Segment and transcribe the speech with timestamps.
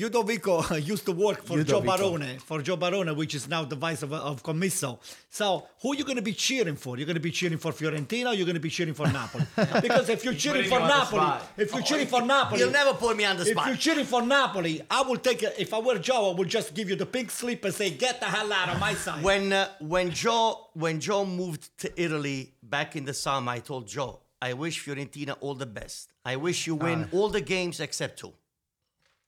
[0.00, 4.04] Ludovico used to work for Joe Barone, for Joe Barone, which is now the vice
[4.04, 5.00] of, of Commisso.
[5.28, 6.96] So, who are you going to be cheering for?
[6.96, 9.44] You're going to be cheering for Fiorentina or you're going to be cheering for Napoli?
[9.82, 13.16] Because if you're cheering for you Napoli, if you're cheering for Napoli, You'll never put
[13.16, 13.64] me on the spot.
[13.64, 15.56] if you're cheering for Napoli, I will take it.
[15.58, 18.20] If I were Joe, I would just give you the pink slip and say, get
[18.20, 19.24] the hell out of my side.
[19.24, 23.88] when uh, when Joe when Joe moved to Italy back in the summer, I told
[23.88, 26.12] Joe, I wish Fiorentina all the best.
[26.24, 28.32] I wish you win all the games except two.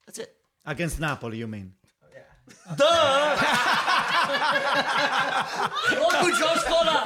[0.07, 0.37] That's it.
[0.71, 1.73] Against Napoli, you mean?
[2.77, 3.37] Duh!
[5.97, 6.99] Roku Joe Scola.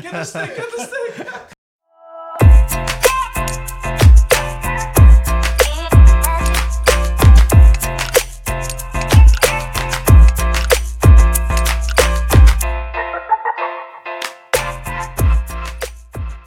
[0.00, 1.26] Get the stick, get the stick.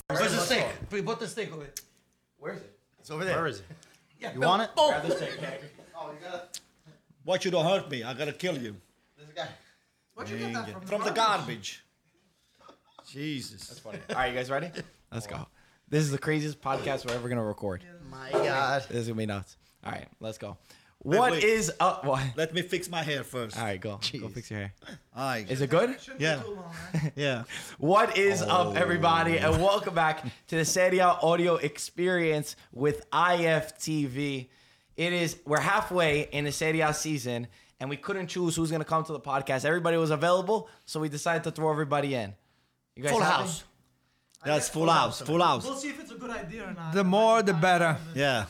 [0.09, 0.65] Where's the stick?
[0.89, 1.73] Put the stick over there.
[2.39, 2.74] Where is it?
[3.05, 3.35] It's over there.
[3.35, 3.65] Where is it?
[4.19, 4.69] Yeah, You want it?
[4.75, 5.59] Grab the stick, Keg.
[5.95, 6.47] Oh, you gotta.
[7.23, 8.01] Watch you don't hurt me.
[8.01, 8.75] I gotta kill you.
[9.15, 9.47] There's a guy.
[10.15, 10.81] Where'd you get that from?
[10.81, 11.85] From the garbage.
[13.07, 13.67] Jesus.
[13.67, 13.99] That's funny.
[14.09, 14.71] All right, you guys ready?
[15.11, 15.45] Let's go.
[15.87, 17.83] This is the craziest podcast we're ever gonna record.
[18.09, 18.81] My God.
[18.89, 19.55] This is gonna be nuts.
[19.83, 20.57] All right, let's go.
[21.05, 21.43] What wait.
[21.43, 22.03] is up?
[22.03, 22.19] What?
[22.35, 23.55] Let me fix my hair first.
[23.59, 23.99] All right, go.
[24.19, 24.73] Go fix your hair.
[25.15, 25.45] Aye.
[25.47, 25.95] Is it good?
[26.17, 26.41] Yeah.
[27.15, 27.43] Yeah.
[27.77, 28.47] What is oh.
[28.47, 34.47] up, everybody, and welcome back to the Serie Audio Experience with IFTV.
[34.97, 39.03] It is we're halfway in the Serie season, and we couldn't choose who's gonna come
[39.03, 39.63] to the podcast.
[39.63, 42.33] Everybody was available, so we decided to throw everybody in.
[42.95, 43.43] You guys Full happy?
[43.43, 43.63] house.
[44.43, 45.21] That's full house.
[45.21, 45.65] Full house.
[45.65, 46.95] We'll see if it's a good idea or not.
[46.95, 47.95] The more, the better.
[48.15, 48.45] Yeah.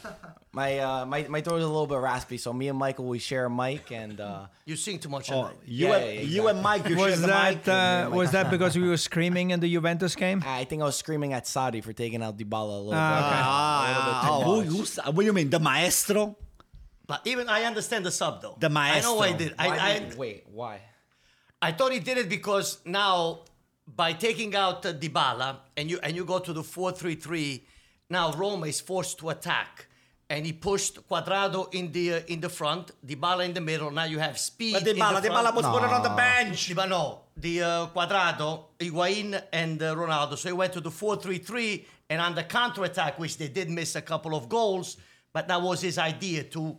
[0.56, 3.20] My uh, my my throat is a little bit raspy, so me and Michael we
[3.20, 5.30] share a mic, and uh, You sing too much.
[5.30, 7.64] Oh, you, Yeah, and, yeah, you and Mike, you share Was the mic.
[7.66, 10.42] that uh, was that because we were screaming in the Juventus game?
[10.48, 13.28] I think I was screaming at Sarri for taking out Dybala a little Ah, bit.
[13.28, 13.42] okay.
[13.44, 15.50] Ah, oh, who, who's, what do you mean?
[15.50, 16.38] The maestro?
[17.06, 18.56] But even I understand the sub though.
[18.58, 18.98] The maestro.
[18.98, 19.50] I know why he maestro.
[19.50, 19.56] did.
[19.60, 20.80] I, Why I, did- wait, why?
[21.62, 23.42] I thought he did it because now
[23.86, 27.62] by taking out uh, Dybala and you and you go to the 4-3-3,
[28.10, 29.88] now Roma is forced to attack.
[30.30, 33.92] And he pushed Cuadrado in the uh, in the front, Dybala in the middle.
[33.92, 34.74] Now you have speed.
[34.74, 35.56] But in Dybala, the Dybala front.
[35.56, 36.70] was put on the bench.
[36.70, 40.36] Dybala, no, the uh, Cuadrado, Higuain, and uh, Ronaldo.
[40.38, 44.02] So he went to the 4-3-3, and on the counter-attack, which they did miss a
[44.02, 44.98] couple of goals,
[45.32, 46.78] but that was his idea to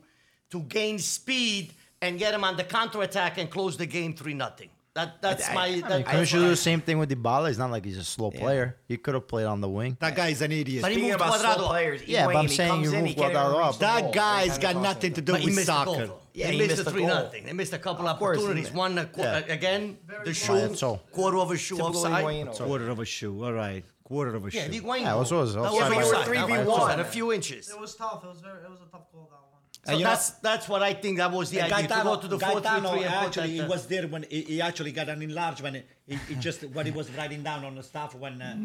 [0.50, 4.70] to gain speed and get him on the counter-attack and close the game 3 nothing.
[4.96, 5.66] That that's my.
[5.66, 7.48] You That, couldn't you do the same thing with Dybala?
[7.48, 8.76] He's not like he's a slow player.
[8.88, 9.98] He could have played on the wing.
[10.00, 10.80] That guy's an idiot.
[10.80, 13.14] But he Speaking moved about slow players, Yeah, but I'm saying you in, move he
[13.14, 13.78] can't even Cuadrado up.
[13.80, 15.94] that guy's got nothing to do But he with missed the goal.
[15.96, 16.12] soccer.
[16.32, 17.10] Yeah, he, he missed, missed the the three goal.
[17.10, 17.44] nothing.
[17.44, 18.72] They missed a couple of course opportunities.
[18.72, 19.36] One uh, Yeah.
[19.58, 22.56] again, the shoe, Right, so- quarter of a shoe Typical offside.
[22.56, 23.44] Quarter of a shoe.
[23.44, 23.84] All right.
[24.02, 24.80] Quarter of a Yeah, shoe.
[24.80, 25.00] Higuain.
[25.02, 25.72] Yeah, it was- was That offside.
[25.72, 26.12] was Yeah, but you were.
[26.56, 27.00] That was 3v1.
[27.00, 27.68] a few inches.
[27.68, 28.24] It was tough.
[28.24, 28.62] It was very.
[28.64, 29.45] It was a tough call that one.
[29.86, 31.18] So And you know- that's that's what I think.
[31.18, 33.26] That was the idea to Gaetano, go to the four three Gaetano three and put
[33.26, 35.84] actually he was there when he, he actually got an enlargement.
[36.06, 38.42] He, he just what he was writing down on the stuff when.
[38.42, 38.56] Uh,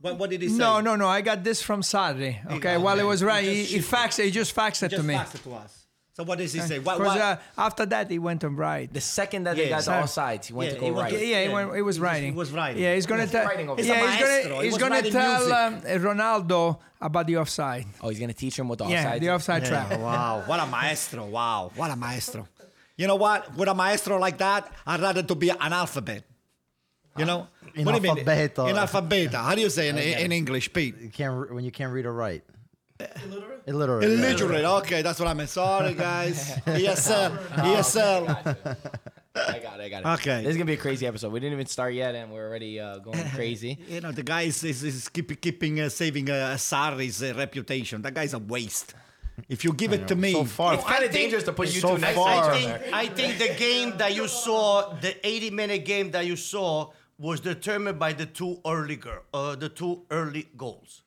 [0.00, 0.56] what, what did he say?
[0.56, 1.08] No, no, no.
[1.08, 2.42] I got this from Sarri.
[2.46, 3.02] Okay, got while it.
[3.02, 4.22] it was He right, he, he faxed.
[4.22, 5.14] He just faxed it Just to me.
[5.14, 5.79] fax it to us.
[6.20, 6.78] So what does he say?
[6.78, 8.92] Why, Because why- uh, after that, he went on right.
[8.92, 9.92] The second that they Yeah, got sir.
[9.96, 11.12] the offsides, he went Yeah, to go he was- right.
[11.14, 12.32] Yeah, yeah, he, went, he was he writing.
[12.32, 12.82] he was writing.
[12.82, 13.46] Yeah, he's gonna He's tell.
[13.46, 14.58] writing Yeah, he's He's a gonna maestro.
[14.60, 15.80] He he's gonna tell um.
[15.80, 17.86] Ronaldo about the offside.
[18.02, 19.20] Oh, he's gonna teach him what the Yeah, offsides.
[19.20, 19.98] the offside Yeah, trap.
[19.98, 21.24] wow, what a maestro!
[21.24, 22.46] Wow, what a maestro!
[22.98, 23.56] You know what?
[23.56, 26.24] With a maestro like that, I'd rather to be an alphabet.
[27.16, 28.24] You know, In What do you mean?
[28.26, 28.68] alphabeto.
[28.68, 29.36] In alphabeta.
[29.36, 30.96] How do you say in, in English, Pete?
[31.00, 32.42] You can't when you can't read or write.
[33.24, 33.59] Illiterate.
[33.70, 34.08] Illiterate.
[34.08, 34.16] yeah.
[34.30, 34.64] Illiterate.
[34.64, 35.48] Okay, that's what I meant.
[35.48, 36.50] Sorry, guys.
[36.66, 37.36] ESL.
[37.70, 38.76] ESL.
[39.36, 39.84] I got it.
[39.84, 40.06] I got it.
[40.20, 40.42] Okay.
[40.42, 41.32] This is gonna be a crazy episode.
[41.32, 43.78] We didn't even start yet, and we're already uh, going crazy.
[43.88, 48.02] You know, the guy is, is, is keep, keeping uh, saving uh, Sarri's uh, reputation.
[48.02, 48.94] That guy's a waste.
[49.48, 50.74] If you give it to me, So far.
[50.74, 52.74] It's kind of dangerous to put you so two next far- to I each think,
[52.74, 52.94] other.
[52.94, 57.40] I think the game that you saw, the 80 minute game that you saw, was
[57.40, 61.02] determined by the two early girl, uh, the two early goals.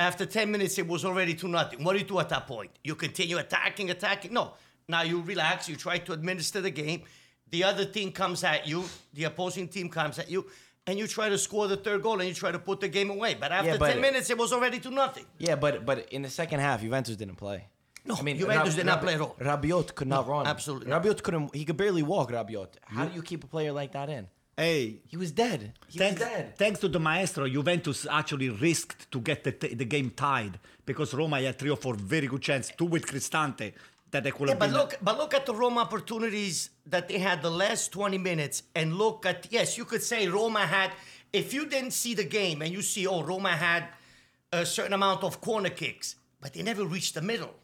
[0.00, 1.82] After 10 minutes, it was already 2 nothing.
[1.82, 2.70] What do you do at that point?
[2.84, 4.32] You continue attacking, attacking?
[4.32, 4.52] No.
[4.88, 7.02] Now you relax, you try to administer the game.
[7.50, 10.46] The other team comes at you, the opposing team comes at you,
[10.86, 13.10] and you try to score the third goal and you try to put the game
[13.10, 13.34] away.
[13.34, 15.24] But after but- 10 minutes, it was already 2 nothing.
[15.38, 17.66] Yeah, but but in the second half, Juventus didn't play.
[18.04, 19.36] No, I mean, Juventus did not play at all.
[19.40, 20.46] Rabiot could not run.
[20.46, 20.90] absolutely.
[20.90, 21.54] Rabiot couldn't.
[21.54, 22.30] He could barely walk.
[22.30, 22.68] Rabiot.
[22.82, 24.28] How do you keep a player like that in?
[24.58, 25.60] Hey, He was dead.
[25.88, 26.56] He thanks, was dead.
[26.62, 29.52] thanks to the maestro, Juventus actually risked to get the,
[29.82, 33.72] the game tied because Roma had three or four very good chances, two with Cristante,
[34.10, 37.18] that they could Yeah, have but look, but look at the Roma opportunities that they
[37.18, 40.90] had the last 20 minutes, and look at yes, you could say Roma had.
[41.30, 43.84] If you didn't see the game and you see, oh, Roma had
[44.50, 47.54] a certain amount of corner kicks, but they never reached the middle.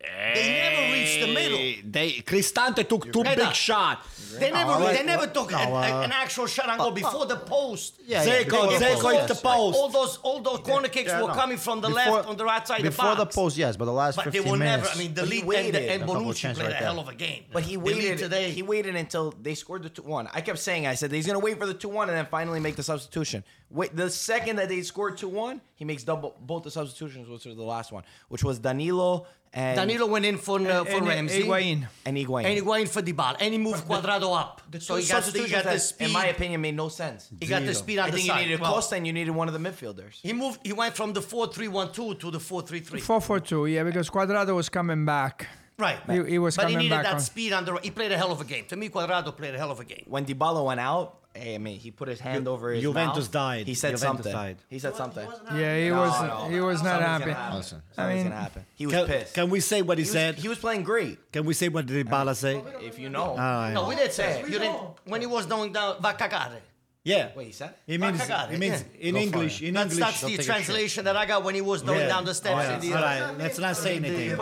[0.00, 1.90] They never reached the middle.
[1.90, 3.34] They Cristante took two Reda.
[3.46, 4.06] big shots.
[4.38, 7.26] They never, like- they never took no, an, uh, an actual shot and go before
[7.26, 7.94] the post.
[8.06, 9.40] Yeah, yeah, Dzeko, before the Dzeko post, hit the yes.
[9.42, 9.78] post.
[9.78, 11.34] All those, all those corner kicks Yeah, were no.
[11.34, 13.34] coming from the Before- left on the right side Before of the the box.
[13.34, 14.84] post, yes, but the last but they 15 were minutes.
[14.84, 14.94] never.
[14.94, 15.74] I mean, the But he lead and, waited.
[15.90, 16.88] and A couple Bonucci chances played right a there.
[16.92, 17.44] hell of a game.
[17.52, 18.18] But he The lead waited.
[18.18, 18.50] today.
[18.52, 20.28] He waited until they scored the two one.
[20.32, 22.60] I kept saying, I said he's gonna wait for the two one and then finally
[22.60, 23.42] make the substitution.
[23.70, 27.44] Wait, the second that they scored two one, he makes double both the substitutions, which
[27.44, 31.06] was the last one, which was Danilo and Danilo went in for uh, for And
[31.06, 31.42] Ramsey.
[31.42, 31.86] Higuain.
[32.04, 32.44] and Higuain.
[32.44, 33.36] And Higuain for Dybala.
[33.40, 34.62] And he moved Cuadrado up.
[34.70, 36.06] the So he got, the, he got the that, speed.
[36.06, 37.28] in my opinion, made no sense.
[37.40, 39.30] he got the speed on I the think you needed Well, Costa and you needed
[39.32, 40.20] one of the midfielders.
[40.22, 40.60] he moved.
[40.64, 43.00] He went from the four-three-one-two to the four-three-three.
[43.00, 45.46] 4 4 2, yeah, because Cuadrado was coming back.
[45.78, 45.98] Right.
[46.10, 47.20] He- he was but he needed that on.
[47.20, 47.72] speed on the.
[47.74, 47.84] right.
[47.84, 48.64] He played a hell of a game.
[48.66, 50.04] To me, Cuadrado played a hell of a game.
[50.08, 53.30] When Dybala went out, hey, I mean, he put his hand over his Juventus mouth.
[53.32, 53.66] died.
[53.66, 54.32] He said Juventus something.
[54.32, 54.56] died.
[54.68, 55.28] He said something.
[55.54, 57.24] Yeah, he No, was no, he was not Something's happy.
[57.24, 57.56] gonna happen.
[57.58, 57.82] Listen.
[57.92, 58.66] Something's mean- gonna happen.
[58.74, 59.34] He was Can, pissed.
[59.34, 60.34] can we say what he, he, was, said?
[60.36, 61.32] he was playing great.
[61.32, 62.62] Can we say what did Dybala say?
[62.80, 63.30] If you know.
[63.30, 63.74] Alright.
[63.74, 64.72] No, we did say We you didn't.
[64.74, 64.96] know.
[65.04, 66.60] When he was going down, va cagare.
[67.04, 67.28] Yeah.
[67.34, 67.72] Wait, he said?
[67.86, 69.08] It means, Cagare, it means yeah.
[69.08, 69.62] in Go English.
[69.62, 70.20] In That's, English.
[70.20, 72.08] that's the translation that I got when he was going Yeah.
[72.08, 72.66] down the steps.
[72.68, 72.96] Oh, in the, yeah.
[72.96, 74.36] All right, let's not say anything.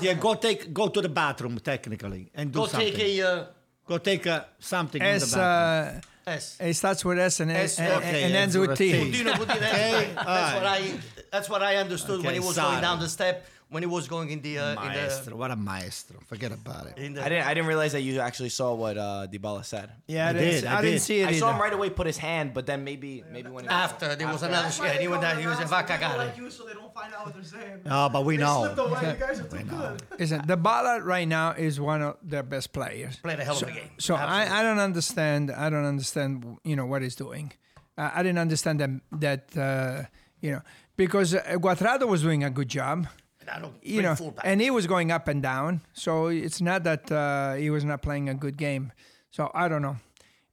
[0.00, 2.94] Yeah, go take go to the bathroom technically and do Go something.
[2.94, 3.22] take a.
[3.28, 3.44] Uh,
[3.86, 5.98] go take uh, something in the S, bathroom.
[5.98, 6.56] uh, S.
[6.60, 8.92] it starts with S and, S, and, okay, and ends ends with with T.
[8.92, 9.22] T.
[9.22, 10.92] Budino, Budino, that's, that's what I.
[11.32, 12.72] That's what I understood when he was sorry.
[12.72, 13.46] going down the step.
[13.72, 14.58] When he was going in the.
[14.58, 16.20] Uh, maestro, what a maestro.
[16.26, 16.98] Forget about it.
[16.98, 17.46] in the, I didn't.
[17.46, 19.90] I didn't realize that you actually saw what uh, Dybala said.
[20.06, 21.88] Yeah, I, I didn't, did, I I didn't see it I saw him right away
[21.88, 24.68] put his hand, but then maybe maybe when he after there was another.
[24.84, 25.40] Yeah, he went down.
[25.40, 27.80] He was a va Like you, so they don't find out what they're saying.
[27.90, 28.64] Oh, but we They know.
[28.74, 29.14] slipped away.
[29.14, 30.02] You guys are too good.
[30.18, 33.16] Listen, Dybala right now is one of their best players.
[33.16, 33.90] Played a hell of a game.
[33.98, 35.50] So I, I don't understand.
[35.50, 36.58] I don't understand.
[36.64, 37.52] You know what he's doing.
[37.96, 38.90] Uh, I didn't understand that.
[39.12, 40.04] That uh,
[40.40, 40.62] you know
[40.96, 43.06] because uh, Cuadrado was doing a good job.
[43.48, 44.44] I don't You know, fullback.
[44.46, 45.80] and he was going up and down.
[45.92, 48.92] So it's not that uh, he was not playing a good game.
[49.30, 49.96] So I don't know.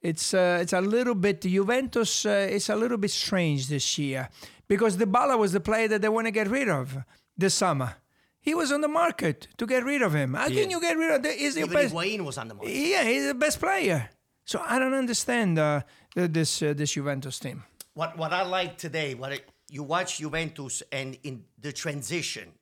[0.01, 2.25] It's uh, it's a little bit Juventus.
[2.25, 4.29] Uh, it's a little bit strange this year
[4.67, 6.97] because Dybala was the player that they want to get rid of
[7.37, 7.95] this summer.
[8.41, 10.33] He was on the market to get rid of him.
[10.35, 11.29] How can you get rid of the?
[11.29, 11.93] Is Even best?
[11.93, 12.71] Higuain was on the market.
[12.73, 14.09] Yeah, he's the best player.
[14.45, 15.81] So I don't understand uh,
[16.15, 17.63] this uh, this Juventus team.
[17.93, 22.53] What what I like today, what I, you watch Juventus and in the transition,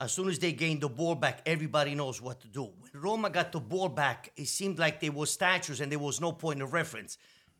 [0.00, 2.64] as soon as they gained the ball back, everybody knows what to do.
[2.64, 6.20] When Roma got the ball back, it seemed like they were statues and there was
[6.20, 7.16] no point of reference.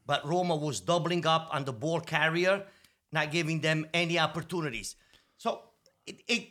[0.07, 2.65] But Roma was doubling up on the ball carrier,
[3.11, 4.97] not giving them any opportunities.
[5.39, 5.63] So
[6.07, 6.49] it, it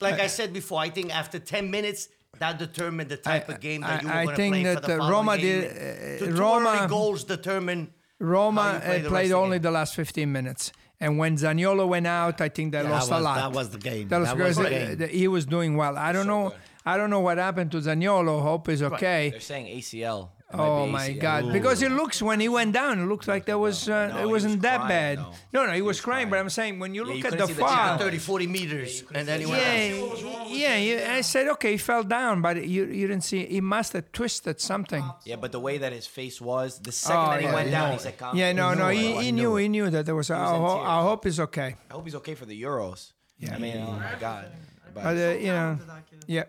[0.00, 2.08] like I said before, I think after 10 minutes,
[2.38, 4.54] that determined the type I- of game that you I- were I going to think
[4.54, 5.60] play for that, the uh, Roma game.
[5.62, 9.62] did- uh, Roma- goals determine Roma you uh, the played the only game.
[9.62, 10.72] the last 15 minutes.
[11.00, 13.36] And when Zaniolo went out, I think they That lost was, a lot.
[13.36, 14.08] that was the game.
[14.08, 15.08] That was That because was the game.
[15.08, 15.96] he was doing well.
[15.96, 16.52] I don't know.
[16.84, 18.42] I don't know what happened to Zaniolo.
[18.42, 19.30] Hope is okay.
[19.30, 20.30] They're saying ACL.
[20.50, 21.20] It might Oh be my ACL.
[21.20, 21.52] God!
[21.52, 24.28] Because it looks when he went down, it looks like there was uh, No, it
[24.30, 25.18] wasn't was that crying, bad.
[25.18, 25.34] though.
[25.52, 26.30] No, no, he, was was crying.
[26.30, 26.38] But.
[26.38, 29.28] I'm saying when you Yeah, look you at the see the 30, 40 meters, and
[29.28, 31.14] then he went yeah, yeah, yeah.
[31.16, 33.44] I said okay, he fell down, but you you didn't see.
[33.44, 35.04] He must have twisted something.
[35.26, 37.66] Yeah, but the way that his face was, the second Oh, that he yeah, went
[37.66, 38.88] he down, knew he said, "Calm Yeah, no, no.
[38.88, 39.56] He, he knew.
[39.56, 40.30] He knew that there was.
[40.30, 40.86] I, was in ho- tears.
[40.88, 41.76] I hope he's okay.
[41.90, 43.12] I hope he's okay for the Euros.
[43.38, 43.54] Yeah.
[43.54, 44.46] I mean, oh my God.
[44.94, 46.24] But But uh, you know, To that kid.
[46.26, 46.44] yeah.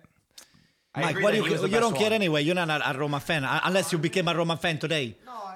[1.00, 2.42] I Mike, what that do you, you don't best care anyway.
[2.44, 5.18] You're not a, a Roma fan uh, unless you became a Roma fan today.
[5.26, 5.56] No, I.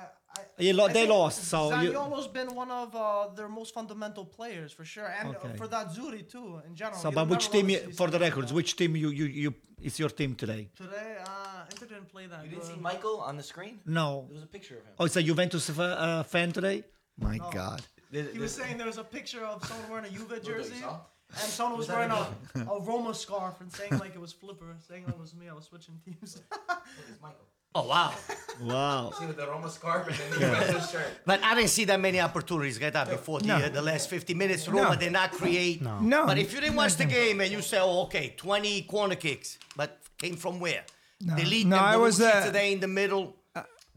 [0.60, 4.24] I lo- I they lost, so you- Zaniolo's been one of uh, their most fundamental
[4.24, 5.58] players for sure, and Okay.
[5.58, 7.00] for that Zuri too in general.
[7.00, 9.54] So, You'll but which team, you, for the records, like which team you, you, you
[9.82, 10.70] is your team today?
[10.76, 13.80] today, uh, Inter didn't play that You didn't see Michael on the screen?
[13.86, 14.26] No.
[14.30, 14.94] There was a picture of him.
[15.00, 16.84] Oh, it's a Juventus uh, uh, fan today?
[17.18, 17.82] My God.
[18.12, 21.00] He was saying there was a picture of someone wearing a Juve jersey, saw?
[21.42, 22.28] And someone was wearing a,
[22.72, 25.50] a Roma scarf and saying like it was Flipper, saying that was me.
[25.50, 26.42] I was switching teams.
[26.42, 27.46] It's Michael.
[27.76, 28.14] Oh, wow.
[28.62, 29.12] Wow.
[29.18, 31.08] See with the Roma scarf and then the Juventus shirt.
[31.26, 34.36] But I didn't see that many opportunities get that before the, uh, the last 50
[34.36, 34.68] minutes.
[34.68, 34.96] Roma No.
[34.96, 35.82] did not create.
[35.82, 36.26] No.
[36.28, 39.58] But if you didn't watch the game and you say, oh, okay, 20 corner kicks,
[39.76, 40.84] but came from where?
[41.20, 43.36] De Ligt No, and I was, Bonucci uh, today in the middle.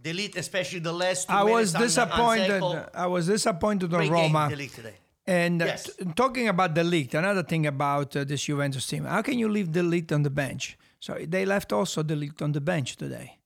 [0.00, 2.62] De Ligt, especially the last two I was minutes on- on disappointed.
[2.62, 2.88] Dzeko.
[2.94, 4.48] I was disappointed on Great game, Roma.
[4.48, 4.94] De Ligt today.
[5.26, 5.84] And uh, Yes.
[5.84, 9.48] t- talking about the league, another thing about uh, this Juventus team, how can you
[9.48, 10.78] leave De Ligt on the bench?
[11.00, 13.38] So they left also De Ligt on the bench today.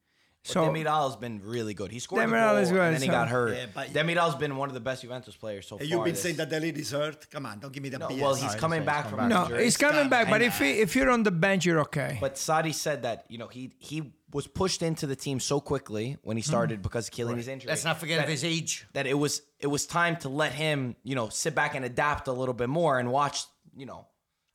[0.43, 1.91] So Demiral's been really good.
[1.93, 3.55] He scored Demiral the goal is good, and then he so- got hurt.
[3.57, 5.87] Yeah, but- Demiral's been one of the best Juventus players so far.
[5.87, 7.31] You've been this- saying that De Ligt is hurt.
[7.31, 8.21] Come on, don't give me the No, BS.
[8.21, 9.65] well, he's he's coming back from coming no, injury.
[9.65, 10.31] he's coming back.
[10.31, 12.17] But if he, if you're on the bench, you're okay.
[12.21, 16.17] But Sarri said that you know he he was pushed into the team so quickly
[16.23, 16.49] when he hmm.
[16.49, 17.69] started because of Chiellini's injury.
[17.69, 18.87] Let's not forget that, of his age.
[18.93, 22.29] that it was it was time to let him you know sit back and adapt
[22.29, 23.45] a little bit more and watch
[23.77, 24.07] you know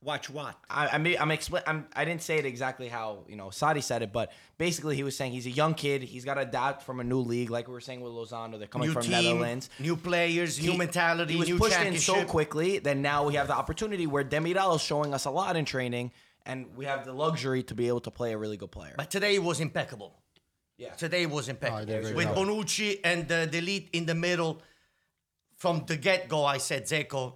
[0.05, 0.55] Watch what?
[0.69, 1.63] I, I mean, I'm explain.
[1.65, 5.01] I'm, I didn't say it exactly how you know Sarri said it, but basically he
[5.01, 6.03] was saying he's a young kid.
[6.03, 8.59] He's got to adapt from a new league, like we were saying with Lozano.
[8.59, 9.67] They're coming New from team, Netherlands.
[9.79, 13.55] new players, new mentality, He was pushed in so quickly that now we have the
[13.55, 16.11] opportunity where Demiral is showing us a lot in training,
[16.45, 18.93] and we have the luxury to be able to play a really good player.
[18.97, 20.13] But today was impeccable.
[20.77, 21.81] yeah, Today was impeccable.
[21.83, 22.37] Oh, did a great With job.
[22.37, 24.61] Bonucci and the, De Ligt in the middle,
[25.57, 27.33] from the get go, I said, Dzeko,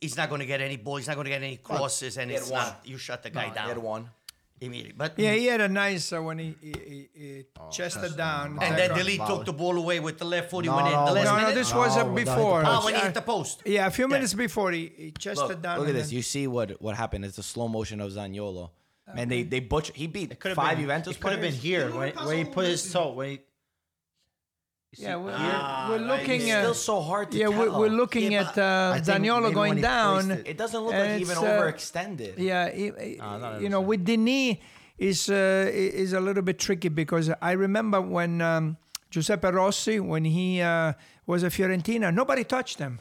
[0.00, 2.30] he's not going to get any balls, he's not going to get any crosses, and
[2.30, 2.66] He had it's one.
[2.66, 4.10] not, you shut the guy he had down one.
[4.62, 4.94] Immediately.
[4.96, 8.58] But Yeah, he had a nice uh, when he, he, he, he Oh, chested down.
[8.62, 8.94] And then Dzeko.
[8.96, 10.64] De Ligt took the ball away with the left foot.
[10.64, 11.54] He No, went in no, the last no, no, minute.
[11.54, 12.60] this was No, without before.
[12.62, 13.62] the Ah, when he hit the post.
[13.66, 15.78] yeah, a few minutes before he, he chested Look, down.
[15.80, 16.08] look at this.
[16.08, 17.24] then- You see what what happened?
[17.24, 18.70] It's the slow motion of Zaniolo.
[19.14, 19.92] Man, they they butcher.
[19.94, 22.44] He beat Could've five been, Juventus It could have been here He when, where he
[22.44, 23.12] put his toe.
[23.12, 23.40] When he, you
[24.94, 25.60] see Yeah, we're, here?
[25.88, 27.58] we're, we're looking It's at still so hard to yeah, tell.
[27.58, 30.30] we're, we're looking Yeah, at but uh, I think maybe Zaniolo when going down.
[30.30, 32.34] it- It doesn't look like he even uh, overextended.
[32.38, 34.56] Yeah, he- he- not you know, with Denis
[34.98, 38.76] is uh, is a little bit tricky because I remember when um,
[39.10, 40.92] Giuseppe Rossi, when he uh,
[41.26, 43.00] was a Fiorentina, nobody touched him.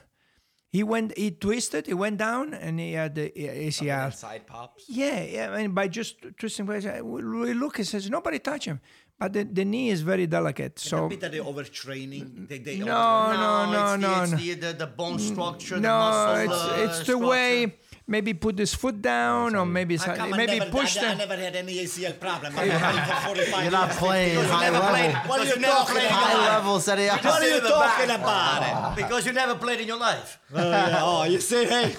[0.69, 4.13] He went, he twisted, he went down, and he had the ACL.
[4.13, 4.86] Side pops.
[4.88, 5.51] Yeah, yeah.
[5.51, 8.79] I mean, by just twisting, we we look, he says nobody touched him,
[9.22, 10.80] but the, the knee is very delicate.
[10.80, 12.48] So So bit that they overtraining.
[12.50, 14.38] They, they no, over- no, no, it's no, the, it's no.
[14.38, 17.75] the, the, the bone structure, the No, muscle it's uh, it's the way.
[18.08, 21.18] Maybe put his foot down, or maybe How some- maybe never, push I, I them.
[21.20, 22.51] never had any ACL problem.
[22.58, 24.00] I've been for 45 You're not years.
[24.00, 25.13] playing Because you high never played.
[25.13, 25.30] level.
[25.30, 26.10] What are you you talking in about?
[26.10, 26.50] your High life.
[26.50, 27.12] level Serie A.
[27.13, 28.20] What are you in the talking back.
[28.20, 28.96] about?
[29.01, 30.40] Because you never played in your life.
[30.54, 31.00] Oh, yeah.
[31.04, 31.96] oh, you see, hey.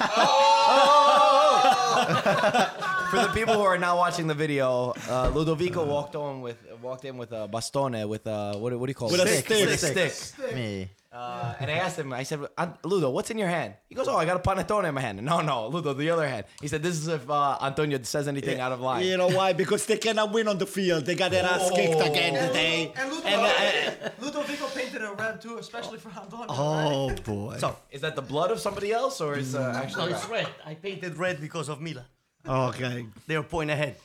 [3.13, 7.05] For the people who are not watching the video, uh, Ludovico walked on with walked
[7.05, 9.13] in with a bastone with a what, do- what do you call it?
[9.13, 10.11] With a Stick, stick.
[10.13, 10.55] stick.
[10.55, 10.89] Me.
[11.13, 13.75] Uh, and I asked him, I said, "An- Ludo, what's in your hand?
[13.91, 15.21] He goes, Oh, I got a panettone in my hand.
[15.23, 16.47] No, no, Ludo, the other hand.
[16.63, 19.05] He said, This is if uh, Antonio says anything out of line.
[19.05, 19.53] You know why?
[19.53, 21.05] Because they cannot win on the field.
[21.05, 22.93] They got their ass kicked again today.
[22.97, 26.47] And Ludovico, And, uh, Ludovico painted it red too, especially for Antonio.
[26.49, 27.57] oh, boy.
[27.59, 30.49] So, Is that the blood of somebody else or is uh, no, actually it's red.
[30.65, 32.07] I painted red because of Milan.
[32.47, 33.07] Okay.
[33.27, 33.97] They're a point ahead.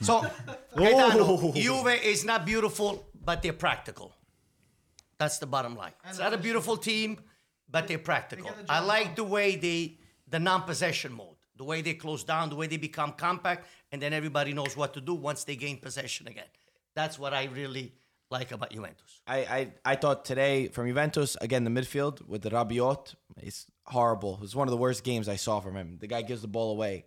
[0.00, 0.26] So,
[0.76, 4.12] Gaetano, Juve is not beautiful, but they're practical.
[5.18, 5.92] That's the bottom line.
[6.08, 7.20] It's not a beautiful team,
[7.70, 8.46] but they're practical.
[8.46, 9.98] get I like the way they,
[10.28, 14.12] the non-possession mode, the way they close down, the way they become compact, and then
[14.12, 16.50] everybody knows what to do once they gain possession again.
[16.94, 17.92] That's what I really
[18.30, 19.20] like about Juventus.
[19.26, 24.40] I, I, I thought today from Juventus, again, the midfield with the Rabiot, it's horrible.
[24.42, 25.98] It's one of the worst games I saw from him.
[26.00, 27.06] The guy gives the ball away.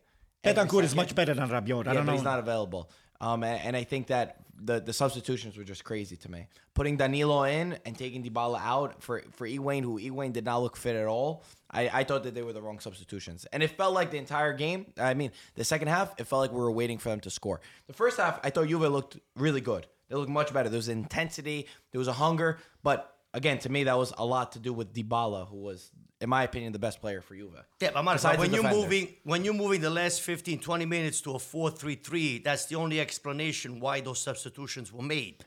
[0.56, 1.88] Bentancur is much better than Rabiot.
[1.88, 2.13] I Yeah, don't know.
[2.13, 2.89] he's not available.
[3.20, 6.48] Um, and, and I think that the, the substitutions were just crazy to me.
[6.74, 10.75] Putting Danilo in and taking Dybala out for for Higuain, who Higuain did not look
[10.77, 11.44] fit at all.
[11.70, 14.54] I, I thought that they were the wrong substitutions, and it felt like the entire
[14.54, 14.86] game.
[14.98, 17.60] I mean, the second half, it felt like we were waiting for them to score.
[17.88, 19.86] The first half, I thought Juve looked really good.
[20.10, 20.70] They looked much better.
[20.70, 24.54] There was intensity, there was a hunger, but again, to me, that was a lot
[24.54, 27.54] to do with Dybala, who was, in my opinion, the best player for Juve.
[27.80, 28.82] Yeah, but Marco, Besides when the you're defender.
[28.82, 33.00] moving when you're moving the last 15, 20 minutes to a 4-3-3, that's the only
[33.00, 35.46] explanation why those substitutions were made.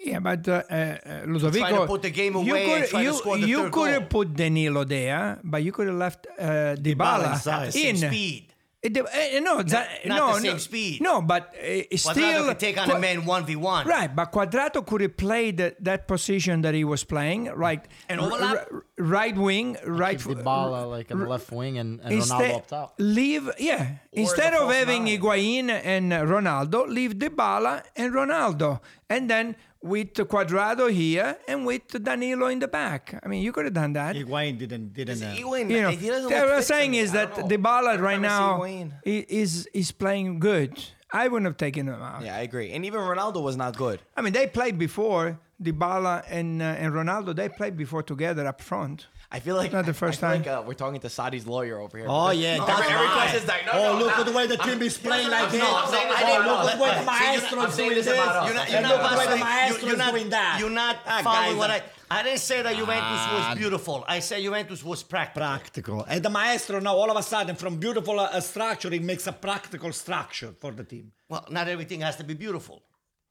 [0.00, 3.14] Yeah, but uh, uh, Ludovico, put the game you away and could, try to you,
[3.14, 3.86] score the you third could goal.
[3.86, 7.66] have put Danilo there, but you could have left uh, Dybala, inside.
[7.66, 7.72] In.
[7.72, 8.53] same speed.
[8.84, 11.00] It uh, no, that, not no, the same no, speed.
[11.00, 13.86] No, but uh, still, could take on Qua- a man 1v1.
[13.86, 17.82] Right, but Cuadrado could have played that, that position that he was playing, right?
[18.10, 18.68] And overlap?
[18.70, 20.18] r- right wing, right.
[20.18, 22.94] Keep Dybala like on the left wing and, and Ronaldo up top.
[22.98, 24.04] leave yeah.
[24.12, 25.18] Instead of having nine.
[25.18, 32.46] Higuain and Ronaldo, leave Dybala and Ronaldo, and then with Cuadrado here and with Danilo
[32.46, 33.20] in the back.
[33.22, 34.16] I mean, you could have done that.
[34.16, 35.22] Higuain didn't didn't.
[35.22, 37.56] Uh, Higuain, you know, he what I'm saying is that don't know.
[37.56, 40.72] Dybala right time I see now is is playing good.
[41.12, 42.24] I wouldn't have taken him out.
[42.24, 42.72] Yeah, I agree.
[42.72, 44.00] And even Ronaldo was not good.
[44.16, 45.38] I mean, they played before.
[45.62, 49.06] Dybala and uh, and Ronaldo, they played before together up front.
[49.30, 50.54] I feel like Not the first I feel time.
[50.54, 52.06] Like, uh, we're talking to Sarri's lawyer over here.
[52.08, 53.12] Oh Because yeah, every, that's every right.
[53.14, 54.20] question is like, no, oh, no, look no.
[54.20, 55.60] at the way the team is playing like this.
[55.60, 57.74] No, I'm saying this oh, look at the way the I'm saying this- I'm maestro's
[57.74, 58.14] saying doing this this.
[58.22, 58.46] about us.
[58.46, 60.56] You're not, And you're not, the way the you're- not, doing that.
[60.60, 61.78] You're not Ah, following guys, what I.
[61.78, 64.04] uh, I didn't say that Juventus was beautiful.
[64.06, 65.48] I said Juventus was practical.
[65.48, 66.04] Practical.
[66.04, 69.32] And the maestro now, all of a sudden, from beautiful uh, structure, it makes a
[69.32, 71.10] practical structure for the team.
[71.28, 72.82] Well, not everything has to be beautiful.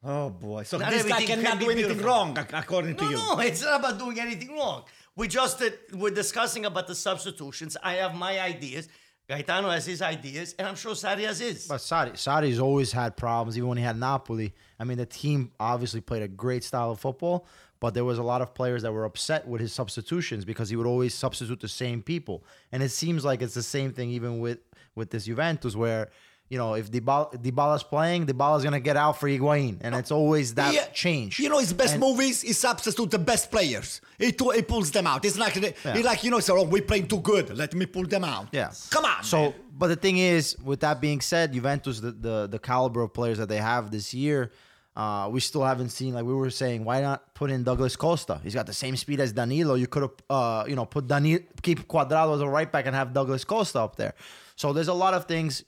[0.04, 0.64] Oh boy!
[0.64, 2.06] So Not this guy cannot can do anything beautiful.
[2.10, 3.16] wrong, ac- according to No, you.
[3.18, 4.84] no, it's not about doing anything wrong.
[5.16, 7.78] We just uh, we're discussing about the substitutions.
[7.82, 8.90] I have my ideas.
[9.30, 11.68] Gaetano has his ideas, and I'm sure Sarri has his.
[11.68, 14.54] But Sarri, Sarri's always had problems, even when he had Napoli.
[14.78, 17.46] I mean, the team obviously played a great style of football,
[17.80, 20.76] but there was a lot of players that were upset with his substitutions because he
[20.76, 22.44] would always substitute the same people.
[22.74, 24.60] And it seems like it's the same thing even with
[24.96, 26.10] with this Juventus where.
[26.50, 30.54] You know, if Dybala, Dybala's playing, Dybala's gonna get out for Higuain, and it's always
[30.56, 30.86] that Yeah.
[30.94, 31.40] change.
[31.40, 34.02] You know, his best And- move is he substitute the best players.
[34.20, 35.26] He, to, he pulls them out.
[35.26, 37.58] It's like he like you know, so oh, we playing too good.
[37.58, 38.50] Let me pull them out.
[38.52, 38.72] Yeah.
[38.92, 39.24] come on.
[39.24, 39.54] So, man.
[39.80, 43.38] but the thing is, with that being said, Juventus, the the, the caliber of players
[43.40, 44.52] that they have this year,
[44.96, 46.14] uh, we still haven't seen.
[46.14, 48.40] Like we were saying, why not put in Douglas Costa?
[48.44, 49.74] He's got the same speed as Danilo.
[49.74, 52.96] You could have, uh, you know, put Danilo, keep Cuadrado as a right back, and
[52.96, 54.14] have Douglas Costa up there.
[54.56, 55.64] So there's a lot of things.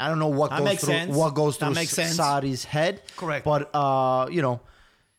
[0.00, 1.16] I don't know what That goes through sense.
[1.16, 1.74] what goes through.
[1.74, 3.02] Sarri's head.
[3.16, 3.44] Correct.
[3.44, 4.60] But uh, you know,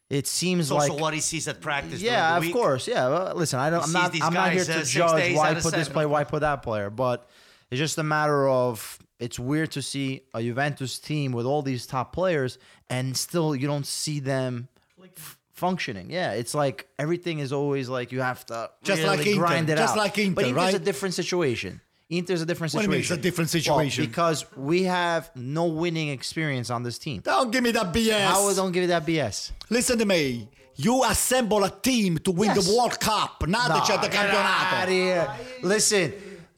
[0.10, 2.02] it seems It's also like what he sees at practice.
[2.02, 2.88] yeah, of course.
[2.88, 3.08] Yeah.
[3.10, 3.82] Well, listen, I don't.
[3.82, 4.22] He I'm not.
[4.24, 6.90] I'm not here to judge why put this player, why put that player.
[6.90, 7.28] But
[7.70, 11.86] it's just a matter of it's weird to see a Juventus team with all these
[11.86, 12.58] top players
[12.90, 14.70] and still you don't see them
[15.18, 16.10] f- functioning.
[16.10, 19.70] Yeah, it's like everything is always like you have to Just really like Inter, grind
[19.70, 19.98] it just out.
[19.98, 21.82] like Inter, but Inter's a different situation.
[22.10, 22.92] Inter's a different What do situation.
[22.92, 24.06] you mean it's a different Well, situation?
[24.06, 27.22] because we have no winning experience on this team.
[27.22, 28.20] don't give me that BS.
[28.26, 29.52] How don't give you that BS?
[29.70, 30.50] Listen to me.
[30.76, 32.66] You assemble a team to win Yes.
[32.68, 35.34] the World Cup, not the, Nah, the get campionato.
[35.62, 36.14] Listen,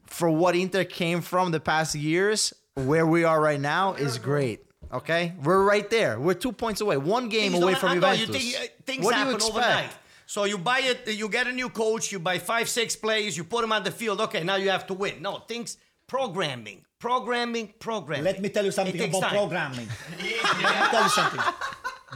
[0.06, 4.60] for what Inter came from the past years, where we are right now is great.
[4.90, 6.18] Okay, we're right there.
[6.20, 8.20] We're two points away, one game Things away from I Juventus.
[8.20, 9.56] You think, uh, things what do you expect?
[9.56, 9.90] overnight.
[10.32, 13.44] So you buy it, you get a new coach, you buy five, six players, you
[13.44, 14.18] put them on the field.
[14.18, 15.20] Okay, now you have to win.
[15.20, 18.24] No, things programming, programming, programming.
[18.24, 19.30] Let me tell you something about time.
[19.30, 19.88] programming.
[20.18, 21.40] Let me tell you something.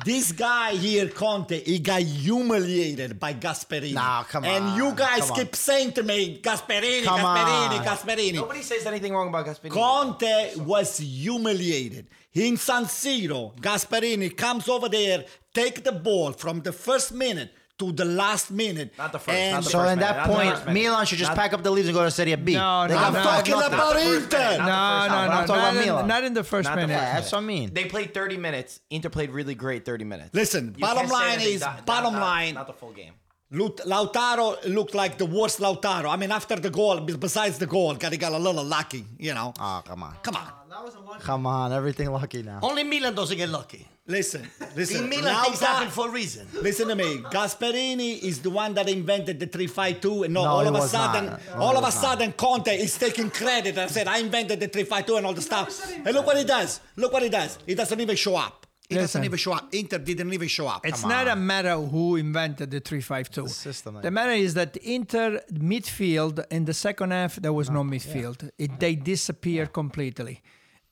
[0.06, 3.92] This guy here, Conte, he got humiliated by Gasperini.
[3.92, 4.50] Nah, come on.
[4.50, 5.37] And you guys come on.
[5.37, 7.85] keep saying to me, Gasperini, Come Gasperini, on.
[7.85, 8.35] Gasperini.
[8.35, 9.73] Nobody says anything wrong about Gasperini.
[9.73, 12.06] Conte was humiliated.
[12.32, 17.92] In San Siro, Gasperini comes over there, take the ball from the first minute to
[17.92, 18.92] the last minute.
[18.97, 20.66] Not the first, and not the So first at that minute, not the point, first
[20.66, 20.83] minute.
[20.83, 22.54] Milan should just Not- pack up the leaves and go to Serie B.
[22.54, 23.75] No, They no, I'm no, talking nothing.
[23.75, 24.38] about Not the Inter.
[24.38, 25.28] minute, not No, the first no, half.
[25.28, 26.06] no, I'm talking not about in, Milan.
[26.09, 26.95] not in the first Not the minute.
[26.99, 27.75] first Yeah, that's what I mean.
[27.75, 28.80] They played 30 minutes.
[28.90, 30.30] Inter played really great 30 minutes.
[30.33, 33.12] Listen, You bottom line is, not- bottom not- line, Not the full game.
[33.52, 36.10] Lut- Lautaro looked like the worst Lautaro.
[36.12, 39.34] I mean, after the goal, besides the goal, got, he got a little lucky, you
[39.34, 39.52] know.
[39.60, 40.17] Oh, come on.
[40.23, 40.49] Come on.
[40.76, 41.25] That was a lucky.
[41.25, 42.58] Come on, everything lucky now.
[42.62, 43.89] Only Milan doesn't get lucky.
[44.06, 45.04] Listen, listen.
[45.04, 46.47] In Milan, things Lauta- happen for a reason.
[46.52, 47.17] Listen to me.
[47.36, 50.93] Gasperini is the one that invented the 352 and no, No, all of a was
[50.93, 51.15] not.
[51.15, 52.02] sudden, No, all of a was not.
[52.19, 55.69] sudden Conte is taking credit and said, I invented the 352 and all the stuff.
[55.95, 56.80] And look what he does.
[56.97, 57.58] Look what he does.
[57.67, 58.67] He doesn't even show up.
[58.91, 59.75] He doesn't even show up.
[59.75, 60.86] Inter didn't even show up.
[60.86, 63.49] It's not a matter who invented the 352.
[63.49, 64.00] system, eh?
[64.02, 68.50] the matter is that Inter midfield in the second half there was no midfield.
[68.58, 70.43] It, they disappeared completely.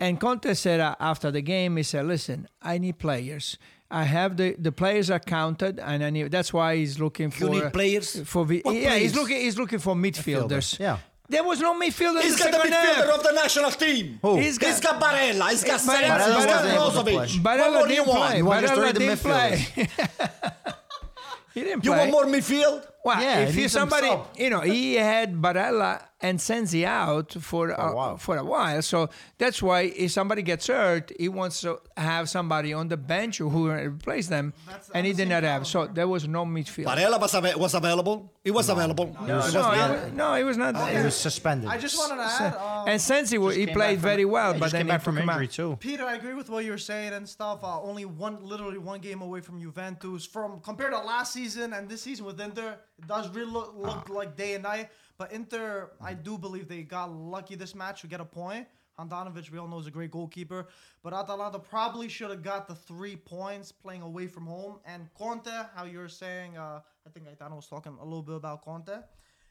[0.05, 3.57] And Conte said uh, after the game, he said, "Listen, I need players.
[3.90, 7.47] I have the the players are counted, and I need, that's why he's looking for
[7.49, 8.09] need players?
[8.33, 9.03] For vi- What yeah, players?
[9.03, 10.79] he's looking he's looking for midfielders.
[10.79, 10.99] Yeah.
[11.27, 13.14] There was no midfielder in He's the got the midfielder half.
[13.19, 14.19] of the national team.
[14.21, 14.37] Who?
[14.37, 15.73] He's He's got He's got Barella- Sensi.
[15.73, 17.43] He's Barella got wasn't able to Brozovic.
[17.43, 18.21] What Barella more do you didn't want?
[18.29, 18.37] play.
[18.38, 19.51] You want just Barella three of the didn't play.
[21.55, 22.87] he didn't You want more midfield?
[23.05, 27.65] Well, Yeah, if he you somebody, you know, he had Barella and Sensi out for
[27.71, 28.17] a, while.
[28.17, 28.99] for a while, so
[29.43, 33.49] that's why if somebody gets hurt, he wants to have somebody on the bench who
[33.49, 35.63] will replace them, That's and he did not have.
[35.67, 36.87] So there was no midfield.
[36.93, 38.17] Barella was, ava- was available.
[38.43, 39.07] He was available.
[39.27, 40.11] He was no, available.
[40.11, 40.73] he, no, he was not.
[40.91, 41.69] He was suspended.
[41.69, 44.59] I just wanted to add, uh, and Sensi, wa- he played from- very well, he
[44.61, 45.41] but just then came back from took him out.
[45.43, 45.77] injury too.
[45.89, 47.59] Peter, I agree with what you were saying and stuff.
[47.63, 50.25] Uh, only one, literally one game away from Juventus.
[50.25, 54.09] From compared to last season and this season with Inter, it does really look, look
[54.09, 54.89] like day and night.
[55.16, 58.66] But Inter, I do believe they got lucky this match to get a point.
[58.98, 60.68] Handanovic, we all know, is a great goalkeeper.
[61.03, 64.81] But Atalanta probably should have got the three points playing away from home.
[64.85, 68.37] And Conte, how you were saying, uh, I think Gaetano was talking a little bit
[68.37, 68.92] about Conte.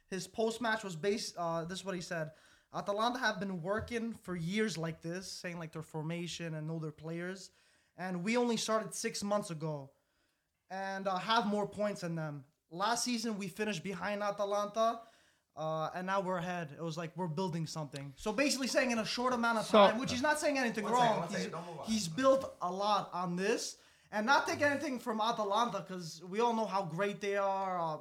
[0.10, 1.36] His post match was based.
[1.38, 2.32] Uh, this is what he said.
[2.76, 6.92] Atalanta have been working for years like this, saying like their formation and know their
[6.92, 7.52] players,
[7.98, 9.92] and we only started six months ago,
[10.72, 12.44] and uh, have more points than them.
[12.72, 15.02] Last season we finished behind Atalanta,
[15.56, 16.70] uh, and now we're ahead.
[16.78, 18.14] It was like we're building something.
[18.16, 20.84] So basically, saying in a short amount of So- time, which he's not saying anything
[20.86, 21.02] One wrong.
[21.02, 21.86] second, one he's, second, don't move on.
[21.86, 23.78] he's built a lot on this,
[24.12, 27.80] and not take anything from Atalanta because we all know how great they are.
[27.80, 27.98] Uh,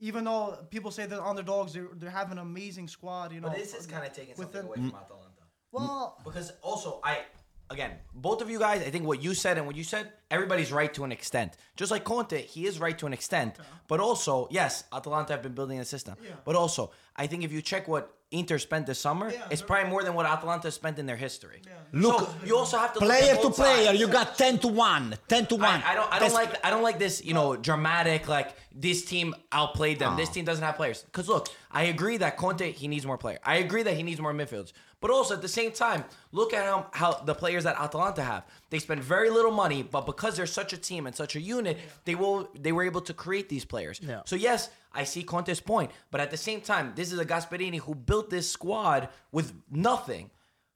[0.00, 3.32] even though people say they're underdogs, they they have an amazing squad.
[3.32, 5.42] You know, But this is kind of taking something within- away from Atalanta.
[5.72, 6.20] well.
[6.24, 7.20] Because also, I
[7.70, 10.72] again, both of you guys, I think what you said and what you said, everybody's
[10.72, 11.56] right to an extent.
[11.76, 13.56] Just like Conte, he is right to an extent.
[13.88, 16.16] But also, yes, Atalanta have been building a system.
[16.22, 16.32] Yeah.
[16.44, 20.02] But also, I think if you check what Inter spent this summer is probably more
[20.02, 21.60] than what Atalanta spent in their history.
[21.92, 24.00] Look, so you also have to look player at to player, sides.
[24.00, 25.14] you got 10 to 1.
[25.28, 25.64] 10 to 1.
[25.64, 26.12] I, I don't.
[26.12, 26.66] I don't like.
[26.66, 27.22] I don't like this.
[27.22, 28.28] You know, dramatic.
[28.28, 30.16] Like this team outplayed them.
[30.16, 31.02] This team doesn't have players.
[31.02, 33.40] Because look, I agree that Conte he needs more players.
[33.44, 34.72] I agree that he needs more midfielders.
[35.02, 38.44] But also at the same time, look at how, how the players that Atalanta have.
[38.72, 41.78] They spend very little money, but because they're such a team and such a unit,
[42.06, 44.00] they will they were able to create these players.
[44.02, 44.22] Yeah.
[44.24, 47.80] So yes, I see Conte's point, but at the same time, this is a Gasperini
[47.80, 50.30] who built this squad with nothing.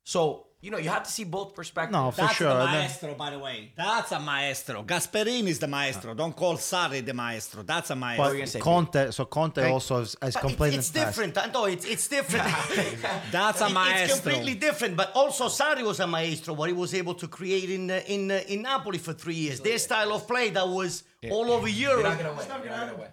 [0.04, 1.92] So you know you have to see both perspectives.
[1.98, 2.48] No, for That's sure.
[2.48, 3.58] the and then- maestro, by the way.
[3.76, 4.76] That's a maestro.
[4.82, 6.08] Gasperini is the maestro.
[6.22, 7.62] Don't call Sarri the maestro.
[7.72, 8.32] That's a maestro.
[8.32, 11.16] you But Conte, so Conte also has, has But complained it's, it's in the past.
[11.34, 11.54] different.
[11.54, 12.44] No, it's it's different.
[13.38, 14.14] That's a It- It's maestro.
[14.32, 14.96] completely different.
[14.96, 16.50] But also, Sarri was a maestro.
[16.54, 19.60] What he was able to create in uh, in uh, in Napoli for three years.
[19.60, 20.92] Their style of play that was
[21.30, 22.04] all over You're Europe.
[22.04, 22.46] not gonna win.
[22.64, 23.10] You're not gonna win.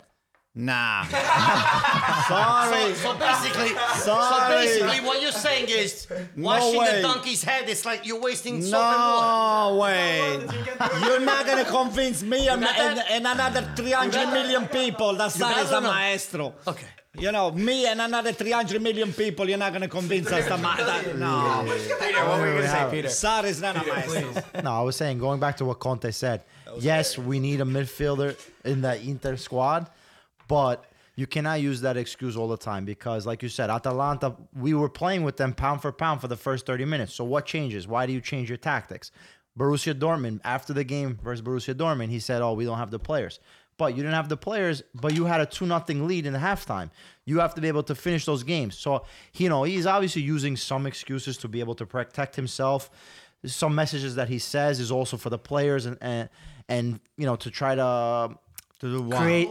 [0.55, 1.03] Nah.
[2.27, 2.93] Sorry.
[2.93, 6.95] so basically, so basically, what you're saying is washing way.
[6.97, 7.67] the donkey's head.
[7.67, 9.73] It's like you're wasting soap and water.
[9.73, 10.47] No way.
[11.01, 15.55] You're not going to convince me and, and, and another 300 million people that got
[15.55, 16.53] Sarri is a maestro.
[16.67, 16.85] Okay.
[17.17, 20.59] You know, me and another 300 million people, you're not going to convince us that,
[20.59, 21.63] ma- that no.
[21.99, 23.07] Peter, what were you gonna say, Peter?
[23.07, 24.61] Sarri is not a maestro.
[24.63, 26.43] No, I was saying, going back to what Conte said,
[26.79, 28.35] yes, we need a midfielder
[28.65, 29.87] in the Inter squad,
[30.47, 34.73] but you cannot use that excuse all the time because, like you said, Atalanta, we
[34.73, 37.13] were playing with them pound for pound for the first 30 minutes.
[37.13, 37.87] So what changes?
[37.87, 39.11] Why do you change your tactics?
[39.57, 42.97] Borussia Dortmund, after the game versus Borussia Dortmund, he said, oh, we don't have the
[42.97, 43.39] players.
[43.77, 46.39] But you didn't have the players, but you had a 2 nothing lead in the
[46.39, 46.89] halftime.
[47.25, 48.77] You have to be able to finish those games.
[48.77, 52.89] So, you know, he's obviously using some excuses to be able to protect himself
[53.45, 56.29] some messages that he says is also for the players and and,
[56.69, 58.37] and you know to try to
[58.83, 59.21] to do what?
[59.21, 59.49] Create,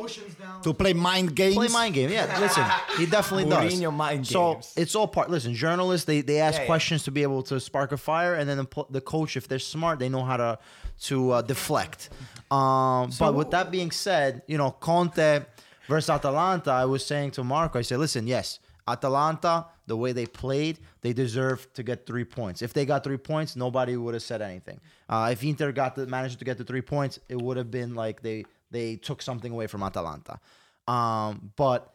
[0.62, 1.54] to play mind games.
[1.56, 2.10] play mind game.
[2.10, 2.64] Yeah, listen,
[2.98, 3.72] he definitely does.
[3.72, 4.74] Mourinho mind so games.
[4.76, 5.30] it's all part.
[5.30, 6.66] Listen, journalists they they ask Yeah, yeah.
[6.66, 9.48] questions to be able to spark a fire, and then the, pl- the coach, if
[9.48, 10.58] they're smart, they know how to
[11.08, 12.10] to uh, deflect.
[12.50, 15.40] Um, but with that being said, you know Conte
[15.88, 20.26] versus Atalanta, I was saying to Marco, I said, listen, yes, Atalanta, the way they
[20.26, 22.62] played, they deserve to get three points.
[22.62, 24.80] If they got three points, nobody would have said anything.
[25.08, 27.94] Uh, if Inter got the managed to get the three points, it would have been
[27.94, 30.40] like they they took something away from Atalanta.
[30.88, 31.92] Um, but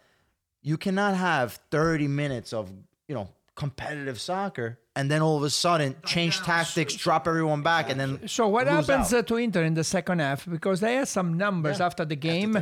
[0.61, 2.71] you cannot have 30 minutes of
[3.07, 7.89] you know competitive soccer and then all of a sudden change tactics, drop everyone back,
[7.89, 9.19] and then So what lose happens out.
[9.19, 10.47] uh, to Inter in the second half?
[10.49, 12.57] Because they had some numbers after the game,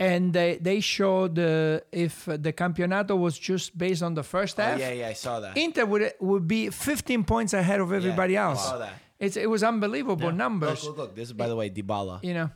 [0.00, 4.62] and they they showed uh, if the Campionato was just based on the first Oh,
[4.64, 4.78] half.
[4.80, 5.56] yeah, yeah, I saw that.
[5.56, 8.64] Inter would would be 15 points ahead of everybody I else.
[8.64, 8.94] saw that.
[9.18, 10.84] It's it was unbelievable numbers.
[10.84, 11.14] Look, look, look.
[11.16, 12.50] This is, by the way, Dybala, You know.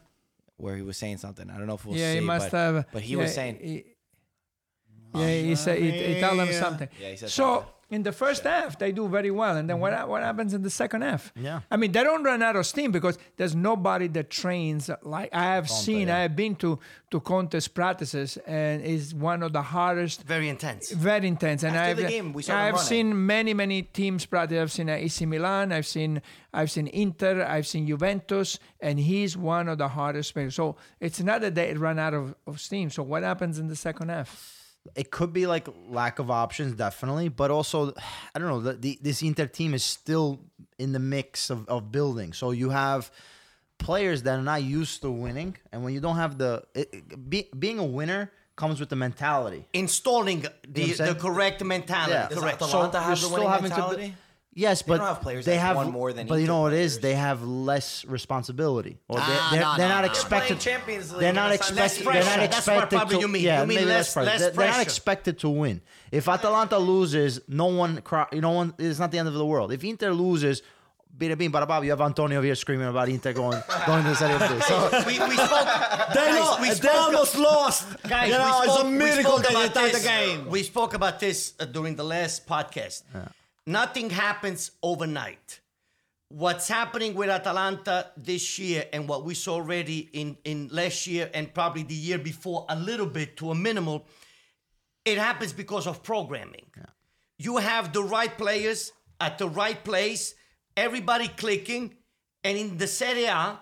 [0.61, 1.51] Where he was saying something.
[1.51, 2.87] I don't know if we'll yeah, see, he must but, have.
[2.93, 3.85] but he yeah, was saying, he-
[5.15, 6.89] yeah, he said he, he told them something.
[7.01, 7.73] Yeah, he said so something.
[7.91, 10.71] In the first half they do very well, and then what what happens in the
[10.71, 11.33] second half?
[11.35, 11.61] Yeah.
[11.71, 15.43] I mean they don't run out of steam because there's nobody that trains like I
[15.55, 16.09] have seen.
[16.09, 16.79] I have been to
[17.11, 20.93] to Conte's practices, and is one of the hardest Very intense.
[20.93, 21.65] very intense.
[21.65, 24.59] And After I've, game, we saw I've seen many, many teams practice.
[24.61, 25.73] I've seen uh, AC Milan.
[25.73, 26.23] I've seen,
[26.55, 27.43] I've seen Inter.
[27.45, 30.55] I've seen Juventus, and he's one of the hardest players.
[30.55, 32.91] So it's not that they run out of, of steam.
[32.91, 34.60] So what happens in the second half?
[34.95, 37.93] It could be like lack of options, definitely, but also
[38.35, 38.61] I don't know.
[38.61, 40.41] The, the, this Inter team is still
[40.79, 43.11] in the mix of, of building, so you have
[43.79, 47.31] players that are not used to winning, and when you don't have the it, it-
[47.31, 49.67] be, being a winner comes with the mentality.
[49.73, 52.13] Installing the, I'm the correct mentality.
[52.13, 52.29] Yeah.
[52.29, 52.61] Does Correct.
[52.61, 54.15] Atalanta have you're the still winning having to be- mentality?
[54.53, 56.73] Yes, They but don't have players they have won more than But you know what
[56.73, 56.93] it players.
[56.97, 57.01] is?
[57.01, 60.11] They have less responsibility, or they, Ah, they're, no, they're no, not no.
[60.11, 60.59] expected.
[60.59, 62.25] Playing Champions League They're not and it's less expected.
[62.25, 62.51] They're not pressure.
[62.51, 63.21] That's what expected to.
[63.21, 63.43] you mean.
[63.45, 64.27] Yeah, You mean maybe less- pressure.
[64.27, 65.81] less They're, they're not expected to win.
[66.11, 68.01] If Atalanta loses, no one.
[68.03, 68.75] Cry, no one.
[68.79, 69.73] It's not the end of the world.
[69.73, 70.63] If Inter loses.
[71.19, 71.83] Bada bing, bada bob.
[71.85, 74.61] You have Antonio here screaming about Inter going going to the Serie B.
[74.63, 75.67] So we, we spoke.
[76.15, 78.03] They, guys, lo- we they spoke- almost lost.
[78.09, 80.49] Guys, you we know, it's spoke- a miracle that they about tied the this- game.
[80.49, 83.03] We spoke about this uh, during the last podcast.
[83.71, 85.61] Nothing happens overnight.
[86.29, 91.31] What's happening with Atalanta this year and what we saw already in, in last year
[91.33, 94.09] and probably the year before a little bit to a minimal,
[95.05, 96.67] it happens because of programming.
[97.39, 100.35] You have the right players at the right place,
[100.77, 101.95] everybody clicking,
[102.43, 103.61] and in the Serie A,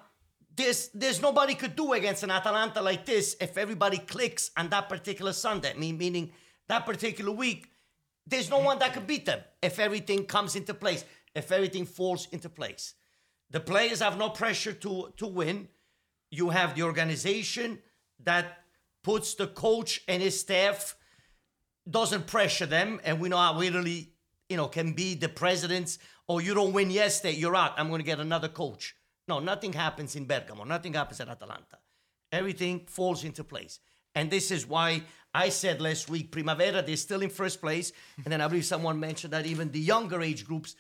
[0.57, 4.89] there's there's nobody could do against an Atalanta like this if everybody clicks on that
[4.89, 5.73] particular Sunday.
[5.73, 6.33] I mean, meaning
[6.67, 7.69] that particular week,
[8.29, 12.29] there's no one that could beat them if everything comes into place, if everything falls
[12.33, 12.95] into place.
[13.51, 15.69] The players have no pressure to to win.
[16.31, 17.79] You have the organization
[18.25, 18.59] that
[19.03, 20.97] puts the coach and his staff
[21.89, 24.13] doesn't pressure them, and we know how we
[24.49, 25.99] you know, can be the presidents.
[26.29, 27.75] Oh, you don't win yesterday, you're out.
[27.77, 28.95] I'm going to get another coach.
[29.27, 30.65] No, nothing happens in Bergamo.
[30.65, 31.79] Nothing happens at Atalanta.
[32.33, 33.81] Everything falls into place.
[34.15, 35.03] And this is why
[35.39, 37.93] I said last week, Primavera, they're still in first place.
[38.25, 40.75] And then I believe someone mentioned that even the younger age groups,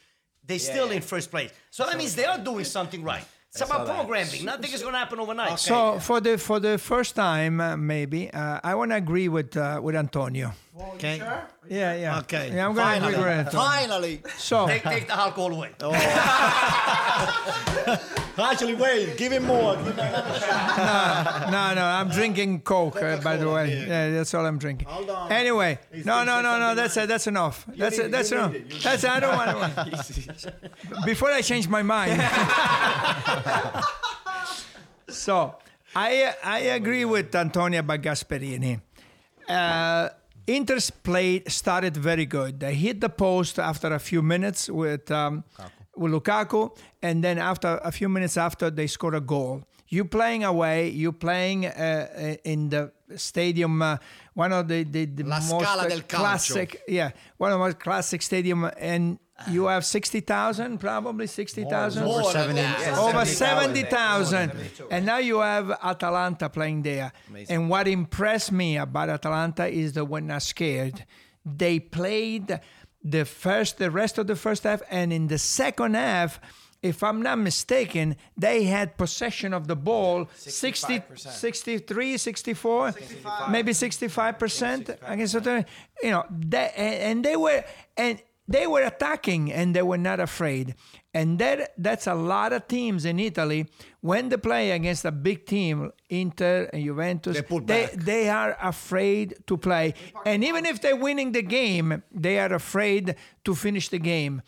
[0.44, 0.97] they're still yeah.
[0.97, 1.51] in first place.
[1.71, 3.25] So that means they are doing something right.
[3.51, 3.97] It's about that.
[3.97, 4.44] programming.
[4.44, 5.59] Nothing is going to happen overnight.
[5.59, 9.57] So for the for the first time, uh, maybe uh, I want to agree with
[9.57, 10.53] uh, with Antonio.
[10.79, 11.19] Well, Okay.
[11.19, 11.43] Sure?
[11.69, 12.19] Yeah, yeah.
[12.21, 12.53] Okay.
[12.55, 13.45] Yeah, I'm going to agree Finally.
[13.45, 14.23] with Finally.
[14.37, 15.71] So Take, take the alcohol away.
[18.38, 19.17] Actually, wait.
[19.17, 19.75] Give him more.
[19.77, 21.51] Give him another shot.
[21.51, 23.75] no, no, I'm drinking Coke, uh, by the way.
[23.75, 23.87] yeah.
[23.87, 24.87] Yeah, that's all I'm drinking.
[24.87, 25.33] Hold on.
[25.33, 26.75] Anyway, He's no, no, no, no.
[26.77, 27.09] That's it.
[27.09, 27.67] That's enough.
[27.77, 28.07] That's need it.
[28.07, 28.53] it, That's enough.
[28.53, 29.75] need it, you That's I don't want.
[31.05, 32.12] Before I change my mind.
[35.09, 35.57] so
[35.97, 38.81] I I agree with Antonia about Gasperini.
[39.49, 40.11] Uh,
[40.48, 42.61] Inter's play started very good.
[42.61, 45.44] They hit the post after a few minutes with um,
[45.94, 49.62] with Lukaku, and then after a few minutes after they scored a goal.
[49.88, 50.88] You playing away.
[50.88, 53.98] You playing uh, uh, in the stadium, uh,
[54.32, 56.08] one of the the, the La most Scala del Calcio.
[56.08, 61.64] classic, yeah, one of the most classic stadium, and you have sixty thousand, probably sixty
[61.64, 62.05] thousand.
[62.05, 63.01] More Over than 70.
[63.01, 64.51] Over 70,000.
[64.51, 64.88] 70,000.
[64.90, 67.12] And now you have Atalanta playing there.
[67.48, 71.05] And what impressed me about Atalanta is that when not scared,
[71.44, 72.59] they played
[73.05, 76.40] the first, the rest of the first half, and in the second half,
[76.83, 82.94] if I'm not mistaken, they had possession of the ball 60, 63, 64,
[83.51, 85.68] maybe 65% against Atalanta.
[86.03, 87.64] You know, they, and, and they were
[87.96, 90.74] and they were attacking and they were not afraid.
[91.14, 93.66] And that that's a lot of teams in Italy
[94.00, 97.92] when they play against a big team, Inter and Juventus, They pull they, back.
[97.92, 99.94] they are afraid to play.
[100.24, 104.42] And even if they're winning the game, they are afraid to finish the game.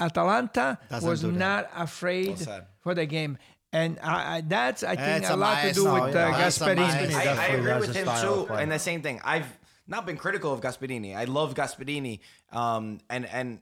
[0.00, 2.66] Atalanta Doesn't was do not afraid said.
[2.80, 3.38] for the game.
[3.72, 6.28] And I, I, that's, I think, That's a a lot to do maestro, with yeah.
[6.28, 7.14] uh, That's a Gasperini.
[7.14, 8.62] I, I agree with him too, play.
[8.62, 9.20] and the same thing.
[9.24, 9.46] I've
[9.86, 11.14] not been critical of Gasperini.
[11.14, 12.20] I love Gasperini,
[12.52, 13.60] um, and and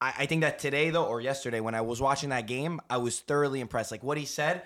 [0.00, 2.98] I, I think that today though, or yesterday, when I was watching that game, I
[2.98, 3.90] was thoroughly impressed.
[3.90, 4.62] Like what he said,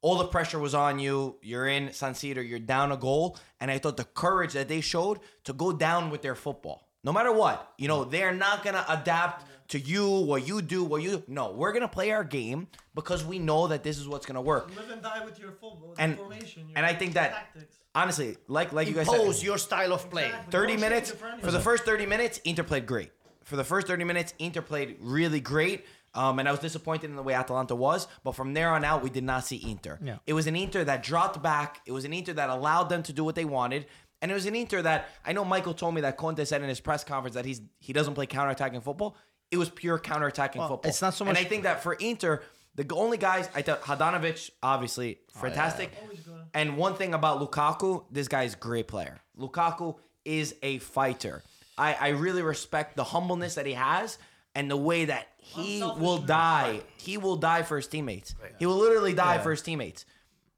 [0.00, 1.36] all the pressure was on you.
[1.42, 4.80] You're in San Siro, you're down a goal, and I thought the courage that they
[4.80, 7.72] showed to go down with their football, no matter what.
[7.78, 11.22] You know, they're not gonna adapt to you, what you do, what you.
[11.26, 14.68] No, we're gonna play our game because we know that this is what's gonna work.
[14.76, 16.68] Live and die with your football And formation.
[16.76, 17.76] And I think that tactics.
[17.94, 20.26] Honestly, like like you guys said, Impose your style of play.
[20.26, 20.52] Exactly.
[20.52, 23.12] 30 Don't minutes for the first 30 minutes inter played great
[23.44, 27.16] for the first 30 minutes inter played really great um, and I was disappointed in
[27.16, 29.98] the way Atalanta was, but from there on out, we did not see Inter.
[30.02, 30.18] Yeah.
[30.26, 31.80] It was an Inter that dropped back.
[31.86, 33.86] It was an Inter that allowed them to do what they wanted.
[34.20, 36.68] And it was an Inter that I know Michael told me that Conte said in
[36.68, 39.16] his press conference that he's he doesn't play counterattacking football.
[39.50, 40.80] It was pure counterattacking football.
[40.84, 41.30] it's not so much.
[41.30, 42.42] And much- I think that for Inter,
[42.74, 45.92] the only guys I thought Handanovic, obviously fantastic.
[46.54, 49.20] And one thing about Lukaku, this guy's a great player.
[49.38, 51.42] Lukaku is a fighter.
[51.78, 54.18] I, I really respect the humbleness that he has
[54.54, 56.82] and the way that he will die.
[56.98, 58.34] He will die for his teammates.
[58.58, 60.04] He will literally die for his teammates.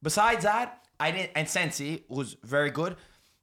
[0.02, 2.96] Besides that, I didn't and Sensi was very good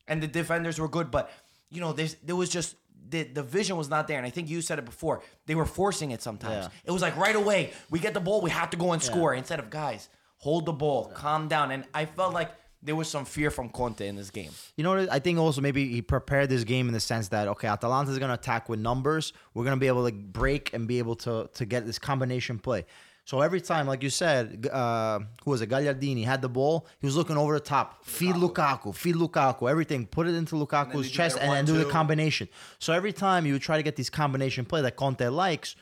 [0.07, 1.31] and the defenders were good, but
[1.69, 2.75] you know, there's there was just
[3.09, 4.17] the, the vision was not there.
[4.17, 5.21] And I think you said it before.
[5.45, 6.65] They were forcing it sometimes.
[6.65, 6.69] Yeah.
[6.85, 9.33] It was like right away, we get the ball, we have to go and score.
[9.33, 10.09] Instead of guys,
[10.41, 11.71] hold the ball, calm down.
[11.71, 12.51] And I felt like
[12.83, 14.51] there was some fear from Conte in this game.
[14.75, 15.11] You know what?
[15.11, 18.19] I think also maybe he prepared this game in the sense that okay, Atalanta is
[18.19, 19.33] going to attack with numbers.
[19.53, 22.59] We're going to be able to break and be able to to get this combination
[22.59, 22.85] play.
[23.23, 25.69] So every time, like you said, uh, who was it?
[25.69, 26.87] Gagliardini had the ball.
[26.99, 28.03] He was looking over the top.
[28.03, 28.95] Feed Lukaku.
[28.95, 29.69] Feed Lukaku.
[29.69, 30.07] Everything.
[30.07, 32.49] Put it into Lukaku's do chest and then do the combination.
[32.79, 35.75] So every time you would try to get these combination play that Conte likes,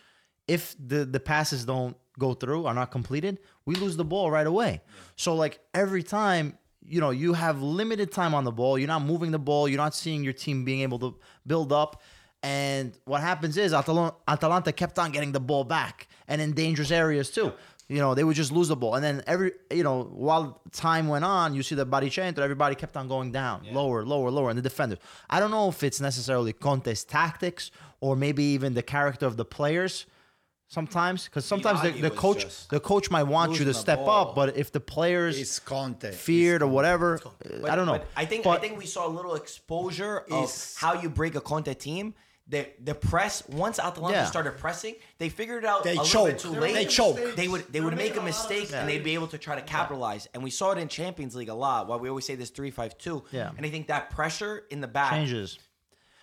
[0.50, 4.46] if the the passes don't go through, are not completed, we lose the ball right
[4.46, 4.82] away.
[5.16, 8.78] So like every time, you know, you have limited time on the ball.
[8.78, 9.68] You're not moving the ball.
[9.68, 12.02] You're not seeing your team being able to build up.
[12.42, 16.92] And what happens is Atal- Atalanta kept on getting the ball back and in dangerous
[16.92, 17.52] areas too.
[17.90, 18.96] You know, they would just lose the ball.
[18.96, 22.96] And then every, you know, while time went on, you see the Baricentro, everybody kept
[22.96, 25.00] on going down, lower, lower, lower, and the defenders.
[25.30, 29.46] I don't know if it's necessarily Conte's tactics or maybe even the character of the
[29.46, 30.06] players
[30.70, 34.30] sometimes because sometimes the, the coach the coach might want you to step ball.
[34.30, 36.12] up but if the players It's Conte.
[36.12, 39.36] feared or whatever uh, i don't know I think I think we saw a little
[39.36, 42.14] exposure of Is- how you break a Conte team.
[42.48, 44.26] The the press once Atalanta Yeah.
[44.26, 46.54] started pressing, they figured it out They a little bit choke.
[46.54, 46.74] too They late.
[46.74, 47.36] They choke.
[47.36, 49.38] They would they They're would make a a lot mistake and they'd be able to
[49.38, 50.28] try to capitalize.
[50.34, 51.88] And we saw it in Champions League a lot.
[51.88, 53.24] Why we always say this three five two.
[53.32, 53.52] Yeah.
[53.56, 55.60] And I think that pressure in the back changes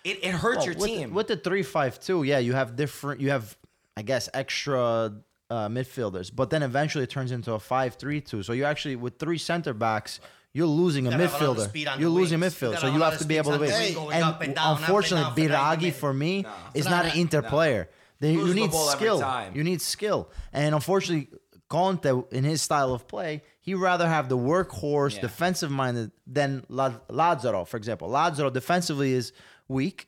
[0.03, 1.13] it, it hurts your with, team.
[1.13, 2.23] with the three five two.
[2.23, 3.21] Yeah, you have different.
[3.21, 3.57] You have,
[3.97, 5.11] I guess, extra
[5.49, 8.43] uh, midfielders, but then eventually it turns into a five three two.
[8.43, 10.19] So you actually with three center backs.
[10.53, 11.99] You're losing a gotta have a midfielder.
[11.99, 12.55] You're losing wings.
[12.55, 14.07] midfield, so you have to be able to speeds win.
[14.07, 16.85] the And up and down, up and unfortunately, down for 90 Biraghi for me is
[16.85, 17.49] not not- an Inter no.
[17.49, 17.89] player.
[18.19, 19.51] They, you Lose the need skill.
[19.53, 21.29] You need skill, and unfortunately,
[21.69, 25.21] Conte in his style of play, he rather have the workhorse, Yeah.
[25.21, 28.07] defensive minded than Lazaro, for example.
[28.09, 29.33] Lazaro defensively is
[29.67, 30.07] weak.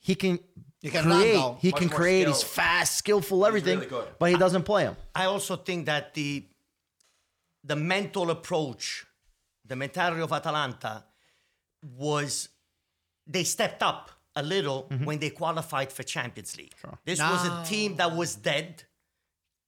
[0.00, 0.38] He can.
[0.80, 1.32] He can create.
[1.34, 1.58] though.
[1.60, 2.26] he Much can more create.
[2.28, 3.78] He's fast, skillful, everything.
[3.78, 4.08] really good.
[4.18, 4.96] But he doesn't play him.
[5.14, 6.44] I also think that the
[7.64, 9.04] the mental approach,
[9.64, 11.04] the mentality of Atalanta
[11.82, 12.48] was
[13.26, 15.04] they stepped up a little Mm-hmm.
[15.04, 16.72] when they qualified for Champions League.
[17.04, 18.84] This was a team that was dead.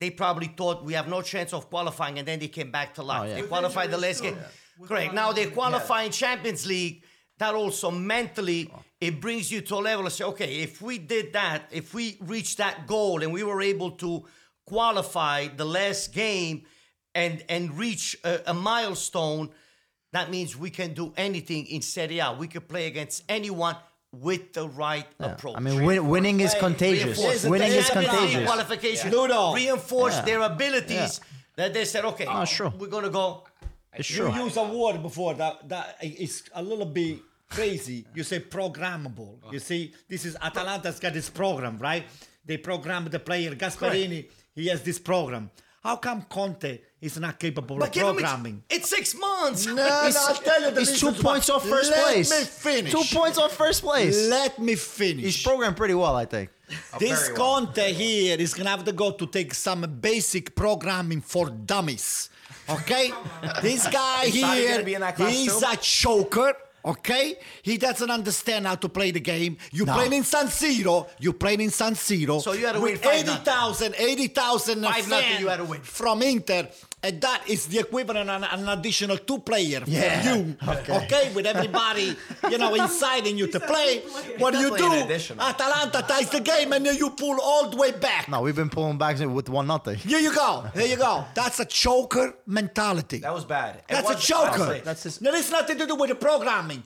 [0.01, 3.03] They probably thought we have no chance of qualifying, and then they came back to
[3.03, 3.23] life.
[3.23, 3.35] Oh, yeah.
[3.35, 4.37] They With qualified the last game.
[4.87, 5.12] Correct.
[5.12, 7.03] Now they qualify in Champions League.
[7.38, 8.70] That also mentally
[9.01, 12.17] it brings you to a level of say, okay, if we did that, if we
[12.21, 14.25] reached that goal and we were able to
[14.67, 16.63] qualify the last game
[17.15, 19.51] and and reach a, a milestone,
[20.13, 22.33] that means we can do anything in Serie A.
[22.33, 23.77] We could play against anyone
[24.13, 25.57] with the right approach.
[25.57, 27.21] I mean, win, winning is contagious.
[27.23, 28.45] Here's Winning is contagious.
[28.45, 29.11] qualification.
[29.13, 29.55] Ludo.
[29.55, 30.25] Reinforce Yeah.
[30.25, 31.21] their abilities.
[31.57, 32.73] That they said, okay, Oh, sure.
[32.79, 33.45] we're gonna go.
[33.95, 34.45] It's You true.
[34.45, 37.19] use a word before that that is a little bit
[37.51, 38.07] crazy.
[38.15, 39.43] You say programmable.
[39.43, 39.59] You uh-huh.
[39.59, 42.05] see, this is Atalanta's got this program, right?
[42.45, 43.55] They program the player.
[43.55, 45.51] Gasperini, he has this program.
[45.83, 48.63] How come Conte is not capable of But give him programming?
[48.69, 49.67] it's, it's six months.
[49.67, 51.33] No, no, I'll tell you the He's two reasons why.
[51.33, 52.31] points off first Let place.
[52.31, 52.93] me finish.
[52.93, 54.29] Two points off first place.
[54.29, 55.25] Let me finish.
[55.25, 56.51] He's programmed pretty well, I think.
[56.93, 57.67] Oh, this very well.
[57.67, 62.29] Conte here is gonna have to go to take some basic programming for dummies.
[62.69, 63.11] Okay?
[63.63, 65.67] this guy Is Sadi here, gonna be in that class he's too?
[65.67, 66.55] a choker.
[66.85, 69.59] Okay, he doesn't understand how to play the game.
[69.73, 69.95] You No.
[69.95, 71.09] playing in San Siro.
[71.19, 72.43] You playing in San Siro.
[72.43, 73.21] So you had to win with 5-0.
[73.21, 75.81] 80,000, 80,000 5-0 fans you had to win.
[75.83, 76.69] from Inter,
[77.03, 80.21] and that is the equivalent of an, an additional two player Yeah.
[80.23, 80.57] for you.
[81.03, 81.33] Okay.
[81.35, 82.17] with everybody,
[82.51, 84.01] you know, inciting you to play.
[84.39, 84.89] What do you do?
[84.89, 85.41] an.
[85.41, 88.29] Atalanta ties the game, and then you pull all the way back.
[88.29, 89.97] No, we've been pulling back with one nothing.
[89.97, 90.65] Here you go.
[90.75, 91.25] Here you go.
[91.35, 93.19] That's a choker mentality.
[93.19, 93.77] that was bad.
[93.77, 94.49] It That's a choker.
[94.53, 96.83] honestly, That's his- Now, it's nothing to do with the programming.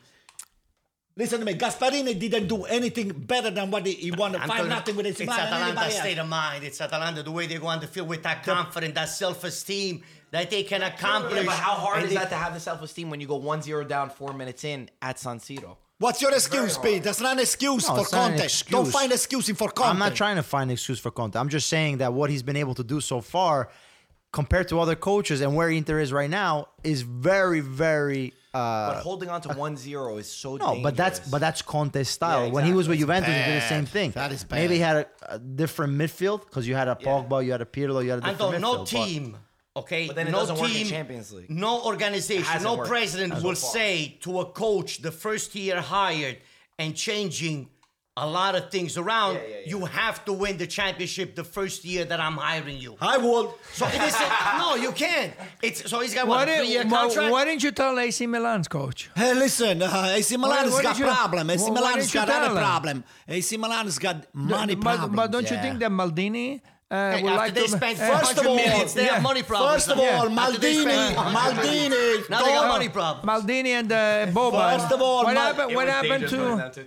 [1.17, 1.55] Listen to me.
[1.55, 4.35] Gasperini didn't do anything better than what he, he won.
[4.35, 6.65] I'm Five telling you, nothing with It's AC Milan and Atalanta state of mind.
[6.65, 10.65] It's Atalanta the way they want to feel with that confidence, that self-esteem that they
[10.65, 11.37] can accomplish.
[11.37, 13.39] Yeah, but how hard And is they- that to have the self-esteem when you go
[13.39, 15.77] 1-0 down four minutes in at San Siro?
[15.99, 17.05] What's your excuse, Pete?
[17.05, 18.43] That's not an excuse No, for it's Conte.
[18.43, 18.71] excuse.
[18.73, 19.91] Don't find excuse for Conte.
[19.91, 21.37] I'm not trying to find an excuse for Conte.
[21.39, 23.71] I'm just saying that what he's been able to do so far,
[24.33, 28.35] compared to other coaches and where Inter is right now, is very, very.
[28.55, 32.47] But Uh, holding on to 1-0 is so no, but that's but that's Conte's style.
[32.47, 33.25] Yeah, When he was with exactly.
[33.27, 34.11] Juventus, he did the same thing.
[34.13, 34.57] That is bad.
[34.61, 37.71] Maybe he had a, a different midfield because you had a Pogba, you had a
[37.77, 38.93] Pirlo, you had a different Anton, no midfield.
[38.93, 39.37] but- team,
[39.77, 40.07] okay?
[40.07, 41.51] But then it no doesn't team, work in Champions League.
[41.51, 43.71] No organization, no worked president will far.
[43.79, 46.39] say to a coach the first year hired
[46.79, 47.69] and changing
[48.17, 49.71] a lot of things around, Yeah, yeah, yeah.
[49.73, 52.97] you have to win the championship the first year that I'm hiring you.
[53.01, 53.51] I would.
[53.73, 54.15] So it is
[54.57, 55.33] no, you can't.
[55.61, 57.33] It's so he's got Why, what, a did, contract.
[57.33, 59.11] Why didn't you tell AC Milan's coach?
[59.17, 61.51] Hey, listen, uh, AC Milan's why got did you- problem.
[61.51, 62.63] AC why- why Milan's got other tell him?
[62.63, 63.05] problem.
[63.29, 65.17] AC Milan's got money but, problems.
[65.17, 65.63] but don't you Yeah.
[65.63, 67.69] think that Maldini uh, Hey, after like they to...
[67.69, 69.15] spent 400 First of all, millions, they yeah.
[69.15, 69.73] have money problems.
[69.75, 73.27] First of all, After they spent Maldini, Maldini, Now they got money problems.
[73.45, 74.79] Maldini and uh, Boban.
[74.79, 75.75] First of all, what Mal- happened?
[75.75, 76.37] What happened to?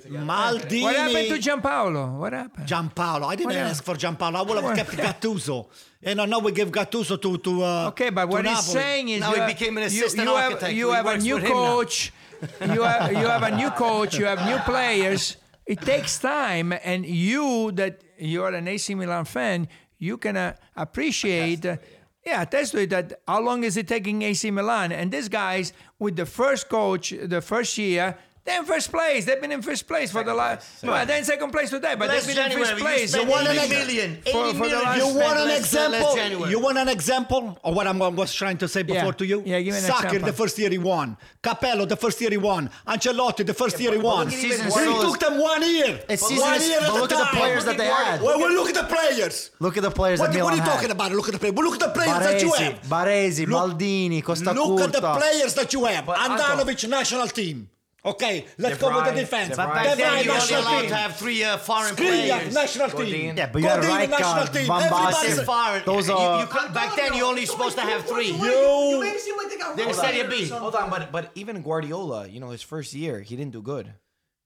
[0.10, 0.82] Maldini.
[0.84, 2.18] What happened to Giampaolo?
[2.18, 2.68] What happened?
[2.68, 3.26] Giampaolo.
[3.26, 4.36] I didn't What ask for Giampaolo.
[4.36, 5.68] I would have What- kept Gattuso.
[6.04, 7.64] And I know we give Gattuso to to.
[7.64, 8.74] Uh, Okay, but to what he's Napoli.
[8.84, 10.74] saying is Now you he became an assistant you have, architect.
[10.74, 11.66] You He have a new with him now.
[11.76, 12.14] coach.
[12.62, 14.18] you have you have a new coach.
[14.20, 15.38] You have new players.
[15.66, 19.68] It takes time, and you that you're an AC Milan fan,
[20.00, 21.66] you can uh, appreciate.
[21.66, 21.78] uh,
[22.26, 22.90] yeah, it.
[22.90, 24.92] That how long is it taking AC Milan?
[24.92, 28.18] And these guys with the first coach, the first year.
[28.48, 29.26] They're in first place.
[29.26, 30.82] They've been in first place for the last.
[30.82, 33.14] Well, they're in second place today, but Last they've been in first place.
[33.14, 34.22] You want an million.
[34.24, 36.50] for- for million You want an example?
[36.54, 39.12] You want an example of what I was trying to say before Yeah.
[39.22, 39.44] to you?
[39.46, 40.28] Yeah, give me an Sacchi, example.
[40.32, 41.18] the first year he won.
[41.44, 42.70] Capello, the first year he won.
[42.88, 44.28] Ancelotti, the first year he won.
[44.28, 46.00] look at He took them one year.
[46.08, 48.22] It's one season year but at look a at the players that they had.
[48.22, 49.52] Well, well, look at the players.
[49.60, 50.72] Look at the players What, that what are you had.
[50.74, 51.12] talking about?
[51.12, 51.54] Look at the players.
[51.56, 52.82] Well, look at the players that you have.
[52.84, 56.06] Baresi, Look- Maldini, Costa Look at the players that you have.
[56.06, 57.70] But Handanovic, national team.
[58.08, 59.49] Okay, let's De go with the defense.
[59.49, 59.74] De But Vrij.
[59.76, 60.89] back De then, Vrij, you only national allowed team.
[60.89, 62.53] to have three uh, foreign Skriniar, players.
[62.53, 63.05] national Godin.
[63.14, 63.38] team.
[63.38, 64.66] Yeah, but you had Godin, national Rijkaard, team.
[64.68, 65.36] Van Everybody's- Basten.
[65.36, 65.82] They're foreign.
[65.86, 68.32] Those You- are- you could- back then, you only supposed to have three.
[68.32, 70.47] You- make it seem like they got They're Ronaldo Serie B.
[70.49, 73.93] Hold on, but but even Guardiola, you know, his first year, he didn't do good.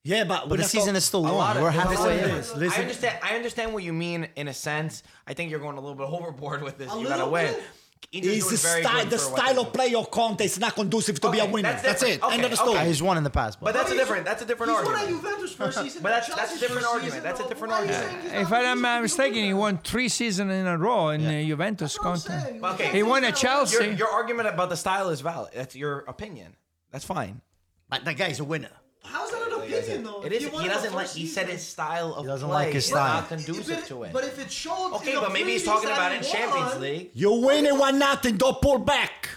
[0.04, 1.56] Yeah, but, But the season is still long.
[1.62, 2.32] We're listen, halfway in.
[2.36, 2.80] listen, Listen.
[2.80, 3.18] I understand.
[3.22, 5.04] I understand what you mean in a sense.
[5.28, 6.92] I think you're going a little bit overboard with this.
[6.92, 7.54] A you gotta little win.
[7.54, 7.64] bit?
[8.12, 11.32] Inter's It's doing the style, the style of play of Conte is not conducive to
[11.32, 11.70] be a winner.
[11.72, 12.22] that's That's, it.
[12.24, 12.66] Okay, End of the okay.
[12.66, 12.78] story.
[12.80, 14.26] Uh, he's won in the past, but, But that's a different.
[14.26, 15.24] That's a different He's won at argument.
[15.24, 16.04] Juventus first season.
[16.04, 17.12] But that's- that's a different argument.
[17.14, 17.24] season.
[17.24, 18.22] That's a different Why are you argument.
[18.24, 21.32] saying he's If I'm not mistaken, he won three seasons in a row in uh,
[21.44, 21.98] Juventus.
[22.04, 22.60] That's Conte.
[22.74, 22.90] Okay.
[22.90, 23.76] He won at Chelsea.
[23.84, 25.52] Your, your argument about the style is valid.
[25.54, 26.56] That's your opinion.
[26.92, 27.42] That's fine.
[27.90, 28.72] But the guy's a winner.
[29.04, 30.22] How's that an opinion though?
[30.24, 30.44] It If is.
[30.44, 31.08] you won He doesn't like.
[31.10, 33.22] He said his style of doesn't play like his is style.
[33.22, 34.14] not conducive it- to it.
[34.14, 37.12] But if it showed, Okay, but maybe he's talking about it in Champions League.
[37.14, 39.30] You win it one nothing, don't pull back.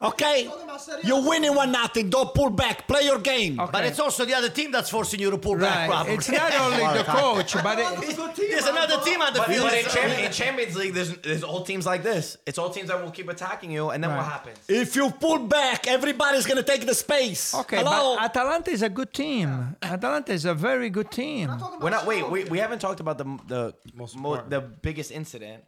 [0.00, 0.44] Okay?
[0.44, 1.28] Talking about Serie You A.
[1.28, 2.86] win one nothing, don't pull back.
[2.86, 3.56] Play your game.
[3.56, 5.76] But it's also the other team that's forcing you to pull back.
[5.76, 5.88] Right.
[5.90, 6.14] Probably.
[6.14, 9.32] It's not only the coach, but It's it, a good team, There's another team on
[9.32, 9.64] the But, field.
[9.68, 12.36] but in, Cham- in Champions League, there's there's all teams like this.
[12.46, 14.58] It's all teams that will keep attacking you, and then what happens?
[14.68, 17.52] If you pull back, everybody's gonna take the space.
[17.54, 17.78] okay.
[17.78, 18.14] Hello?
[18.16, 19.74] But Atalanta is a good team.
[19.82, 21.50] Atalanta is a very good team.
[21.80, 22.06] We're not.
[22.06, 25.64] Wait, we, we haven't talked about the the Most mo- the biggest incident.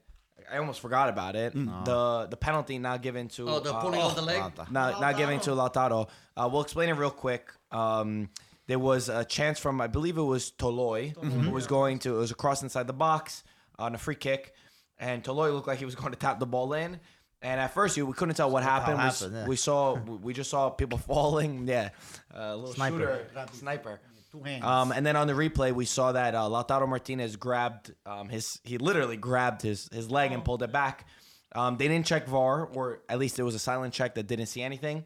[0.53, 1.53] I almost forgot about it.
[1.55, 3.49] The the penalty not given to.
[3.49, 4.43] Oh, the uh, pulling of the leg.
[4.71, 6.09] not not giving to Lautaro.
[6.37, 7.51] Uh, we'll explain it real quick.
[7.71, 8.31] Um,
[8.67, 12.17] there was a chance from I believe it was Toloi who was going to.
[12.17, 13.43] It was a cross inside the box
[13.79, 14.55] on a free kick,
[14.99, 17.01] and Toloi looked like he was going to tap the ball in.
[17.43, 18.99] And at first, you, we couldn't tell what happened.
[18.99, 19.47] We, happened, yeah.
[19.47, 21.67] we saw we just saw people falling.
[21.67, 21.91] Yeah,
[22.35, 22.99] a little Sniper.
[22.99, 24.01] shooter, sniper.
[24.31, 24.65] Two hands.
[24.65, 28.61] Um, and then on the replay, we saw that uh, Lautaro Martinez grabbed um, his.
[28.63, 31.07] He literally grabbed his his leg and pulled it back.
[31.53, 34.47] Um, they didn't check VAR, or at least it was a silent check that didn't
[34.47, 35.05] see anything.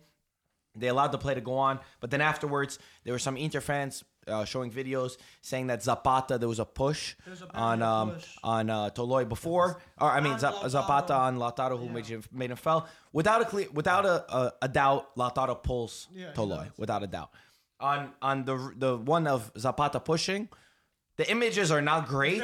[0.76, 4.03] They allowed the play to go on, but then afterwards, there were some Inter fans
[4.28, 8.26] uh, showing videos saying that Zapata there was a push a on um, push.
[8.42, 12.50] on uh, Toloi before, or I mean Zap- Zapata on Lautaro who made him made
[12.50, 15.14] him fell without a clear without a, a, a doubt.
[15.16, 17.30] Lautaro pulls Yeah, Toloi without a doubt.
[17.80, 20.48] On on the the one of Zapata pushing,
[21.16, 22.42] the images are not great,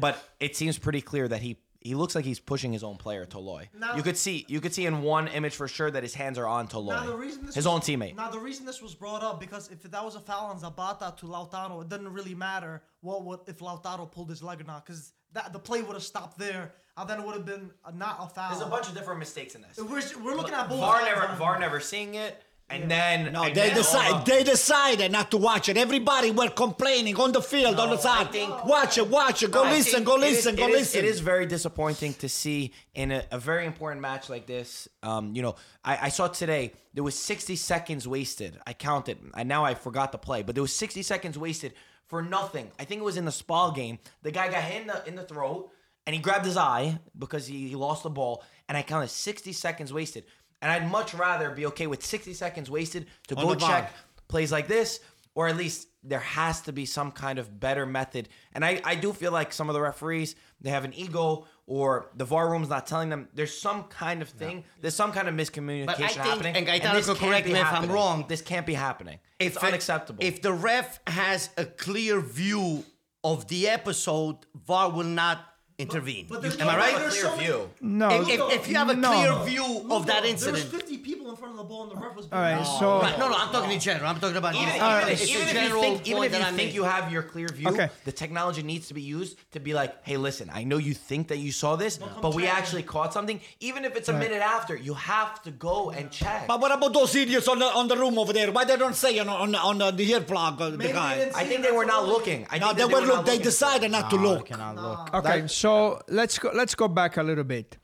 [0.00, 3.24] but it seems pretty clear that he he looks like he's pushing his own player
[3.24, 3.68] Toloi.
[3.78, 6.36] Now- you could see you could see in one image for sure that his hands
[6.38, 8.16] are on Now the Toloi, reason this his was- own teammate.
[8.16, 11.14] Now the reason this was brought up because if that was a foul on Zapata
[11.18, 14.84] to Lautaro, it didn't really matter what would if Lautaro pulled his leg or not,
[14.84, 17.92] because that the play would have stopped there, and then it would have been a,
[17.92, 18.50] not a foul.
[18.50, 19.76] There's a bunch of different mistakes in this.
[19.78, 20.80] We're, we're looking at both.
[20.80, 21.34] VAR never.
[21.36, 24.26] VAR never seeing it, and then No, and they then decide.
[24.26, 25.76] They decided not to watch it.
[25.76, 28.30] Everybody were complaining on the field, on the side.
[28.32, 29.50] think- watch it, watch it.
[29.50, 30.98] Go I listen, go it is- listen, go it is- listen.
[31.00, 34.88] It is very disappointing to see in a, a very important match like this.
[35.02, 38.58] Um, you know, I, I saw today there was 60 seconds wasted.
[38.66, 41.72] I counted, and now I forgot the play, but there was 60 seconds wasted
[42.06, 42.70] for nothing.
[42.78, 43.98] I think it was in the Spal game.
[44.22, 45.70] The guy got hit in the, in the throat,
[46.06, 49.52] and he grabbed his eye because he, he lost the ball, and I counted 60
[49.52, 50.24] seconds wasted.
[50.60, 53.68] And I'd much rather be okay with 60 seconds wasted to On go the VAR.
[53.70, 53.92] check
[54.28, 55.00] plays like this,
[55.34, 58.28] or at least there has to be some kind of better method.
[58.52, 62.10] And I, I do feel like some of the referees, they have an ego or
[62.16, 65.34] the VAR room's not telling them there's some kind of thing, there's some kind of
[65.34, 65.86] miscommunication happening.
[65.86, 66.56] But I think- happening.
[66.56, 68.24] and Gaetano this could can't correct me if I'm wrong.
[68.28, 69.18] This can't be happening.
[69.38, 70.24] It's If the- unacceptable.
[70.24, 72.84] If the ref has a clear view
[73.22, 75.44] of the episode, VAR will not
[75.78, 76.26] intervene.
[76.28, 76.94] but there's Am I right?
[76.96, 77.70] clear so view.
[77.80, 78.10] No.
[78.22, 79.12] If, if, if you have a No.
[79.12, 80.56] clear view of that incident.
[80.56, 82.26] There's 50 people in front of the ball and the ref was.
[82.32, 82.64] All right, No.
[82.80, 84.08] so Right, no, no, I'm talking in general.
[84.10, 84.76] I'm talking about even, this.
[84.76, 87.12] even if, It's a even if you think, even if you I'm think you have
[87.12, 87.88] your clear view, Okay.
[88.04, 91.28] the technology needs to be used to be like, hey, listen, I know you think
[91.28, 93.40] that you saw this, but we actually caught something.
[93.60, 96.48] Even if it's a minute after, you have to go and check.
[96.48, 98.50] but what about those idiots on the on the room over there?
[98.50, 101.30] Why they don't say on on on the, the earplug, uh, the guy?
[101.36, 102.46] I think they were not looking.
[102.50, 103.26] I no, they were were look.
[103.26, 104.46] They decided not to look.
[104.46, 105.14] cannot look.
[105.14, 105.67] Okay, so
[106.08, 106.50] let's go.
[106.54, 107.78] Let's go back a little bit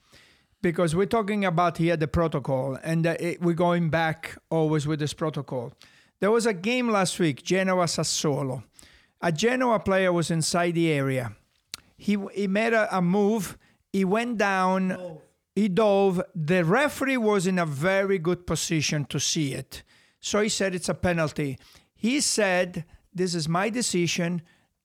[0.65, 5.13] because we're talking about here the protocol, and it, we're going back always with this
[5.13, 5.73] protocol.
[6.21, 8.63] There was a game last week, Genoa Sassuolo.
[9.21, 11.37] A Genoa player was inside the area.
[11.97, 13.59] He he made a, a move.
[13.93, 15.19] He went down.
[15.55, 16.23] He dove.
[16.35, 19.83] The referee was in a very good position to see it,
[20.21, 21.59] so he said it's a penalty.
[21.95, 24.43] He said, "This is my decision.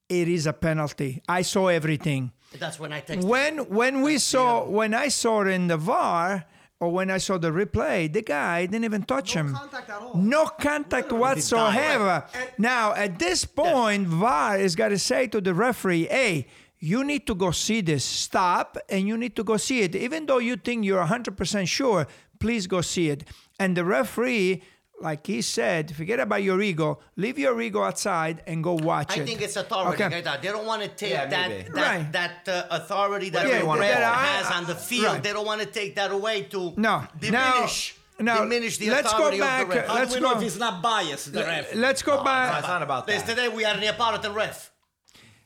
[0.10, 1.22] It is a penalty.
[1.28, 3.24] I saw everything." That's when I texted.
[3.26, 6.46] when when we saw when I saw it in the VAR
[6.80, 9.54] or when I saw the replay, the guy didn't even touch him.
[9.54, 10.16] contact at all.
[10.16, 12.26] No contact whatsoever.
[12.58, 16.48] Now at this point, VAR has got to say to the referee, "Hey."
[16.82, 18.06] You need to go see this.
[18.06, 19.98] Stop, and you need to go see it.
[19.98, 22.08] Even though you think you're 100% sure,
[22.40, 23.28] please go see it.
[23.60, 24.64] And the referee,
[25.02, 27.00] like he said, forget about your ego.
[27.16, 29.26] Leave your ego outside and go watch I it.
[29.26, 30.04] think it's authority.
[30.04, 30.10] Okay.
[30.22, 30.42] Gaetano.
[30.42, 31.70] They don't want to take Yeah, that maybe.
[31.70, 32.12] that, Right.
[32.12, 35.06] that uh, authority that Whatever the you wanna ref has on the field.
[35.06, 35.24] Right.
[35.24, 37.04] They don't want to take that away to No.
[37.20, 37.96] diminish.
[38.20, 39.62] Now, diminish the let's go authority back.
[39.64, 39.88] of the ref.
[39.88, 40.38] How Let's do we know go.
[40.38, 41.74] if he's not biased, the ref?
[41.76, 42.60] Let's go No, back.
[42.60, 43.30] it's not about Yes, that.
[43.36, 44.72] today we are near part of the ref.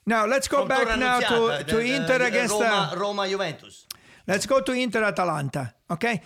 [0.06, 2.54] Now let's go From back Torre now to, Annunziata, to the- the- Inter the against
[2.54, 3.86] Roma, uh, Roma Juventus.
[4.28, 5.74] Let's go to Inter Atalanta.
[5.92, 6.22] Okay,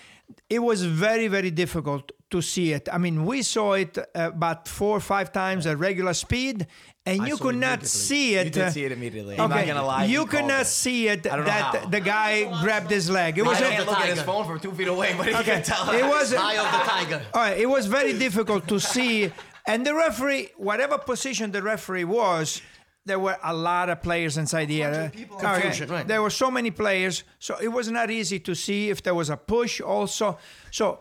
[0.50, 2.90] it was very very difficult to see it.
[2.92, 6.68] I mean, we saw it uh, about four or five times at regular speed,
[7.06, 8.48] and you could not see it.
[8.48, 9.40] You did uh, see it immediately.
[9.40, 10.06] I'm not gonna lie.
[10.06, 10.68] you he could not it.
[10.68, 11.90] see it I don't know that how.
[11.90, 13.38] the guy grabbed his leg.
[13.38, 15.34] It was I a, can't look at his phone from two feet away, but he
[15.36, 15.44] okay.
[15.44, 15.90] can tell.
[15.92, 17.26] It was Eye of the tiger.
[17.34, 19.32] all right, it was very difficult to see.
[19.66, 22.62] And the referee, whatever position the referee was,
[23.06, 25.12] there were a lot of players inside the area.
[25.14, 25.38] people.
[25.38, 26.08] Okay, Confusion, right.
[26.08, 29.30] There were so many players, so it was not easy to see if there was
[29.30, 30.38] a push also.
[30.72, 31.00] So,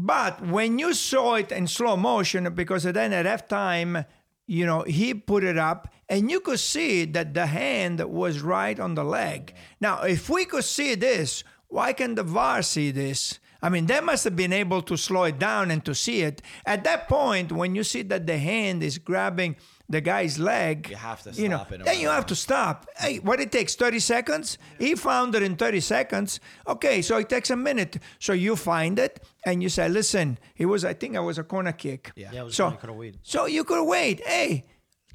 [0.00, 4.06] but when you saw it in slow motion, because then at halftime,
[4.46, 8.78] you know, he put it up and you could see that the hand was right
[8.78, 9.54] on the leg.
[9.80, 13.40] Now, if we could see this, why can the VAR see this?
[13.60, 16.42] I mean, they must have been able to slow it down and to see it.
[16.64, 19.56] At that point, when you see that the hand is grabbing
[19.88, 22.86] the guy's leg, You have to you know, stop it then you have to stop.
[22.96, 24.58] Hey, what it takes 30 seconds?
[24.78, 26.40] He found it in 30 seconds.
[26.66, 27.96] Okay, so it takes a minute.
[28.18, 31.44] So you find it and you say, listen, it was, I think it was a
[31.44, 32.12] corner kick.
[32.16, 32.30] Yeah.
[32.32, 34.26] Yeah, it was So, you could so you could wait.
[34.26, 34.66] Hey,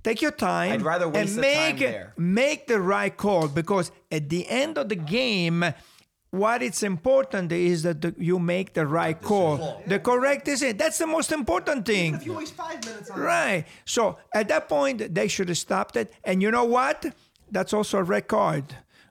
[0.04, 0.72] take your time.
[0.72, 2.14] I'd rather waste and the make, time there.
[2.18, 5.64] Make the right call because at the end of the game,
[6.34, 9.84] what it's important is that the, you make the right call.
[9.86, 10.78] The correct decision.
[10.78, 12.16] That's the most important thing.
[12.16, 13.12] If you waste five minutes.
[13.16, 13.66] Right.
[13.86, 16.12] So at that point, they should have stopped it.
[16.24, 17.06] And you know what?
[17.52, 18.66] That's also a red card.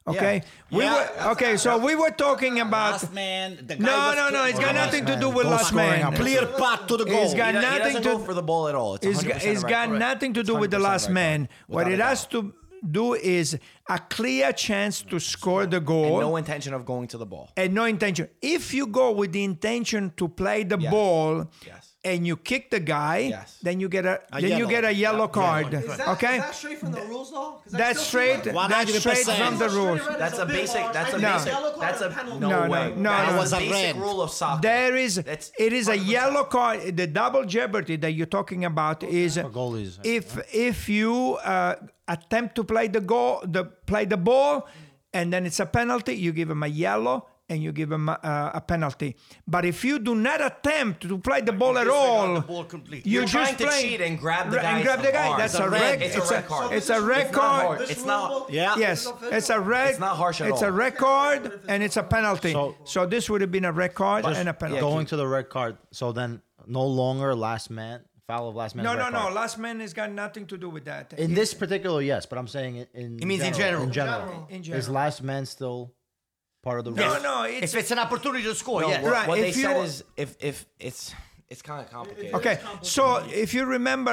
[0.05, 0.43] Okay.
[0.73, 0.95] We Yeah.
[0.95, 1.57] were okay.
[1.59, 2.95] So we were talking about.
[3.03, 4.45] Last man, the guy No, no, no.
[4.47, 6.16] It's got nothing to do with Goal last man.
[6.16, 7.23] clear path to the goal.
[7.23, 8.97] It's got He, nothing to go for the ball at all.
[8.97, 11.14] It's, It's 100% got, it's a got right nothing to do with the last right
[11.14, 11.47] man.
[11.47, 12.53] call, What it has to
[12.91, 13.59] do is
[13.89, 17.51] a clear chance to score the And goal no intention of going to the ball.
[17.57, 18.28] and no intention.
[18.41, 20.91] If you go with the intention to play the Yes.
[20.91, 21.91] ball Yes.
[22.05, 23.59] And you kick the guy, Yes.
[23.62, 25.72] then you get a, A then you get a yellow card.
[25.74, 27.61] Is that, okay, is that straight from the rules though?
[27.62, 28.46] 'Cause I that's straight.
[28.53, 30.00] like- That's straight from the rules.
[30.18, 30.92] That's a basic.
[30.92, 31.32] That's a No.
[31.32, 31.53] basic.
[31.80, 32.92] That's a no, No, no, way.
[32.96, 33.34] no, That no.
[33.34, 33.96] It was a a basic red.
[34.03, 34.62] rule of soccer.
[34.62, 35.14] There is.
[35.16, 36.96] That's It is a yellow card.
[36.96, 39.98] The double jeopardy that you're talking about is For goalies.
[40.03, 41.76] if if you uh,
[42.09, 44.66] attempt to play the goal, the play the ball,
[45.14, 48.18] and then it's a penalty, you give him a yellow and you give him a,
[48.55, 49.16] a penalty.
[49.47, 53.11] But if you do not attempt to play the ball at all, ball completely.
[53.11, 55.28] you You're just trying to play cheat and grab the Right, and grab the guy.
[55.28, 55.38] arm.
[55.38, 56.03] That's It's a a red- red.
[56.03, 56.72] it's a red card.
[56.72, 57.80] It's a red It's not card.
[57.82, 58.74] It's not- Yeah.
[58.78, 59.90] Yes, it's a red.
[59.90, 60.70] It's not harsh at It's a all.
[60.72, 62.53] red card and it's a penalty.
[62.53, 64.80] So, So- this would have been a red card and a penalty.
[64.80, 65.76] Going to the red card.
[65.93, 68.01] So then no longer last man.
[68.28, 68.84] Foul of last man.
[68.84, 69.18] no, red no, no.
[69.18, 69.34] card.
[69.34, 71.12] Last man has got nothing to do with that.
[71.14, 72.86] In this particular, yes, but I'm saying in.
[72.95, 73.82] in It means in general.
[73.82, 74.47] In general.
[74.49, 75.93] In Is last man still
[76.63, 77.23] part of the No, rule?
[77.23, 79.03] no, it's If it's an opportunity to score, No, yes.
[79.03, 81.15] what, Right, what they if you- said is if if it's
[81.51, 82.35] it's kind of complicated.
[82.35, 82.59] okay.
[82.81, 84.11] So if you remember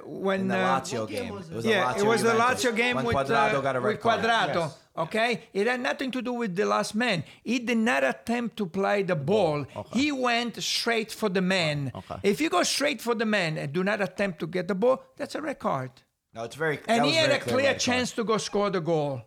[0.00, 2.22] uh, when In the uh, Lazio game, was it was yeah, a Lazio it was
[2.22, 4.00] the Lazio game when with Cuadrado uh, got a red with.
[4.02, 4.54] Cuadrado.
[4.54, 4.78] Yes.
[4.96, 7.24] Okay, it had nothing to do with the last man.
[7.42, 9.64] He did not attempt to play the ball.
[9.92, 11.90] He went straight for the man.
[11.94, 12.16] Okay.
[12.22, 15.02] If you go straight for the man and do not attempt to get the ball,
[15.16, 15.90] that's a red card.
[16.34, 16.76] No, it's very.
[16.76, 17.80] that And he had a clear red card.
[17.80, 19.22] chance to go score the goal.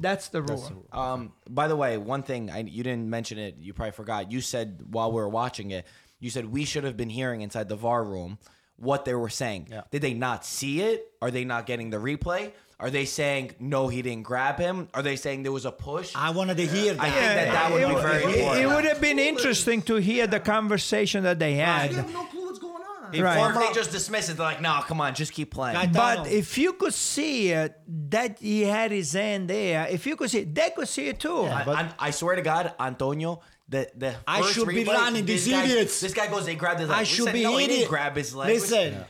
[0.00, 0.86] That's the rule.
[0.92, 3.56] Um, by the way, one thing I, you didn't mention it.
[3.60, 4.32] You probably forgot.
[4.32, 5.86] You said while we were watching it,
[6.18, 8.38] you said we should have been hearing inside the VAR room
[8.76, 9.68] what they were saying.
[9.70, 9.82] Yeah.
[9.90, 11.12] Did they not see it?
[11.22, 12.52] Are they not getting the replay?
[12.78, 14.88] Are they saying no, he didn't grab him?
[14.94, 16.12] Are they saying there was a push?
[16.16, 17.02] I wanted to hear that.
[17.02, 18.64] I think that that would it, be would- very it- important.
[18.64, 21.92] it would have been interesting to hear the conversation that they You had.
[21.92, 22.24] have no
[23.10, 23.50] clue what's going on.
[23.50, 23.64] If- Right.
[23.66, 25.76] Or they just dismiss it, they're like, no, come on, just keep playing.
[25.76, 25.92] Right.
[25.92, 26.28] But Dano.
[26.28, 27.76] if you could see it,
[28.10, 31.20] that he had his hand there, if you could see it, they could see it
[31.20, 31.42] too.
[31.42, 35.24] I, I'm- I swear to God, Antonio, the the I first should be replay, running,
[35.26, 36.00] this these guy- idiots.
[36.00, 36.96] This guy goes, they grabbed his leg.
[36.98, 37.78] I We should said, be no, he idiot.
[37.80, 38.48] didn't grab his leg.
[38.48, 39.04] Listen,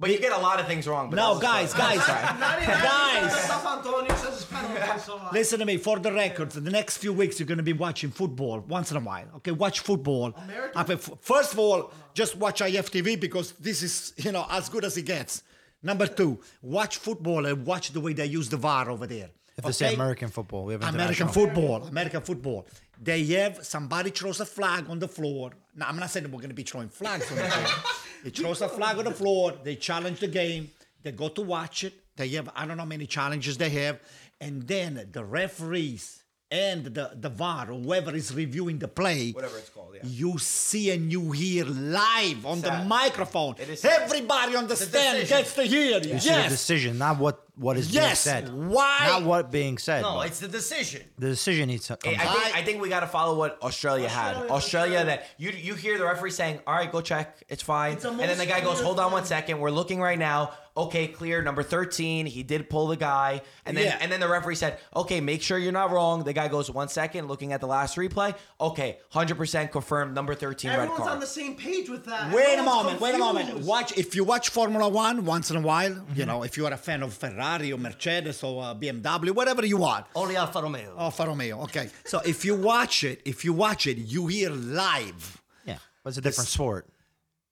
[0.00, 1.10] but you get a lot of things wrong.
[1.10, 3.44] But no, that guys, guys, guys.
[3.44, 5.00] Stuff Antonio says it's penalty.
[5.00, 5.76] So Listen to me.
[5.76, 8.96] For the record, the next few weeks you're going to be watching football once in
[8.96, 9.26] a while.
[9.36, 10.32] Okay, watch football.
[10.44, 10.76] American?
[10.76, 14.68] I mean, f- First of all, just watch IFTV because this is you know as
[14.68, 15.42] good as it gets.
[15.82, 19.30] Number two, watch football and watch the way they use the VAR over there.
[19.60, 19.94] If they say?
[19.94, 22.66] American football, we have American football, American football.
[23.02, 25.52] They have somebody throws a flag on the floor.
[25.74, 27.94] Now I'm not saying we're going to be throwing flags on the floor.
[28.24, 29.54] He throws a flag on the floor.
[29.62, 30.70] They challenge the game.
[31.02, 31.94] They go to watch it.
[32.16, 34.00] They have I don't know how many challenges they have,
[34.40, 39.70] and then the referees and the the VAR, whoever is reviewing the play, Whatever it's
[39.70, 40.00] called, yeah.
[40.04, 43.54] you see and you hear live on the microphone.
[43.58, 43.84] It is.
[43.84, 46.00] Everybody on the stand gets to hear.
[46.00, 48.52] You see the decision, not what what is being said.
[48.52, 49.04] Why?
[49.06, 50.02] Not what being said.
[50.02, 51.02] No, but it's the decision.
[51.18, 52.14] the decision needs to come.
[52.14, 52.36] I back.
[52.36, 54.34] think, I think we got to follow what Australia, had.
[54.36, 55.04] Australia, Australia, Australia.
[55.06, 58.18] that you you hear the referee saying, "All right, go check, it's fine," It's and
[58.18, 59.58] then the guy goes, clear "Hold on one second.
[59.60, 60.52] we're looking right now.
[60.76, 61.42] Okay, clear.
[61.42, 63.98] Number thirteen, he did pull the guy, and then Yeah.
[64.00, 66.88] and then the referee said, "Okay, make sure you're not wrong." The guy goes, "One
[66.88, 68.34] second, looking at the last replay.
[68.60, 70.14] Okay, hundred percent confirmed.
[70.14, 72.32] Number thirteen, red Everyone's card." on the same page with that.
[72.32, 73.58] Wait a Everyone's moment, wait a moment.
[73.64, 76.72] Watch if you watch Formula One once in a while, you know, if you are
[76.72, 80.06] a fan of Ferrari or Mercedes or uh, BMW, whatever you want.
[80.14, 80.94] Only Alfa Romeo.
[80.98, 81.62] Alfa Romeo.
[81.62, 86.10] Okay, so if you watch it, if you watch it, you hear live yeah, but
[86.10, 86.86] it's a different sport.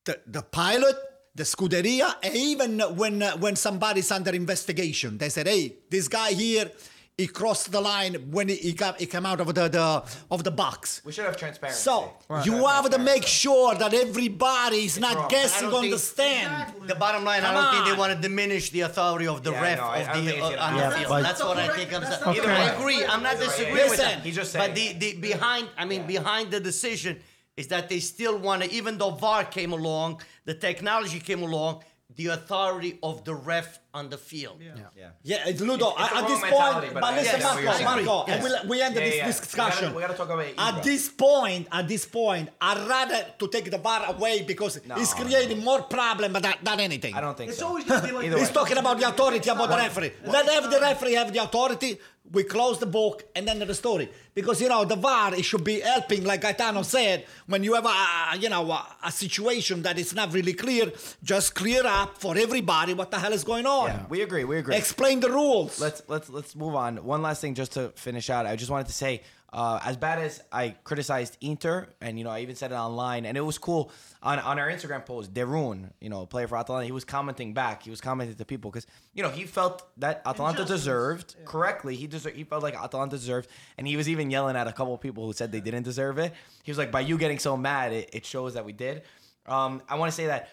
[0.04, 0.96] the, the pilot,
[1.34, 6.30] the Scuderia, and even when uh, when somebody's under investigation, they said, "Hey, this guy
[6.32, 6.70] here,
[7.18, 9.86] he crossed the line when he, he got he came out of the, the
[10.30, 11.82] of the box." we should have transparency.
[11.82, 12.12] So
[12.44, 15.28] you have to make sure that everybody is not wrong.
[15.28, 16.74] guessing I on the think- stand.
[16.86, 19.50] The bottom line, Come I don't think they want to diminish the authority of the
[19.52, 20.98] Yeah, ref no, I- I of the uh, gonna on the happen.
[21.04, 21.24] field.
[21.24, 21.92] That's what I think.
[21.92, 22.10] I'm saying.
[22.10, 23.04] That's not I agree.
[23.04, 23.90] I'm not disagreeing yeah.
[23.90, 24.20] with that.
[24.22, 27.18] he's just But the, the behind, I mean, behind the decision
[27.56, 31.82] is that they still want to, even though VAR came along, the technology came along,
[32.14, 34.58] the authority of the ref on the field.
[34.62, 35.10] yeah.
[35.30, 35.88] Yeah, it's Ludo.
[35.90, 38.14] It's- it's at this point, but, but listen, understand Marco.
[38.16, 38.42] Marco, Yes.
[38.44, 39.26] we, we ended Yeah, this, yeah.
[39.30, 39.84] this We discussion.
[39.86, 40.68] gotta- we gotta talk about Ibra.
[40.68, 44.94] At this point, at this point, I'd rather to take the bar away because No,
[45.02, 47.14] it's creating more problem than, than anything.
[47.14, 47.68] I don't think It's so.
[47.68, 48.40] always gonna be like Either that.
[48.40, 50.12] He's talking about the authority about the referee.
[50.24, 51.98] Let have the referee have the authority.
[52.30, 54.06] We close the book and then the story.
[54.34, 57.86] Because you know the VAR it should be helping, like Gaetano said, when you have
[57.86, 60.92] a you know a, a situation that is not really clear,
[61.24, 63.87] just clear up for everybody what the hell is going on.
[63.88, 64.44] Yeah, we agree.
[64.44, 64.76] We agree.
[64.76, 65.80] Explain the rules.
[65.80, 67.04] let's let's let's move on.
[67.04, 68.46] One last thing, just to finish out.
[68.46, 69.22] I just wanted to say,
[69.52, 73.24] uh, as bad as I criticized Inter, and you know, I even said it online,
[73.24, 73.90] and it was cool
[74.22, 75.32] on on our Instagram post.
[75.32, 77.82] de Roon, you know, a player for Atalanta, he was commenting back.
[77.82, 80.80] He was commenting to people because you know he felt that Atalanta Injustice.
[80.80, 81.96] deserved correctly.
[81.96, 82.36] He deserved.
[82.36, 85.24] He felt like Atalanta deserved, and he was even yelling at a couple of people
[85.24, 86.34] who said they didn't deserve it.
[86.62, 89.02] He was like, by you getting so mad, it, it shows that we did.
[89.46, 90.50] Um, I want to say that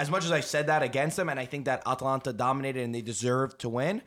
[0.00, 2.94] as much as I said that against them, and I think that Atalanta dominated and
[2.94, 4.00] they deserved to win,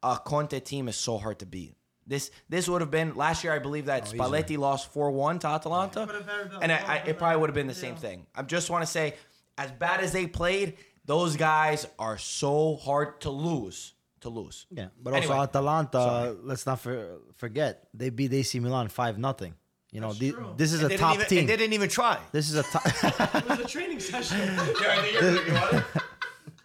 [0.00, 1.74] a Conte team is so hard to beat.
[2.06, 3.52] This this would have been last year.
[3.52, 6.76] I believe that oh, Spalletti lost four one to Atalanta, Could've very well- and I,
[6.76, 8.06] I, it probably would have been the same yeah.
[8.06, 8.26] thing.
[8.36, 9.14] I just want to say,
[9.58, 13.94] as bad as they played, those guys are so hard to lose.
[14.20, 14.66] To lose.
[14.70, 16.36] Yeah, but Anyway, also Atalanta.
[16.42, 19.54] Let's not for, forget they beat AC Milan five nothing.
[19.92, 20.54] You know, the, true.
[20.56, 21.38] this is And a top even, team.
[21.40, 22.18] and they didn't even try.
[22.32, 22.82] This is a top.
[23.34, 24.38] It was a training session.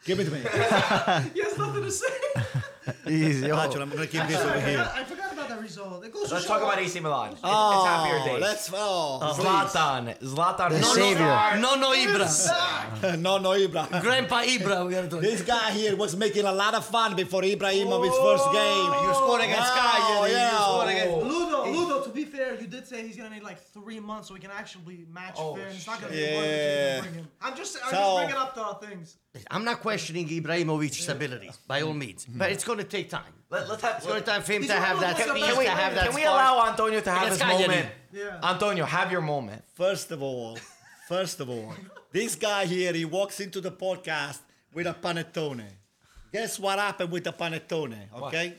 [0.06, 0.40] Give it to me.
[1.34, 2.08] he has nothing to say.
[3.10, 3.52] Easy.
[3.52, 3.58] oh.
[3.60, 4.90] Actually, I'm gonna keep this over here.
[4.96, 6.06] I forgot about that result.
[6.06, 7.34] It goes Let's talk about AC Milan.
[7.34, 7.50] It's, Oh,
[7.84, 8.42] it's happier days.
[8.42, 11.60] let's oh, Zlatan, Zlatan, The no, savior.
[11.60, 13.20] No, no, Ibra.
[13.20, 14.02] no, no, Ibra.
[14.02, 14.86] Grandpa Ibra.
[14.88, 15.22] We gotta do it.
[15.24, 18.38] This guy here was making a lot of fun before Ibrahimovic's oh.
[18.38, 19.08] first game.
[19.10, 19.98] You scored against Sky.
[20.00, 20.58] Oh, you- you yeah.
[20.64, 24.00] scored against- Ludo, Ludo, to be fair, you did say he's gonna need like three
[24.00, 25.68] months so we can actually match Oh, fair.
[25.68, 26.30] And it's not gonna shit.
[26.32, 27.02] be worth it to Yeah.
[27.02, 27.28] bring him.
[27.42, 29.18] I'm just, I'm So- just bringing up the things.
[29.52, 33.34] I'm not questioning Ibrahimovic's abilities by all means, but it's going to take time.
[33.52, 33.98] Let, let's have.
[33.98, 35.94] It's going to take time for him to have that the speed, best to have
[35.96, 36.34] that Can we spark.
[36.42, 37.90] allow Antonio to have his moment?
[38.12, 38.40] Yeah.
[38.44, 39.64] Antonio, have your moment.
[39.76, 40.58] First of all,
[41.08, 41.74] first of all,
[42.12, 44.40] this guy here, he walks into the podcast
[44.74, 45.66] with a panettone.
[46.34, 48.12] Guess what happened with the panettone?
[48.24, 48.56] Okay?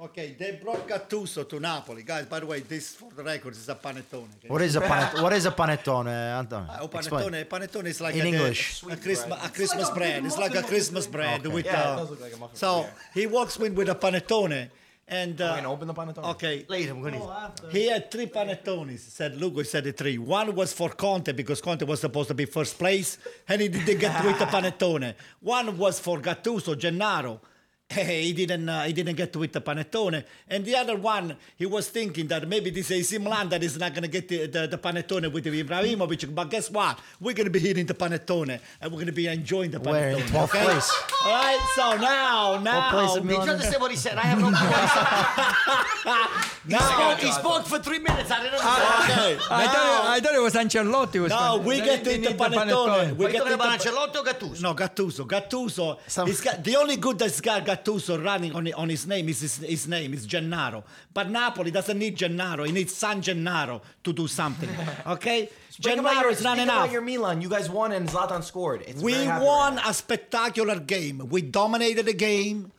[0.00, 2.04] Okay, they brought Gattuso to Napoli.
[2.04, 4.28] Guys, by the way, this for the record is a panettone.
[4.38, 4.46] Okay?
[4.46, 6.68] What is a panet- What is a panettone, Antonio?
[6.80, 8.84] Oh, panettone, panettone is like In a, English.
[8.84, 10.24] a, Christmas, a Christmas like a bread.
[10.24, 11.48] It's like a Christmas bread Okay.
[11.52, 11.64] with.
[11.66, 13.96] Yeah, it uh, does look like a muffin So bread, he walks in with a
[13.96, 14.68] panettone,
[15.08, 16.30] and uh, we can open the panettone?
[16.34, 17.32] Okay, Later, I'm going Oh, to.
[17.32, 17.70] after.
[17.70, 19.00] He had three panettones.
[19.00, 20.16] Said Lugo He said the three.
[20.16, 23.18] One was for Conte because Conte was supposed to be first place,
[23.48, 25.14] and he didn't get with the panettone.
[25.40, 27.40] One was for Gattuso, Gennaro.
[27.94, 28.68] he didn't.
[28.68, 30.22] Uh, he didn't get to with the panettone.
[30.50, 33.94] And the other one, he was thinking that maybe this AC Milan that is not
[33.94, 36.34] gonna get the, the, the panettone with Ibrahimovic.
[36.34, 36.98] But guess what?
[37.18, 39.90] We're gonna be eating the panettone, and we're gonna be enjoying the panettone.
[39.90, 40.64] Where, in 12th okay?
[40.64, 40.92] place?
[41.24, 41.72] All right.
[41.76, 44.18] So now, now, place in Did you understand what he said?
[44.18, 44.66] I have no clue.
[46.66, 48.30] he, now, spoke, he spoke for three minutes.
[48.30, 49.10] I didn't understand.
[49.10, 49.44] okay.
[49.50, 51.22] I now- thought, I thought it was Ancelotti.
[51.22, 53.16] Was No, gonna- we get to eat the need panettone.
[53.16, 54.60] We Are you get talking about the- Ancelotti or Gattuso?
[54.62, 55.26] No, Gattuso.
[55.26, 55.98] Gattuso.
[56.06, 59.40] Some- he's got, the only good that's got Gattuso running on, on his name is
[59.40, 60.84] his, his name is Gennaro.
[61.12, 62.64] But Napoli doesn't need Gennaro.
[62.64, 64.68] He needs San Gennaro to do something.
[65.06, 65.48] Okay?
[65.70, 66.76] Speak Gennaro your- is not enough.
[66.84, 68.82] About your Milan, you guys won and Zlatan scored.
[68.82, 71.28] It's We won right a spectacular game.
[71.28, 72.72] We dominated the game.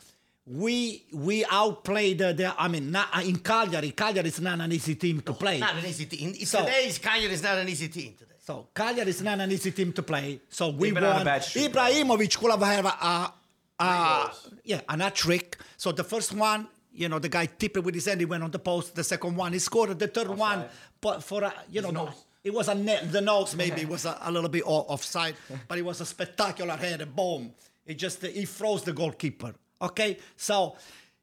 [0.46, 3.92] We we outplayed the, the I mean not, in Cagliari.
[3.92, 5.60] Cagliari is not an easy team to play.
[5.60, 6.34] Not an easy team.
[6.46, 8.34] So- Today's Cagliari is not an easy team today.
[8.40, 10.42] So Cagliari is not an easy team to play.
[10.50, 11.40] So we They've been on a won.
[11.42, 13.34] Ibrahimovic could have had a, a,
[13.80, 14.30] Uh,
[14.64, 15.58] yeah, and a trick.
[15.78, 18.44] So the first one, you know, the guy tipped it with his hand, he went
[18.44, 18.96] on the post.
[18.96, 19.98] The second one, he scored.
[19.98, 20.66] The third one,
[21.00, 22.14] but for a, you know, nose.
[22.44, 23.12] it was a net.
[23.12, 25.36] The nose maybe was a, a little bit off, offside,
[25.68, 27.00] but it was a spectacular head.
[27.00, 27.06] header.
[27.06, 27.54] Boom!
[27.86, 29.54] It just he froze the goalkeeper.
[29.82, 30.76] Okay, so.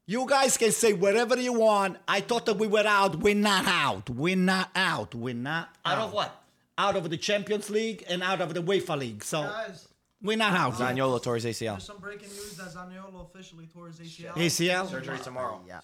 [0.09, 1.97] You guys can say whatever you want.
[2.07, 3.17] I thought that we were out.
[3.17, 4.09] We're not out.
[4.09, 5.13] We're not out.
[5.13, 6.43] We're not Out of what?
[6.77, 9.21] Out of the Champions League and out of the UEFA League.
[9.21, 9.85] So Guys,
[10.21, 10.79] we're not out.
[10.79, 10.95] yet.
[10.95, 11.81] Zaniolo tore his there's ACL.
[11.81, 14.33] some breaking news that Zaniolo officially tore his ACL.
[14.33, 14.89] ACL.
[14.89, 15.61] Surgery tomorrow.
[15.67, 15.79] Yeah.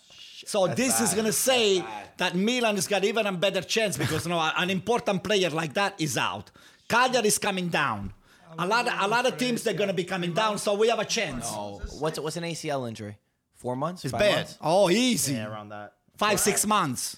[0.46, 1.16] So this is bad.
[1.18, 2.10] gonna say bad.
[2.18, 5.74] that Milan has got even a better chance because you know an important player like
[5.76, 6.52] that is out.
[6.90, 8.14] Cagliari is coming down.
[8.60, 10.90] Oh, a lot, of, a lot of teams they're gonna be coming down, so we
[10.90, 11.46] have a chance.
[11.50, 13.18] Oh, what's what's an ACL injury?
[13.56, 14.04] Four months?
[14.04, 14.36] It's Five bad.
[14.36, 14.58] months?
[14.62, 15.34] Oh, easy.
[15.36, 15.94] Yeah, around that.
[16.18, 17.18] Five, six months.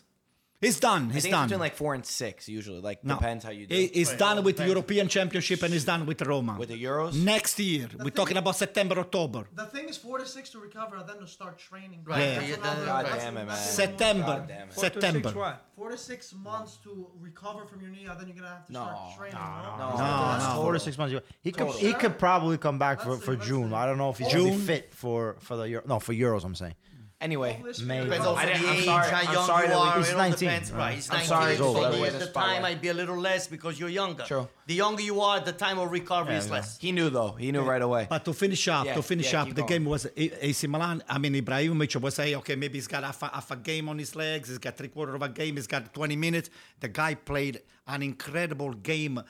[0.62, 1.10] He's done.
[1.12, 1.48] I He's think it's done.
[1.48, 2.80] between like four and six usually.
[2.80, 3.16] Like No.
[3.16, 3.76] depends how you do.
[3.76, 4.74] He- He's Right, done well, with the depends.
[4.76, 6.56] European Championship and he's done with Roma.
[6.58, 7.14] With the Euros?
[7.14, 9.48] Next year, we're thing- talking about September, October.
[9.54, 12.02] The thing is four to six to recover, and then to start training.
[12.06, 12.36] Right, Yeah.
[12.36, 13.74] That's yeah, another- God that's- damn it, that's man.
[13.76, 14.26] September.
[14.26, 14.74] God damn it.
[14.74, 15.30] September.
[15.32, 15.66] what?
[15.76, 18.72] Four to six months to recover from your knee, and then you're gonna have to
[18.74, 19.36] No, start training.
[19.38, 19.98] no, No, no.
[19.98, 20.62] No, no.
[20.62, 21.14] Four to six months.
[21.42, 23.70] He could he could probably come back for, Let's for see, let's June.
[23.70, 23.76] see.
[23.76, 24.52] I don't know if he's June?
[24.54, 26.44] June fit for for the Euro, no for Euros.
[26.46, 26.76] I'm saying.
[27.22, 29.70] Anyway, May- Depends also I the didn't- I'm age, sorry- how I'm young sorry you
[29.70, 29.98] that we- are.
[30.00, 30.50] He's 19.
[30.50, 30.72] depends.
[30.74, 31.78] Right, he's I'm sorry he's old.
[31.78, 32.62] So That the, the time spotlight.
[32.62, 34.24] might be a little less because you're younger.
[34.24, 34.48] True.
[34.68, 36.54] The younger you are, the time of recovery Yeah, is yeah.
[36.54, 36.78] less.
[36.78, 37.32] he knew though.
[37.32, 38.08] He knew right away.
[38.10, 39.68] But to finish up, Yeah, to finish yeah, up, the going.
[39.68, 41.04] game was AC Milan.
[41.08, 43.98] I mean, Ibrahimovic was say, okay, maybe he's got half a, half a game on
[43.98, 44.50] his legs.
[44.50, 45.56] He's got three quarter of a game.
[45.56, 46.50] He's got 20 minutes.
[46.82, 49.22] The guy played an incredible game,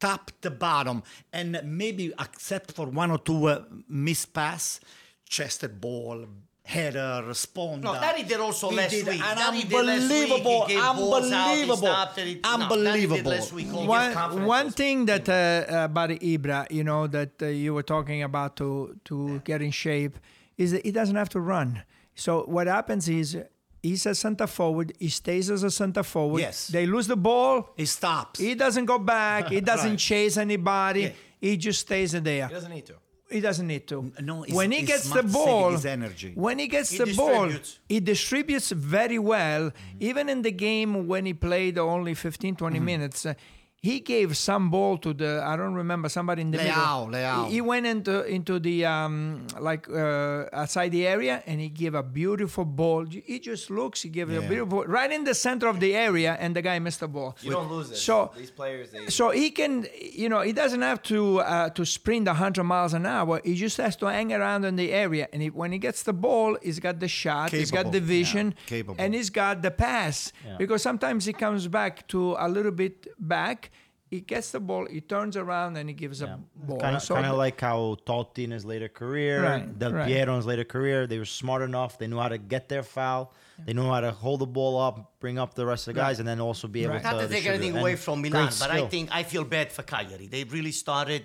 [0.00, 4.80] top to bottom, and maybe except for one or two uh, missed pass,
[5.28, 6.26] chested ball.
[6.68, 7.82] Header, responder.
[7.82, 9.22] No, that he did also He last did week.
[9.24, 10.02] an That he did last week.
[10.02, 13.30] Unbelievable, gave out, unbelievable, stopped it, he- no, that did unbelievable.
[13.30, 13.68] last week.
[13.72, 18.56] One, one thing that uh, about Ibra, you know, that uh, you were talking about
[18.56, 18.68] to
[19.06, 20.18] to get in shape,
[20.58, 21.82] is that he doesn't have to run.
[22.14, 23.38] So what happens is
[23.82, 24.92] he's a center forward.
[24.98, 26.40] He stays as a center forward.
[26.40, 26.66] Yes.
[26.68, 27.70] They lose the ball.
[27.76, 28.40] He stops.
[28.40, 29.48] He doesn't go back.
[29.48, 29.98] He doesn't Right.
[29.98, 31.00] chase anybody.
[31.00, 31.12] Yeah.
[31.40, 32.48] He just stays there.
[32.48, 32.96] he doesn't need to.
[33.30, 34.10] He doesn't need to.
[34.22, 36.32] no, he's- when he gets the ball, his energy.
[36.34, 37.78] when he gets He the ball, distributes.
[37.88, 39.70] he distributes very well.
[40.00, 43.34] Even in the game when he played only 15, 20 minutes, uh,
[43.80, 47.20] he gave some ball to the I don't remember somebody in the Leao, middle.
[47.20, 47.46] Leao.
[47.46, 51.94] He, he went into into the um, like uh, outside the area and he gave
[51.94, 53.06] a beautiful ball.
[53.06, 54.02] He just looks.
[54.02, 54.48] He gave a Yeah.
[54.48, 57.36] beautiful right in the center of the area, and the guy missed the ball.
[57.40, 57.96] You don't lose it.
[57.96, 61.84] So- these players, they So he can, you know, he doesn't have to uh, to
[61.84, 63.40] sprint 100 miles an hour.
[63.44, 66.12] He just has to hang around in the area, and he, when he gets the
[66.12, 68.96] ball, he's got the shot, he's got the vision, yeah, capable.
[69.02, 70.32] and he's got the pass.
[70.58, 73.70] Because sometimes he comes back to a little bit back.
[74.10, 76.78] He gets the ball, he turns around, and he gives a ball.
[76.78, 80.06] Kind of, So kind of like how Totti in his later career, Right, Del right.
[80.06, 81.98] Piero in his later career, they were smart enough.
[81.98, 83.32] They knew how to get their foul.
[83.66, 86.20] They knew how to hold the ball up, bring up the rest of the guys,
[86.20, 87.02] and then also be able Right.
[87.02, 87.10] to.
[87.10, 87.54] Not to take distribute.
[87.54, 90.26] anything And away from Milan, but I think I feel bad for Cagliari.
[90.26, 91.24] They really started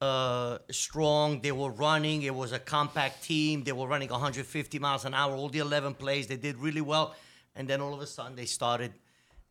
[0.00, 1.40] uh, strong.
[1.40, 2.22] They were running.
[2.22, 3.62] It was a compact team.
[3.64, 5.34] They were running 150 miles an hour.
[5.34, 7.14] All the 11 plays, they did really well.
[7.54, 8.92] And then all of a sudden, they started,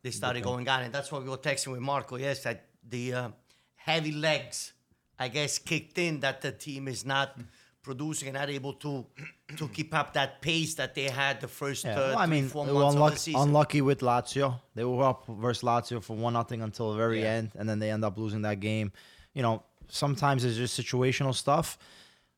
[0.02, 2.16] they started going on, and that's why we were texting with Marco.
[2.16, 3.28] Yes, that the uh,
[3.76, 4.72] heavy legs,
[5.18, 6.20] I guess, kicked in.
[6.20, 7.38] That the team is not
[7.82, 9.06] producing and not able to
[9.56, 12.40] to keep up that pace that they had the first Yeah, uh, well, I three,
[12.40, 13.40] mean, four months of the unlucky, season.
[13.40, 14.60] unlucky with Lazio.
[14.74, 17.32] They were up versus Lazio for one nothing until the very Yeah.
[17.32, 18.92] end, and then they end up losing that game.
[19.34, 21.76] You know, sometimes it's just situational stuff.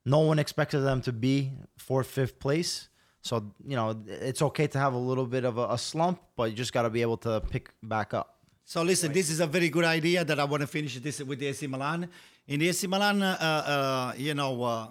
[0.04, 2.88] No one expected them to be fourth, fifth place.
[3.24, 6.50] So you know, it's okay to have a little bit of a, a slump, but
[6.50, 8.36] you just got to be able to pick back up.
[8.66, 11.38] So listen, this is a very good idea that I want to finish this with
[11.38, 12.08] the AC Milan.
[12.46, 14.88] In the AC Milan, uh, uh, you know, uh,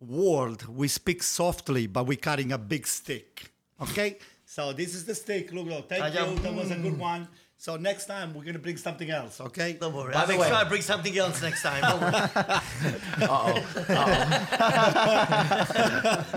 [0.00, 3.50] world, we speak softly, but we're carrying a big stick.
[3.80, 4.18] Okay?
[4.46, 5.52] so this is the stick.
[5.52, 6.34] Look, look, thank you.
[6.40, 7.28] That was a good one.
[7.58, 9.40] So next time we're gonna bring something else.
[9.40, 9.72] Okay?
[9.80, 10.12] Don't worry.
[10.12, 11.80] By I'll the make way- sure I bring something else next time.
[11.88, 12.12] Don't worry.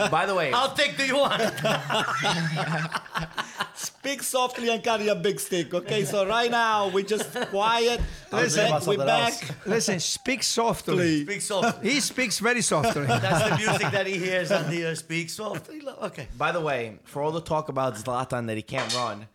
[0.10, 1.40] By the way, I'll take the one.
[3.76, 5.74] Speak softly and carry a big stick.
[5.74, 6.04] Okay?
[6.06, 8.02] So right now we just quiet.
[8.32, 9.34] Listen, We're back.
[9.34, 9.52] else.
[9.66, 11.24] listen, speak softly.
[11.24, 11.90] Speak softly.
[11.92, 13.06] He speaks very softly.
[13.06, 15.82] That's the music that he hears on the uh, speak softly.
[16.02, 16.28] Okay.
[16.38, 19.28] by the way, for all the talk about Zlatan that he can't run,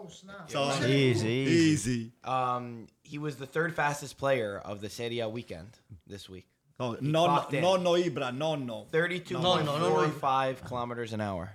[0.00, 0.50] Oh snap!
[0.50, 1.28] So Easy, easy.
[1.30, 2.12] easy.
[2.24, 5.70] um, he was the third fastest player of the Serie A weekend
[6.06, 6.46] this week.
[6.80, 7.62] Oh, no, no, clocked in.
[7.62, 8.86] no, no, Ibra, no, no.
[8.92, 10.10] Thirty-two No, point no, no, four no.
[10.12, 11.50] five kilometers an hour.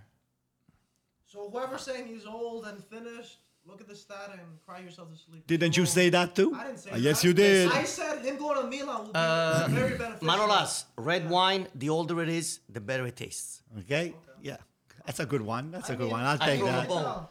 [1.26, 5.18] So whoever's saying he's old and finished, look at the stat and cry yourself to
[5.18, 5.48] sleep.
[5.48, 6.54] Didn't you say that too?
[6.54, 7.72] I didn't say Uh, yes, you did.
[7.72, 10.28] I said him going to Milan will be Uh, very beneficial.
[10.28, 13.64] Manolas, red wine, the older it is, the better it tastes.
[13.80, 14.14] Okay?
[14.42, 14.58] Yeah.
[15.06, 15.72] That's a good one.
[15.72, 16.22] That's a good one.
[16.24, 17.30] I'll I take throw the that.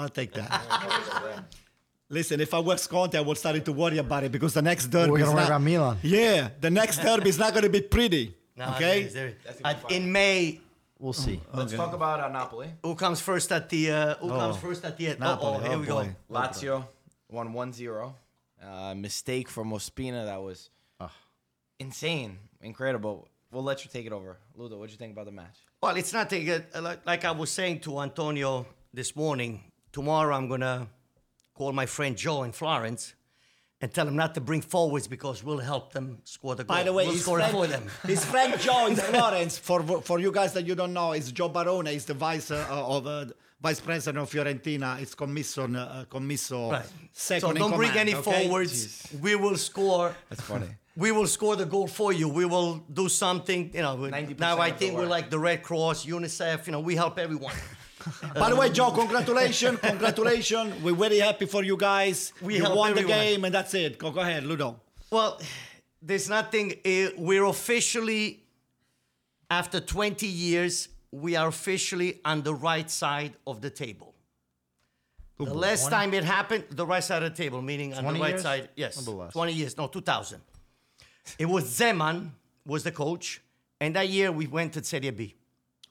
[0.00, 0.04] Ball.
[0.04, 1.44] I'll take that.
[2.12, 4.86] Listen, if I was Conte, I would start to worry about it because the next
[4.88, 5.98] derby We're is gonna worry not, about Milan.
[6.02, 8.34] Yeah, the next derby is not going to be pretty.
[8.56, 9.04] No, okay?
[9.04, 9.60] there is- there is.
[9.64, 10.60] At- in May,
[10.98, 11.40] We'll see.
[11.54, 12.68] Let's talk about uh, Napoli.
[12.82, 13.90] who comes first at the?
[13.90, 14.58] Uh, who comes Oh.
[14.58, 15.20] first at the end?
[15.20, 16.14] Napoli, Oh, oh, here oh we boy.
[16.28, 16.34] go.
[16.34, 16.84] Lazio
[17.30, 18.12] won 1-0.
[18.62, 20.68] Uh, mistake from Ospina that was
[21.78, 23.28] insane, incredible.
[23.50, 24.36] We'll let you take it over.
[24.54, 25.56] Ludo, What do you think about the match?
[25.82, 29.69] Well, it's not a good, uh, like, like I was saying to Antonio this morning.
[29.92, 30.88] Tomorrow, I'm gonna
[31.54, 33.14] call my friend Joe in Florence
[33.80, 36.76] and tell him not to bring forwards because we'll help them score the goal.
[36.76, 37.84] By the way, we'll his score it friend, for them.
[38.06, 41.48] his friend Joe in Florence, for for you guys that you don't know, is Joe
[41.48, 41.86] Barone.
[41.86, 43.24] He's the vice uh, of uh,
[43.60, 45.00] vice president of Fiorentina.
[45.00, 46.86] It's commisso, uh, commisso Right.
[47.12, 48.48] second So don't bring command, any okay?
[48.48, 49.08] forwards.
[49.20, 50.14] We will score.
[50.28, 50.68] That's funny.
[50.96, 52.28] We will score the goal for you.
[52.28, 53.70] We will do something.
[53.72, 53.96] You know.
[53.96, 56.66] 90% Now I think we're like the Red Cross, UNICEF.
[56.66, 57.54] You know, we help everyone.
[58.34, 60.82] By the way, Joe, congratulations, congratulations.
[60.82, 62.32] We're very happy for you guys.
[62.40, 62.94] We you won everyone.
[62.94, 63.98] the game, and that's it.
[63.98, 64.80] Go, go ahead, Ludo.
[65.10, 65.40] Well,
[66.00, 66.72] there's nothing.
[66.84, 68.42] Uh, we're officially,
[69.50, 74.14] after 20 years, we are officially on the right side of the table.
[75.38, 78.20] The last time it happened, the right side of the table, meaning on the 20
[78.20, 78.42] right years?
[78.42, 78.68] side.
[78.76, 79.32] Yes, Or the less?
[79.32, 79.76] 20 years.
[79.76, 80.38] No, 2000.
[81.38, 82.30] It was Zeman
[82.66, 83.40] was the coach,
[83.80, 85.34] and that year we went to Serie B.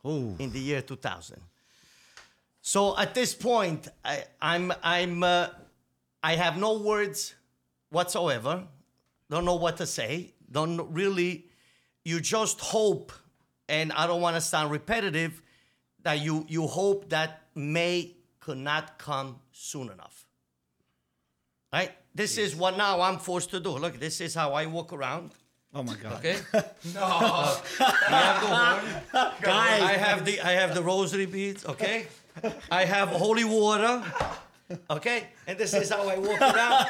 [0.06, 1.42] Oh, in the year 2000.
[2.62, 5.48] So at this point, I, I'm I'm uh,
[6.22, 7.36] I have no words
[7.90, 8.64] whatsoever.
[9.30, 10.34] Don't know what to say.
[10.52, 11.46] Don't really.
[12.04, 13.12] You just hope,
[13.68, 15.42] and I don't want to sound repetitive,
[16.04, 20.26] that you you hope that May could not come soon enough.
[21.72, 21.92] Right?
[22.16, 23.72] This is what now I'm forced to do.
[23.78, 25.32] Look, this is how I walk around.
[25.74, 26.14] oh my God.
[26.14, 26.38] Okay.
[26.96, 27.58] no.
[29.42, 32.08] Guys, I have the I have the rosary beads, okay?
[32.72, 34.04] I have holy water,
[34.90, 35.28] okay?
[35.48, 36.86] And this is how I walk around.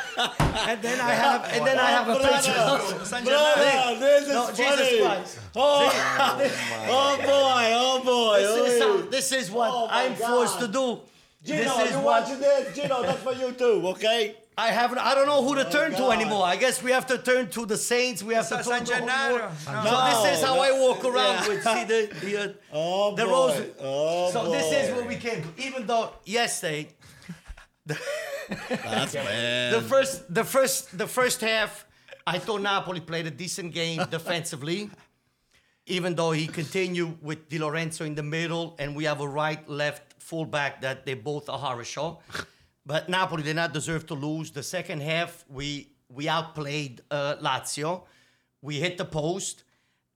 [0.67, 3.05] And then I have and then I have a picture.
[3.05, 5.01] San Brother, this is No, Jesus.
[5.01, 5.39] Christ.
[5.55, 6.41] Oh, oh,
[6.89, 8.39] oh boy, oh boy.
[8.41, 10.99] This is, oh, how, this is what Oh I'm forced to do.
[11.43, 12.75] Gino, this is you what watching this?
[12.75, 14.35] Gino, that's for you too, okay?
[14.60, 14.91] I have.
[14.97, 16.43] I don't know who to turn to anymore.
[16.43, 18.22] I guess we have to turn to the saints.
[18.22, 19.51] We have to San turn to holy Gennaro.
[19.68, 19.84] No.
[19.91, 21.47] So this is how I walk around yeah.
[21.47, 21.64] with.
[21.64, 23.32] See the the, uh, Oh the boy.
[23.32, 23.72] rosary.
[23.80, 24.51] Oh So boy.
[24.57, 25.49] this is what we came to.
[25.68, 26.89] Even though yesterday
[27.86, 29.74] That's bad.
[29.76, 31.86] the first the first the first half,
[32.28, 34.89] I thought Napoli played a decent game defensively.
[35.86, 39.64] Even though he continued with Di Lorenzo in the middle, and we have a right
[39.70, 42.20] left fullback that they both are horror show.
[42.89, 44.49] But Napoli did not deserve to lose.
[44.49, 48.01] The second half, we we outplayed uh, Lazio.
[48.63, 49.63] We hit the post,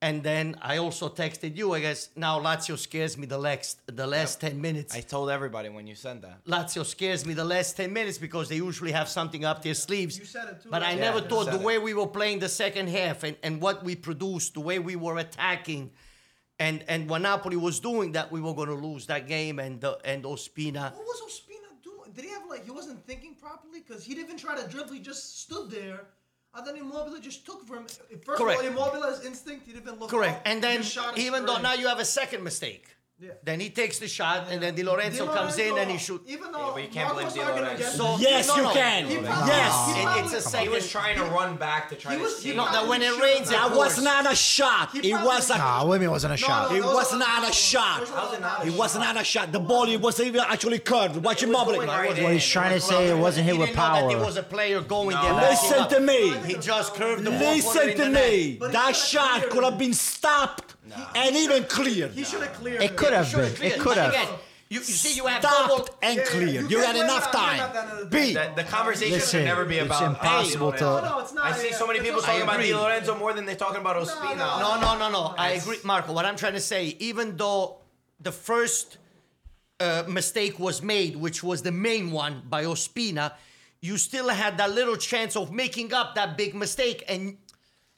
[0.02, 1.76] and then I also texted you.
[1.76, 4.96] I guess now Lazio scares me the last the last ten minutes.
[4.96, 6.44] I told everybody when you sent that.
[6.46, 10.18] Lazio scares me the last 10 minutes because they usually have something up their sleeves.
[10.18, 11.00] You said it too, But I right?
[11.00, 13.84] never Yeah, thought the said way we were playing the second half and, and what
[13.84, 15.92] we produced, the way we were attacking,
[16.60, 19.84] and, and what Napoli was doing, that we were going to lose that game and,
[19.84, 20.92] uh, and Ospina.
[20.94, 21.43] What was Ospina doing?
[22.16, 23.80] Did he have like he wasn't thinking properly?
[23.86, 24.94] Because he didn't even try to dribble.
[24.94, 26.08] He just stood there.
[26.56, 27.88] And then Immobile just took from him.
[28.24, 28.64] First Correct.
[28.64, 30.38] of all, Immobile's instinct, he didn't even look Correct.
[30.38, 30.42] up.
[30.46, 30.84] And then,
[31.18, 32.93] even though now you have a second mistake,
[33.24, 33.32] Yeah.
[33.42, 36.30] then he takes the shot and then Di Lorenzo, Di comes in and he shoots.
[36.30, 37.84] Even though but you can't blame Di Lorenzo.
[38.00, 39.06] So, Yes, no, you can.
[39.08, 39.74] He probably- Yes.
[39.86, 42.24] he It- probably- it's a He was trying to run back to try He to
[42.24, 42.56] was- he see.
[42.58, 44.90] No, that when it rains, it That was not a shot.
[44.92, 45.58] He It was a.
[45.58, 46.72] Nah, women wasn't a No, shot.
[46.72, 48.00] no, It those was not a shot.
[48.02, 49.02] those are not a It was shot.
[49.02, 49.52] not a shot.
[49.54, 51.16] The ball it was even actually curved.
[51.24, 51.88] Watch It him was Immobile.
[51.88, 54.36] What he's trying to say, it wasn't hit He with didn't know that there was
[54.38, 55.34] a player going there.
[55.34, 56.34] Listen to me.
[56.46, 57.40] He just curved the ball.
[57.56, 58.50] Listen to me.
[58.52, 58.60] net.
[58.60, 60.73] But he That shot could have been stopped
[61.16, 62.12] and even cleared.
[62.12, 63.54] He should have cleared It could have been.
[63.54, 63.72] clear.
[63.74, 64.10] It could have.
[64.14, 64.28] Again,
[64.70, 65.86] you, you see, you have double.
[65.86, 66.72] Stopped and Yeah, cleared.
[66.72, 67.74] you You had enough it on him time.
[67.74, 68.28] the end of the day.
[68.28, 68.34] B.
[68.34, 70.04] The, the conversation Listen, should never be it's about.
[70.04, 71.46] impossible hey, to- No, no, it's not.
[71.46, 72.70] I see so many It's people talking about agree.
[72.72, 74.36] Di Lorenzo more than they're talking about Ospina.
[74.38, 74.60] no.
[74.60, 75.36] No, no, no, no.
[75.38, 76.12] I agree, Marco.
[76.14, 77.78] What I'm trying to say, even though
[78.20, 78.98] the first
[79.80, 83.34] uh, mistake was made, which was the main one by Ospina,
[83.82, 87.04] you still had that little chance of making up that big mistake.
[87.08, 87.38] And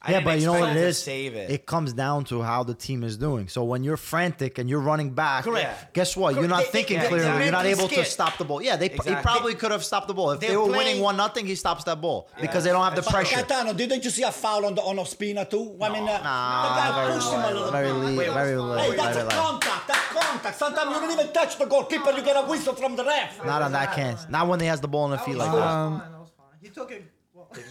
[0.02, 0.98] I yeah, but you know what it is?
[0.98, 1.02] it?
[1.02, 1.66] Save it.
[1.66, 3.48] comes down to how the team is doing.
[3.48, 5.96] So when you're frantic and you're running back, Correct.
[5.96, 6.36] guess what?
[6.36, 7.26] You're not They- they- thinking they're clearly.
[7.26, 8.62] You're not mentally able to stop the ball.
[8.62, 11.02] Yeah, they he probably could have stopped the ball if they They're were playing- winning
[11.02, 11.48] one nothing.
[11.48, 13.38] He stops that ball because they don't have the But pressure.
[13.38, 15.76] Gaetano, didn't you see a foul on the on Ospina too?
[15.82, 18.18] I mean, uh, the guy very pushed him a little low, very bit.
[18.18, 19.88] Wait, very low, Hey, that's very a contact.
[19.88, 20.60] That's contact.
[20.60, 22.12] Sometimes you don't even touch the goalkeeper.
[22.12, 23.44] You get a whistle from the ref.
[23.44, 24.28] Not on that case.
[24.30, 25.58] Not when he has the ball in the That feet like that.
[25.58, 26.46] that was fine, that was fine.
[26.62, 27.04] He took it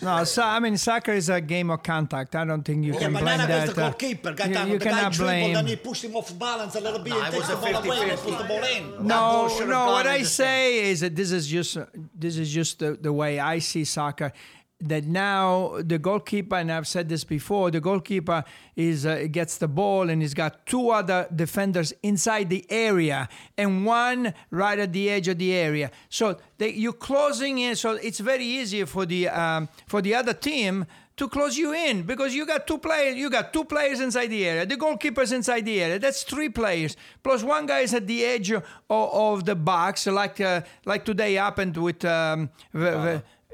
[0.03, 2.35] No, so, I mean, soccer is a game of contact.
[2.35, 3.55] I don't think you Yeah, can but blame not that.
[3.63, 4.31] against the uh, goalkeeper.
[4.31, 4.73] you, Gaetano.
[4.73, 5.57] you the guy cannot blame.
[5.57, 7.85] and he pushed him off balance a little bit Nah, and takes the a ball
[7.85, 8.25] away and 50-50.
[8.25, 8.91] puts the ball in.
[8.91, 9.87] ball No, no.
[9.93, 11.77] What I say is that this is just
[12.19, 14.33] this is just the, the way I see soccer.
[14.81, 18.45] That now the goalkeeper, and I've said this before, the goalkeeper
[18.77, 23.87] is uh, gets the ball and he's got two other defenders inside the area and
[23.87, 25.91] one right at the edge of the area.
[26.11, 27.77] So they, you're closing in.
[27.77, 32.03] So it's very easy for the um, for the other team to close you in
[32.03, 35.65] because you got two players you got two players inside the area the goalkeeper's inside
[35.65, 39.55] the area that's three players plus one guy is at the edge of, of the
[39.55, 42.51] box like uh, like today happened with um,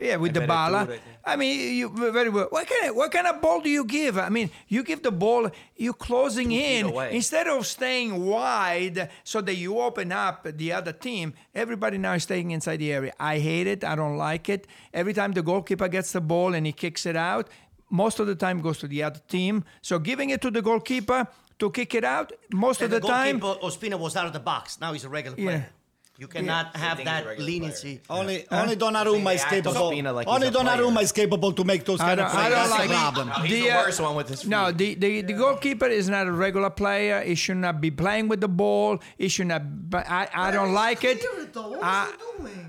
[0.01, 0.89] yeah with the bala
[1.23, 2.49] I mean, you very well.
[2.51, 4.17] What kind of what kind of ball do you give?
[4.17, 9.55] I mean, you give the ball, you're closing in instead of staying wide so that
[9.57, 11.35] you open up the other team.
[11.55, 13.13] Everybody now is staying inside the area.
[13.21, 13.85] I hate it.
[13.85, 14.67] I don't like it.
[14.95, 17.49] Every time the goalkeeper gets the ball and he kicks it out,
[17.91, 19.65] most of the time goes to the other team.
[19.83, 21.29] So giving it to the goalkeeper
[21.59, 23.39] to kick it out, most And of the, time.
[23.39, 24.81] goalkeeper, Ospina was out of the box.
[24.81, 25.51] Now he's a regular player.
[25.51, 25.80] Yeah.
[26.29, 26.43] Player.
[26.43, 28.01] You cannot have think he's a that regular leniency.
[28.11, 29.91] Only, only Donnarumma is act capable.
[29.91, 30.77] Ospina like only he's a player.
[30.77, 32.51] Donnarumma is capable to make those I kind of don't, I plays.
[32.55, 33.29] don't That's like the problem.
[33.29, 34.79] No, he's the uh, worst one with his No, feet.
[34.79, 37.23] the, the, the goalkeeper is not a regular player.
[37.23, 38.99] He should not be playing with the ball.
[39.19, 39.63] He should not.
[39.91, 41.25] But I, I don't like it.
[41.53, 41.71] Though.
[41.71, 42.07] What I-
[42.39, 42.67] was doing?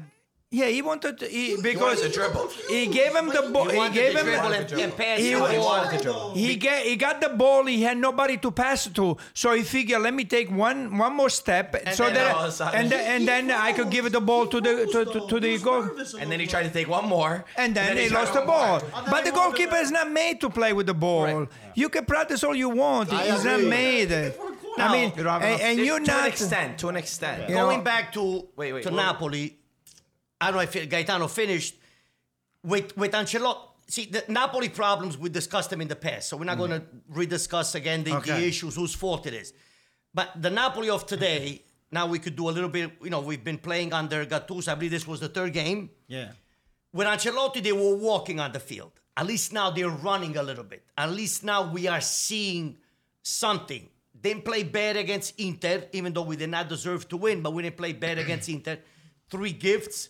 [0.53, 1.27] Yeah, he wanted to.
[1.27, 2.49] He, because wanted to dribble.
[2.67, 3.69] he gave him the ball.
[3.69, 4.25] He gave him.
[4.25, 5.63] dribble and, and pass He the ball.
[5.65, 6.33] wanted to dribble.
[6.33, 7.63] He get he got the ball.
[7.65, 11.29] He had nobody to pass to, so he figured, let me take one one more
[11.29, 14.11] step, so then that all of a sudden- and then, and then I could give
[14.11, 15.87] the ball to the to, to, to the goal.
[16.19, 17.45] And then he tried to take one more.
[17.55, 18.81] And then, he he lost the ball.
[19.09, 21.23] But the goalkeeper is not made to play with the ball.
[21.33, 21.47] Right.
[21.75, 23.09] You can practice all you want.
[23.09, 23.69] He's not agree.
[23.69, 24.11] made.
[24.77, 26.77] I mean, You and, and you're to an extent.
[26.79, 27.47] To an extent.
[27.47, 29.57] You know- Going back to, Wait, wait, to what- Napoli,
[30.41, 31.75] I don't know if Gaetano finished
[32.63, 33.67] with, with Ancelotti.
[33.87, 36.67] See, the Napoli problems, we discussed them in the past, so we're not mm.
[36.67, 36.83] going to
[37.13, 39.53] rediscuss again the, the issues, whose fault it is.
[40.13, 41.61] But the Napoli of today,
[41.91, 44.69] now we could do a little bit, you know, we've been playing under Gattuso.
[44.69, 45.89] I believe this was the third game.
[46.07, 46.31] Yeah.
[46.93, 48.93] With Ancelotti, they were walking on the field.
[49.15, 50.83] At least now they're running a little bit.
[50.97, 52.77] At least now we are seeing
[53.21, 53.89] something.
[54.19, 57.63] Didn't play bad against Inter, even though we did not deserve to win, but we
[57.63, 58.77] didn't play bad against Inter.
[59.29, 60.09] Three gifts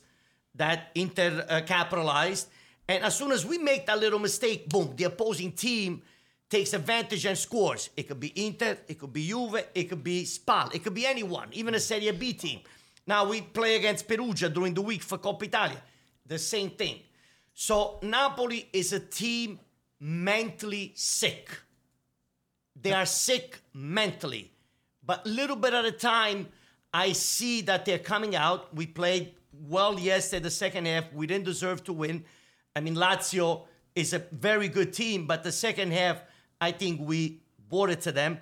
[0.56, 2.50] that Inter uh, capitalized.
[2.88, 6.02] And as soon as we make that little mistake, boom, the opposing team
[6.50, 7.90] takes advantage and scores.
[7.96, 11.06] It could be Inter, it could be Juve, it could be Spal, it could be
[11.06, 12.60] anyone, even a Serie B team.
[13.08, 15.82] Now we play against Perugia during the week for Coppa Italia.
[16.28, 17.00] The same thing.
[17.54, 19.60] So Napoli is a team
[20.00, 21.50] mentally sick.
[22.80, 24.52] They are sick mentally.
[25.04, 26.48] But little bit at a time,
[26.94, 28.76] I see that they're coming out.
[28.76, 29.34] We played
[29.68, 31.12] well yesterday, the second half.
[31.14, 32.24] We didn't deserve to win.
[32.76, 33.64] I mean, Lazio
[33.96, 36.22] is a very good team, but the second half,
[36.60, 38.40] I think we brought it to them.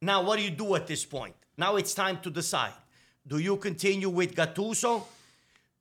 [0.00, 1.34] Now, what do you do at this point?
[1.56, 2.74] Now it's time to decide.
[3.26, 5.04] Do you continue with Gattuso?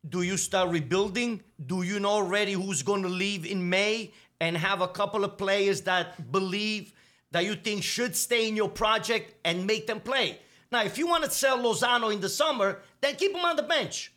[0.07, 1.41] Do you start rebuilding?
[1.65, 5.38] Do you know already who's going to leave in May and have a couple of
[5.38, 6.93] players that believe
[7.31, 10.39] that you think should stay in your project and make them play?
[10.71, 13.63] Now, if you want to sell Lozano in the summer, then keep him on the
[13.63, 14.11] bench.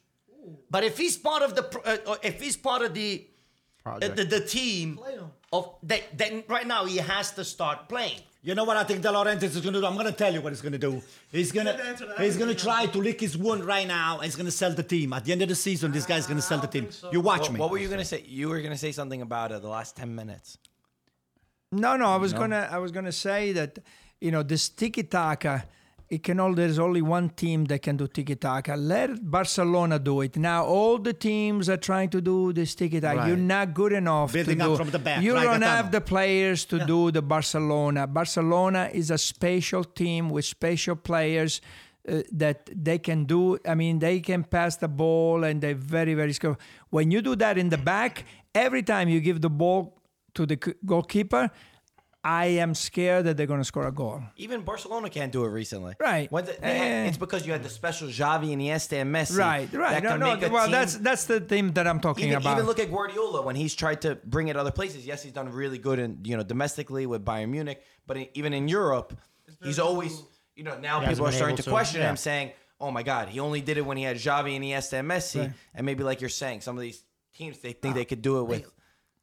[0.71, 3.27] But if he's part of the uh, uh, if he's part of the
[3.87, 4.99] uh, the, the team
[5.53, 8.21] of that, then right now he has to start playing.
[8.43, 9.87] You know what I think De Laurentiis is going to do?
[9.87, 11.03] I'm going to tell you what he's going to do.
[11.33, 14.17] He's going to he's going to try to lick his wound right now.
[14.17, 15.13] and He's going to sell the team.
[15.13, 16.89] At the end of the season, this guy's going to sell the team.
[17.11, 17.61] You watch What, me.
[17.61, 18.23] what were you gonna say?
[18.27, 20.57] You were gonna say something about uh, the last ten minutes.
[21.73, 23.79] No, no, I was gonna, I was gonna say that,
[24.21, 25.65] you know, this tiki taka.
[26.11, 26.55] It can all.
[26.55, 28.77] There's only one team that can do tiki taka.
[28.77, 30.37] Let Barcelona do it.
[30.39, 33.29] Now all the teams are trying to do this tiki taka.
[33.29, 34.77] You're not good enough Building to up do.
[34.77, 38.07] from the back, You right, don't have the players to do the Barcelona.
[38.07, 41.61] Barcelona is a special team with special players.
[42.09, 43.59] Uh, that they can do.
[43.67, 46.59] I mean, they can pass the ball and they're very, very skillful.
[46.89, 50.01] When you do that in the back, every time you give the ball
[50.33, 50.57] to the
[50.87, 51.51] goalkeeper,
[52.25, 54.23] I am scared that they're going to score a goal.
[54.37, 55.95] Even Barcelona can't do it recently.
[56.01, 56.31] Right.
[56.33, 57.09] When the, they had- Eh.
[57.09, 59.39] it's because you had the special Xavi, Iniesta, and Messi.
[59.39, 60.03] Right, right.
[60.03, 60.49] That No, no.
[60.49, 62.55] Well, team- that's that's the team that I'm talking even, about.
[62.55, 65.07] even look at Guardiola when he's tried to bring it other places.
[65.07, 68.53] Yes, he's done really good in you know domestically with Bayern Munich, but in, even
[68.53, 69.17] in Europe,
[69.63, 70.23] he's always
[70.57, 72.11] you know now people are starting able to to, question yeah.
[72.11, 72.51] him, saying,
[72.81, 75.55] "Oh my God, he only did it when he had Xavi, and Iniesta, and Messi."
[75.73, 77.01] And maybe like you're saying, some of these
[77.35, 78.67] teams they think they could do it with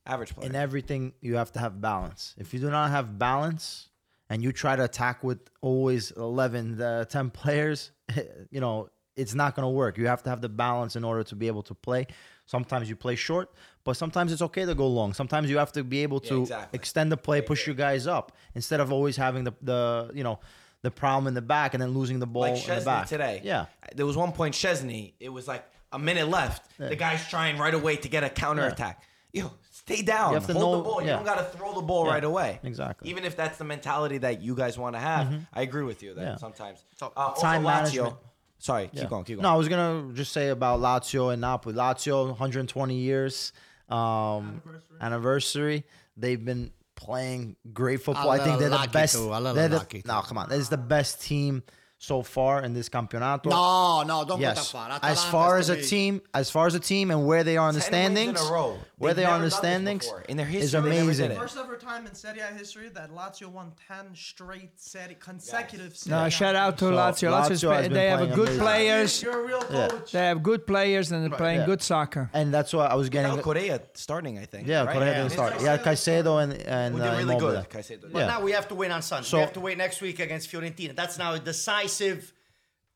[0.06, 0.50] average players.
[0.50, 3.90] in everything you have to have balance if you do not have balance
[4.30, 7.92] and you try to attack with always 11 uh, 10 players
[8.52, 11.24] you know it's not going to work you have to have the balance in order
[11.24, 12.06] to be able to play
[12.48, 13.52] Sometimes you play short,
[13.84, 15.14] but sometimes it's okay to go long.
[15.14, 16.78] Sometimes you have to be able to exactly.
[16.78, 20.40] extend the play, push you guys up instead of always having the the you know
[20.84, 23.08] the problem in the back and then losing the ball like in the back.
[23.08, 23.42] today.
[23.44, 23.66] Yeah.
[23.96, 26.78] There was one point Szczesny, it was like a minute left.
[26.78, 29.04] The guy's trying right away to get a counter attack.
[29.34, 29.52] Yo,
[29.86, 30.30] stay down.
[30.32, 31.02] You have to Hold know- the ball.
[31.02, 32.60] You don't got to throw the ball Yeah, right away.
[32.64, 33.10] exactly.
[33.10, 36.14] Even if that's the mentality that you guys want to have, I agree with you
[36.16, 36.36] that Yeah.
[36.38, 36.84] sometimes.
[36.98, 38.16] So, Uh, also time Lazio- management.
[38.58, 39.02] Sorry, Yeah.
[39.02, 39.44] keep going, keep going.
[39.44, 41.76] No, I was gonna just say about Lazio and Napoli.
[41.76, 43.52] Lazio, 120 years
[43.90, 44.62] um,
[45.00, 45.84] anniversary.
[46.18, 48.32] They've been playing great football.
[48.32, 49.14] I think they're the best.
[49.16, 50.50] too, a they're the- lucky no, come on.
[50.50, 51.62] This is the best team
[51.98, 53.50] so far in this campionato.
[53.50, 54.72] No, no, don't Yes.
[54.72, 55.10] go that far.
[55.12, 57.70] As far as a me- team, as far as a team and where they are
[57.70, 58.78] in the 10 wins in standings, a row.
[58.98, 60.12] where They've they are in the standings.
[60.30, 61.32] In their history, they never did amazing.
[61.32, 61.38] it.
[61.38, 66.16] First ever time in Serie A history that Lazio won 10 straight Serie, consecutive Serie
[66.24, 67.32] No, shout out to So, Lazio.
[67.32, 68.60] Lazio's Lazio been they have good amazing.
[68.62, 69.24] players.
[69.24, 70.12] You're a real coach.
[70.12, 71.66] They have good players and they're playing Yeah.
[71.66, 72.30] good soccer.
[72.34, 73.36] And that's what I was getting.
[73.36, 74.68] Now Correa starting, I think.
[74.68, 74.94] yeah, right?
[74.94, 75.18] Correa Yeah.
[75.20, 75.62] didn't start.
[75.62, 77.70] Yeah, Caicedo and and Who uh, did really good.
[77.70, 78.12] Caicedo.
[78.12, 79.30] But now we have to win on Sunday.
[79.34, 80.96] We have to win next week against Fiorentina.
[80.96, 81.40] That's now a
[81.86, 82.34] decisive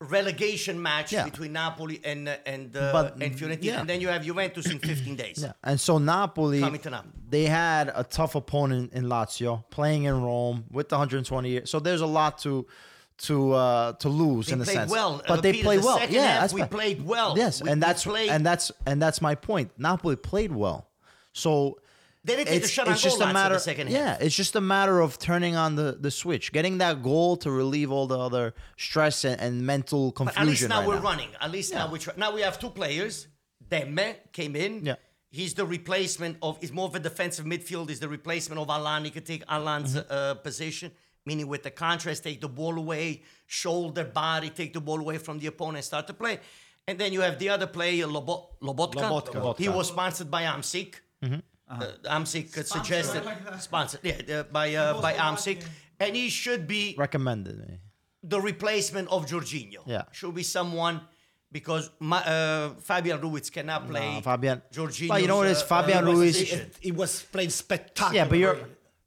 [0.00, 1.24] relegation match Yeah.
[1.24, 3.62] between Napoli and uh, and uh, But, and Fiorentina.
[3.64, 3.80] yeah.
[3.80, 5.42] And then you have Juventus in 15 days.
[5.42, 7.02] Yeah, and so Napoli, Napoli.
[7.28, 11.70] they had a tough opponent in Lazio, playing in Rome with the 120 years.
[11.70, 12.66] So there's a lot to
[13.18, 14.90] to uh, to lose They in a sense.
[14.90, 15.20] well.
[15.28, 16.00] but they played the well.
[16.08, 17.36] yeah, half, we played well.
[17.36, 19.70] Yes, We- and that's played- and that's and that's my point.
[19.76, 20.88] Napoli played well.
[21.34, 21.78] So
[22.22, 23.54] They didn't it's, on it's just a matter.
[23.54, 23.96] the second half.
[23.96, 27.50] yeah, it's just a matter of turning on the, the switch, getting that goal to
[27.50, 30.42] relieve all the other stress and, and mental But confusion.
[30.42, 31.00] at least now right we're now.
[31.02, 31.28] running.
[31.40, 32.12] At least now we try.
[32.18, 33.26] Now we have two players.
[33.66, 34.84] Demme came in.
[34.84, 34.96] Yeah.
[35.30, 36.58] He's the replacement of.
[36.60, 37.88] He's more of a defensive midfield.
[37.88, 39.04] He's the replacement of Allan.
[39.04, 40.12] He could take Allan's Mm-hmm.
[40.12, 40.90] uh, position,
[41.24, 45.38] meaning with the contrast, take the ball away, shoulder, body, take the ball away from
[45.38, 46.38] the opponent, start to play.
[46.86, 48.94] And then you have the other player, Lobo- Lobotka.
[49.08, 49.34] Lobotka.
[49.40, 49.58] Lobotka.
[49.58, 50.96] He was sponsored by Hamsik.
[51.24, 51.38] Mm-hmm.
[51.70, 53.62] Uh, Hamsik uh, suggested like that.
[53.62, 55.62] sponsored, yeah, uh, by uh, by Hamsik,
[56.00, 57.58] and he should be Recommended.
[57.58, 57.78] me.
[58.22, 59.80] the replacement of Jorginho.
[59.86, 60.02] Yeah.
[60.12, 61.00] Should be someone
[61.52, 64.14] because my, uh, Fabian Ruiz cannot play.
[64.16, 64.62] No, Fabian.
[64.72, 65.62] Jorginho's, But you know what it is?
[65.62, 66.36] uh, Fabian uh, Ruiz.
[66.36, 66.60] position.
[66.60, 68.14] It, it was played spectacular.
[68.16, 68.58] Yeah, but you're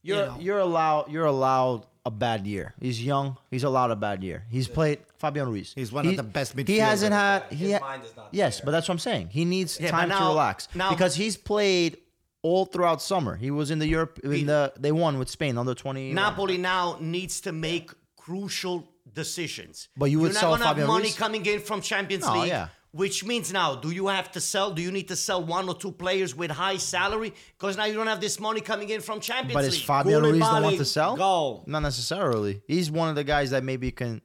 [0.01, 0.38] you're You know.
[0.39, 2.74] you're allowed you're allowed a bad year.
[2.82, 3.38] He's young.
[3.51, 4.43] He's allowed a bad year.
[4.49, 5.72] He's played Fabian Ruiz.
[5.76, 6.68] He's one of the best midfielders.
[6.68, 8.66] He hasn't had he His ha- mind is not Yes, there.
[8.66, 9.30] but that's what I'm saying.
[9.32, 11.97] He needs Yeah, time but to relax now- because he's played
[12.44, 13.36] all throughout summer.
[13.36, 16.14] He was in the Europe in the they won with Spain under 20.
[16.14, 19.89] Napoli now needs to make crucial decisions.
[19.98, 21.18] But you would You're not sell gonna have Fabian money Ruiz?
[21.18, 22.50] coming in from Champions No, League.
[22.50, 22.68] yeah.
[22.91, 24.70] Which means now, do you have to sell?
[24.72, 27.34] Do you need to sell one or two players with high salary?
[27.58, 29.56] Because now you don't have this money coming in from Champions League.
[29.56, 29.74] But League.
[29.74, 31.16] is Fabian Ruiz the one Koulibaly, to sell?
[31.18, 31.64] go.
[31.66, 32.62] Not necessarily.
[32.68, 34.22] He's one of the guys that maybe can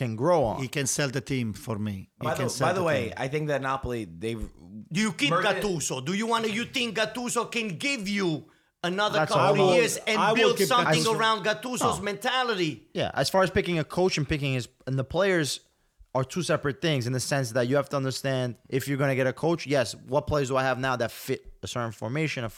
[0.00, 0.62] can grow on.
[0.62, 2.08] He can sell the team for me.
[2.20, 3.14] He By can the, sell by the way, team.
[3.18, 4.42] I think that Napoli, they've.
[4.90, 6.04] Do you keep Mertens- Gattuso?
[6.04, 6.50] Do you want to?
[6.50, 8.44] You think Gattuso can give you
[8.82, 11.18] another That's couple of years and I build something Gattuso.
[11.18, 12.02] around Gattuso's oh.
[12.02, 12.88] mentality?
[12.94, 15.60] Yeah, as far as picking a coach and picking his and the players
[16.14, 19.10] are two separate things in the sense that you have to understand if you're going
[19.10, 21.92] to get a coach, yes, what players do I have now that fit a certain
[21.92, 22.50] formation, a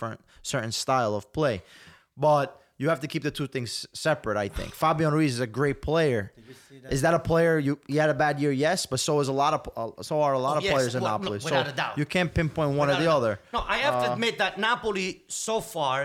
[0.43, 1.62] certain style of play.
[2.16, 3.70] But you have to keep the two things
[4.06, 4.70] separate, I think.
[4.82, 6.22] Fabian Ruiz is a great player.
[6.96, 8.52] Is that a player you he had a bad year?
[8.66, 10.72] Yes, but so is a lot of uh, so are a lot Oh, of yes,
[10.74, 11.40] players in well, no, Napoli.
[11.40, 11.94] so a doubt.
[12.00, 13.32] you can't pinpoint one or the other.
[13.56, 15.98] No, I have Uh, to admit that Napoli so far,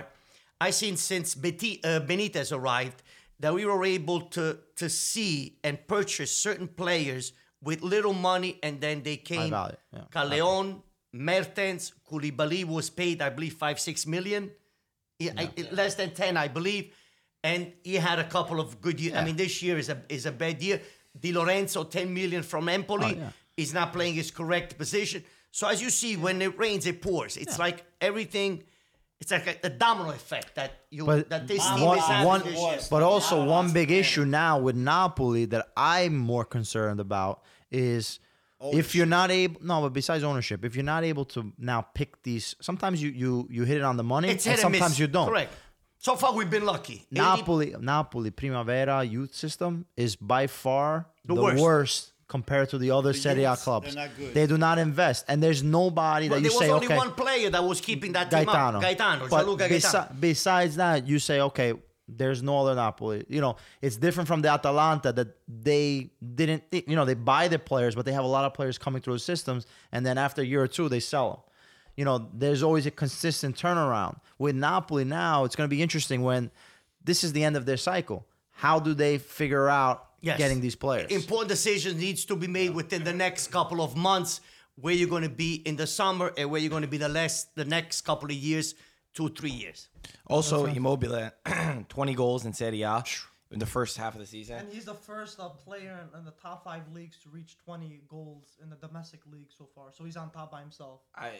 [0.67, 2.99] I seen since Beti- uh, Benitez arrived
[3.41, 4.45] that we were able to
[4.81, 5.33] to see
[5.65, 7.23] and purchase certain players
[7.67, 9.51] with little money, and then they came.
[9.51, 9.71] yeah.
[10.15, 10.67] Callejon,
[11.13, 14.51] Mertens, Koulibaly was paid, I believe, five six million,
[15.19, 16.93] Yeah, I- less than ten, I believe,
[17.43, 19.15] and he had a couple of good years.
[19.15, 20.81] I mean, this year is a is a bad year.
[21.19, 23.29] Di Lorenzo, ten million from Empoli, Oh, yeah.
[23.55, 25.23] is not playing his correct position.
[25.51, 27.35] So as you see, when it rains, it pours.
[27.37, 28.63] It's like everything.
[29.19, 32.27] It's like a, a domino effect that you But that this team one, is having
[32.27, 32.79] one- this year.
[32.91, 38.19] but also one big issue now with Napoli that I'm more concerned about is
[38.61, 39.61] if you're not able.
[39.63, 43.47] No, but besides ownership, if you're not able to now pick these, sometimes you you
[43.49, 44.99] you hit it on the money, It's and and sometimes miss.
[44.99, 45.27] you don't.
[45.29, 45.53] Correct.
[45.99, 47.05] So far, we've been lucky.
[47.11, 51.61] Napoli, Napoli Primavera youth system is by far the, The worst.
[51.63, 52.11] worst.
[52.27, 53.93] compared to the other Serie A clubs.
[53.95, 54.33] they're not good.
[54.33, 56.65] They do not invest, and there's nobody But that you say, okay.
[56.67, 56.97] there was only okay.
[56.97, 58.77] one player that was keeping that team Gaetano.
[58.79, 58.83] up.
[58.83, 60.15] Gaetano, But Gianluca besi- Gaetano.
[60.19, 61.73] besides that, you say, okay,
[62.07, 63.25] there's no other Napoli.
[63.27, 67.59] You know, it's different from the Atalanta that they didn't, you know, they buy the
[67.59, 70.41] players, but they have a lot of players coming through the systems, and then after
[70.41, 71.39] a year or two, they sell them.
[71.95, 74.19] You know, there's always a consistent turnaround.
[74.37, 76.51] With Napoli now, it's going to be interesting when
[77.03, 78.25] this is the end of their cycle.
[78.51, 80.37] How do they figure out Yes.
[80.37, 81.11] getting these players?
[81.11, 84.41] Important decisions needs to be made within the next couple of months
[84.75, 87.09] where you're going to be in the summer and where you're going to be the
[87.09, 88.75] last the next couple of years,
[89.17, 89.89] two three years.
[90.27, 91.31] Also, Immobile,
[91.89, 93.03] 20 goals in Serie A
[93.51, 94.57] in the first half of the season.
[94.57, 98.01] And he's the first uh, player in, in the top five leagues to reach 20
[98.07, 99.85] goals in the domestic league so far.
[99.93, 100.99] So he's on top by himself.
[101.15, 101.31] I,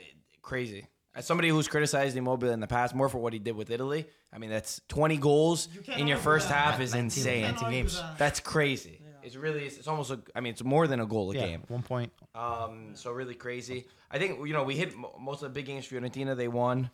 [0.42, 0.88] crazy.
[1.16, 4.06] As somebody who's criticized Immobile in the past, more for what he did with Italy,
[4.32, 6.56] I mean, that's 20 goals You in your first that.
[6.56, 7.44] half is insane.
[7.46, 8.00] Can't argue games.
[8.00, 8.18] that.
[8.18, 9.02] That's crazy.
[9.28, 11.46] It's really, it's, it's almost, a, I mean, it's more than a goal a Yeah,
[11.48, 11.64] game.
[11.68, 12.12] one point.
[12.34, 13.86] Um, so really crazy.
[14.10, 14.90] I think you know we hit
[15.30, 15.86] most of the big games.
[15.86, 16.90] Fiorentina they won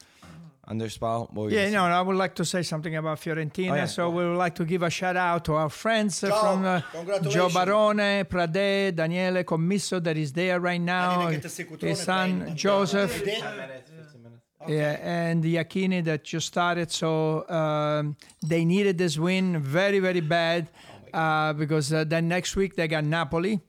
[0.68, 1.30] under Spal.
[1.32, 3.72] What were you Yeah, gonna no, I would like to say something about Fiorentina.
[3.72, 3.86] Oh, yeah.
[3.86, 6.42] So we would like to give a shout out to our friends uh, Ciao.
[6.42, 7.34] from uh, Congratulations.
[7.36, 11.30] Joe Barone, Prade, Daniele Commisso that is there right now.
[11.30, 13.14] get to see Cutrone His son on Joseph.
[13.24, 14.42] the- 10 minutes, 15 minutes.
[14.68, 16.90] Yeah, and the Iachini that just started.
[16.92, 20.70] So um, they needed this win very, very bad
[21.14, 23.62] uh, because uh, then next week they got Napoli.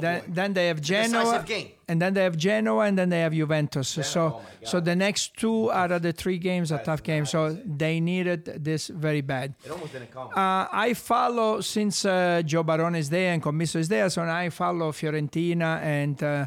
[0.00, 1.44] then, then they have Genoa,
[1.86, 3.88] and then they have Genoa, and then they have Juventus.
[3.88, 7.30] so, oh so the next two out of the three games are tough games.
[7.30, 9.54] So they needed this very bad.
[9.64, 10.28] It almost didn't come.
[10.28, 14.50] Uh, I follow since uh, Joe Barone is there and Commisso is there, so I
[14.50, 16.46] follow Fiorentina and uh,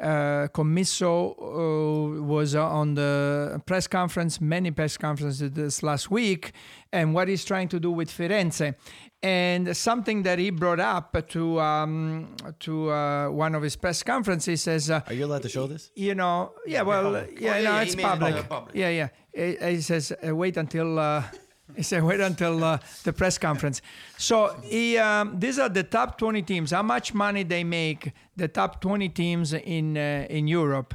[0.00, 6.52] uh, Commisso uh, was uh, on the press conference, many press conferences this last week,
[6.92, 8.74] and what he's trying to do with Firenze.
[9.22, 14.62] And something that he brought up to um, to uh, one of his press conferences
[14.62, 15.90] says, uh, Are you allowed to show this?
[15.94, 18.48] you know, yeah, well, yeah, yeah, no, yeah, it's he made it public.
[18.48, 18.74] public.
[18.74, 19.08] Yeah, yeah.
[19.34, 20.98] He, he says, uh, wait until.
[20.98, 21.22] Uh,
[21.76, 23.82] he said, wait until uh, the press conference.
[24.16, 26.70] So he, um, these are the top 20 teams.
[26.70, 28.12] How much money they make?
[28.36, 30.94] The top 20 teams in uh, in Europe,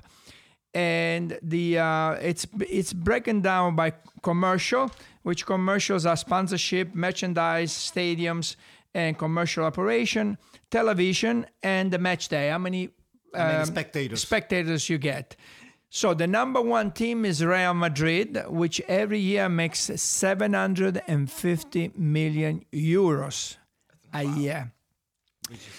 [0.73, 3.93] and the uh, it's it's broken down by
[4.23, 4.91] commercial,
[5.26, 8.56] which commercials are sponsorship, merchandise, stadiums,
[8.93, 10.38] and commercial operation,
[10.69, 12.49] television, and the match day.
[12.49, 12.89] How many
[13.34, 14.22] many um, spectators?
[14.22, 15.35] spectators you get.
[15.89, 23.57] So the number one team is Real Madrid, which every year makes 750 million euros
[24.14, 24.73] a year.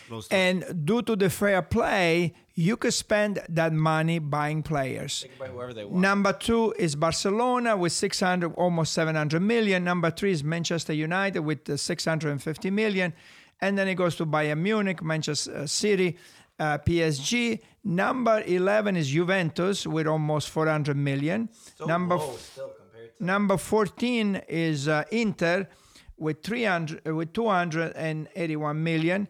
[0.08, 5.26] Close to- And due to the fair play, you could spend that money buying players.
[5.38, 5.96] By whoever they want.
[5.96, 9.84] Number two is Barcelona with 600, almost 700 million.
[9.84, 13.12] Number three is Manchester United with uh, 650 million.
[13.60, 16.16] And then it goes to Bayern Munich, Manchester City,
[16.58, 17.60] uh, PSG.
[17.84, 21.50] Number 11 is Juventus with almost 400 million.
[21.86, 25.68] Number, compared to number 14 is uh, Inter
[26.16, 29.28] with 300 uh, with 281 million.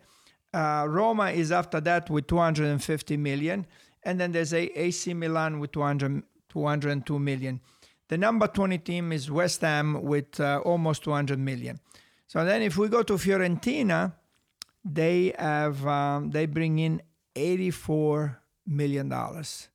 [0.56, 3.66] Uh, Roma is after that with 250 million,
[4.04, 7.60] and then there's a AC Milan with 200, 202 million.
[8.08, 11.78] The number 20 team is West Ham with uh, almost 200 million.
[12.26, 14.14] So then, if we go to Fiorentina,
[14.82, 17.02] they have um, they bring in
[17.34, 19.68] 84 million dollars.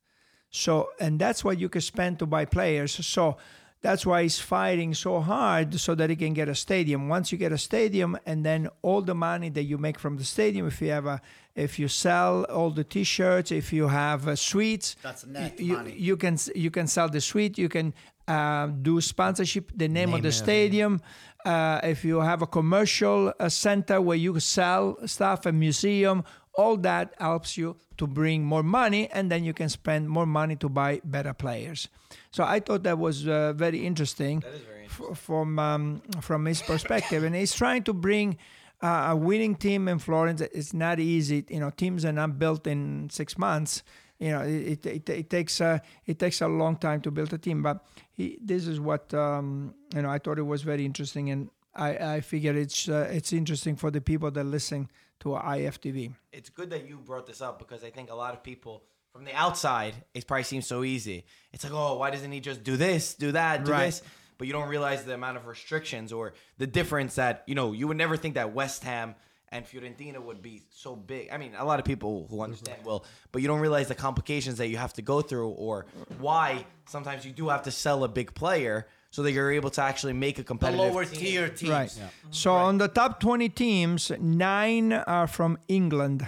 [0.50, 2.92] So, and that's what you can spend to buy players.
[3.06, 3.36] So,
[3.82, 7.08] that's why he's fighting so hard so that he can get a stadium.
[7.08, 10.24] Once you get a stadium, and then all the money that you make from the
[10.24, 11.20] stadium, if you have a,
[11.54, 15.94] if you sell all the T-shirts, if you have uh, suites, That's net you, money.
[15.98, 17.58] you can you can sell the suite.
[17.58, 17.92] You can
[18.28, 20.38] uh, do sponsorship, the name, of Name the of it.
[20.38, 21.00] stadium.
[21.44, 26.22] Uh, if you have a commercial uh, center where you sell stuff, a museum,
[26.54, 30.56] all that helps you to bring more money, and then you can spend more money
[30.56, 31.88] to buy better players.
[32.30, 34.40] So I thought that was uh, very interesting.
[34.40, 38.36] Very f- from um, from his perspective, and he's trying to bring
[38.82, 40.40] uh, a winning team in Florence.
[40.40, 41.70] It's not easy, you know.
[41.70, 43.82] Teams are not built in six months.
[44.18, 47.38] You know, it it, it takes a it takes a long time to build a
[47.38, 47.62] team.
[47.62, 50.10] But he, this is what um, you know.
[50.10, 53.90] I thought it was very interesting, and I I figure it's uh, it's interesting for
[53.90, 54.90] the people that listen
[55.22, 56.12] to IFTV.
[56.32, 58.82] it's good that you brought this up because I think a lot of people
[59.12, 61.24] from the outside, it probably seems so easy.
[61.52, 63.86] It's like, oh, why doesn't he just do this, do that, do Right.
[63.86, 64.02] this?
[64.38, 67.86] But you don't realize the amount of restrictions or the difference that, you know, you
[67.88, 69.14] would never think that West Ham
[69.50, 71.28] and Fiorentina would be so big.
[71.30, 72.86] I mean, a lot of people who understand mhm.
[72.86, 75.84] will, but you don't realize the complications that you have to go through or
[76.18, 79.82] why sometimes you do have to sell a big player so that you're able to
[79.82, 81.20] actually make a The competitive lower team.
[81.20, 81.70] tier teams.
[81.70, 81.92] Right.
[82.30, 86.26] So on the top 20 teams, nine are from England,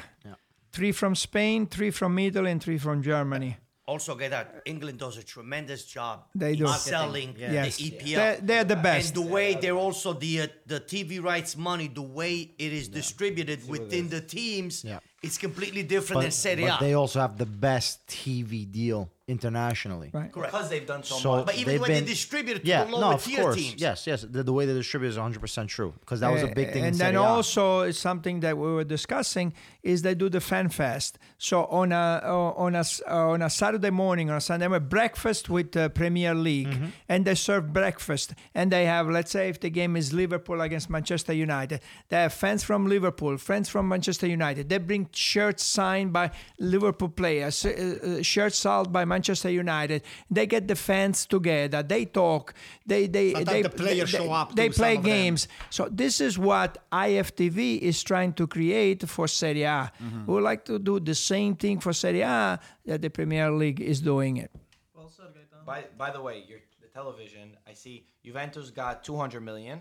[0.70, 3.56] three from Spain, three from Italy, and three from Germany.
[3.86, 6.24] Also, get that England does a tremendous job.
[6.34, 6.68] They in do.
[6.68, 7.76] selling Yes.
[7.76, 8.14] the EPL.
[8.16, 9.14] They're, they're the best.
[9.14, 12.88] And the way they're also the uh, the TV rights money, the way it is
[12.88, 15.00] distributed within the teams, Yeah.
[15.22, 16.84] it's completely different than But, Serie but A.
[16.84, 20.10] they also have the best TV deal internationally.
[20.12, 20.32] Right.
[20.32, 21.46] Because they've done so, So much.
[21.46, 23.40] But even they've when been- they distribute it to Yeah, the no, lower of tier
[23.42, 23.56] course.
[23.56, 23.80] teams.
[23.80, 24.22] Yes, yes.
[24.28, 26.82] The, the way they distribute is 100% true because that was a big eh, thing
[26.82, 27.24] in And Serie then A.
[27.24, 29.52] also it's something that we were discussing
[29.84, 31.18] is they do the fan fest.
[31.38, 34.88] So on a uh, on a uh, on a Saturday morning or a Sunday morning,
[34.88, 36.86] breakfast with the Premier League, Mm-hmm.
[37.08, 40.88] and they serve breakfast, and they have let's say if the game is Liverpool against
[40.88, 44.68] Manchester United, they have fans from Liverpool, fans from Manchester United.
[44.70, 50.02] They bring shirts signed by Liverpool players, uh, shirts sold by Manchester United.
[50.30, 51.82] They get the fans together.
[51.82, 52.54] They talk.
[52.86, 55.48] They they Sometimes they the players they, show up They play games.
[55.70, 59.73] So this is what IFTV is trying to create for Serie A.
[59.82, 60.26] Mm-hmm.
[60.26, 63.80] We would like to do the same thing for Serie A that the Premier League
[63.80, 64.50] is doing it.
[64.94, 65.64] Well said, Gaetano.
[65.66, 67.56] By by the way, your the television.
[67.66, 69.80] I see Juventus got 200 million.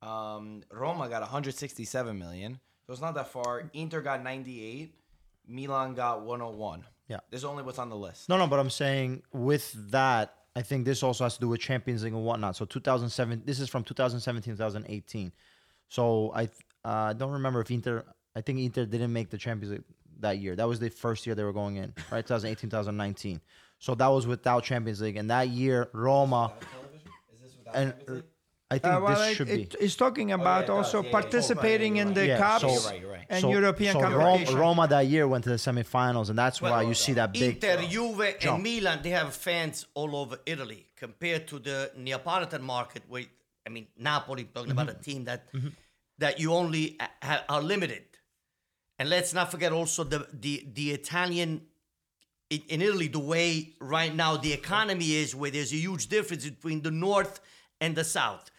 [0.00, 2.60] Um, Roma got 167 million.
[2.86, 3.70] So it's not that far.
[3.72, 4.94] Inter got 98.
[5.48, 6.84] Milan got 101.
[7.08, 7.18] Yeah.
[7.30, 8.28] This is only what's on the list.
[8.28, 11.60] No, no, but I'm saying with that, I think this also has to do with
[11.60, 12.56] Champions League and whatnot.
[12.56, 15.32] So 2007, this is from 2017, 2018.
[15.88, 16.48] So I
[16.84, 18.04] uh, don't remember if Inter,
[18.38, 19.84] I think Inter didn't make the Champions League
[20.20, 20.54] that year.
[20.54, 22.24] That was the first year they were going in, right?
[22.24, 23.40] 2018, 2019.
[23.80, 25.16] So that was without Champions League.
[25.16, 26.52] And that year, Roma,
[27.32, 28.24] Is this without and Champions League?
[28.70, 29.84] I think Uh, well, this it, should it be.
[29.86, 30.76] is talking about it does.
[30.76, 31.20] also Yeah, yeah, yeah.
[31.20, 32.28] participating Oh, right, in the right.
[32.28, 33.26] Yeah, cups so- You're right, you're right.
[33.30, 34.58] and So- European so Roma, competition.
[34.60, 37.54] Roma that year went to the semifinals, and that's why you see that big.
[37.64, 38.54] Inter, Juve, jump.
[38.56, 43.24] and Milan, they have fans all over Italy compared to the Neapolitan market, where
[43.66, 45.00] I mean Napoli, talking about Mm-hmm.
[45.00, 45.40] a team that
[46.18, 46.84] that you only
[47.22, 48.02] ha- are limited.
[48.98, 51.62] And let's not forget also the the the Italian
[52.50, 56.44] in, in Italy, the way right now the economy is, where there's a huge difference
[56.44, 57.40] between the north
[57.80, 58.50] and the south.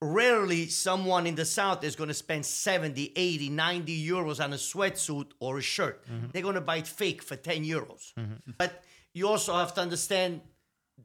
[0.00, 4.56] Rarely someone in the south is going to spend 70, 80, 90 euros on a
[4.56, 6.04] sweatsuit or a shirt.
[6.06, 6.26] Mm-hmm.
[6.32, 8.12] They're going to buy it fake for 10 euros.
[8.18, 8.52] Mm-hmm.
[8.58, 8.82] But
[9.14, 10.40] you also have to understand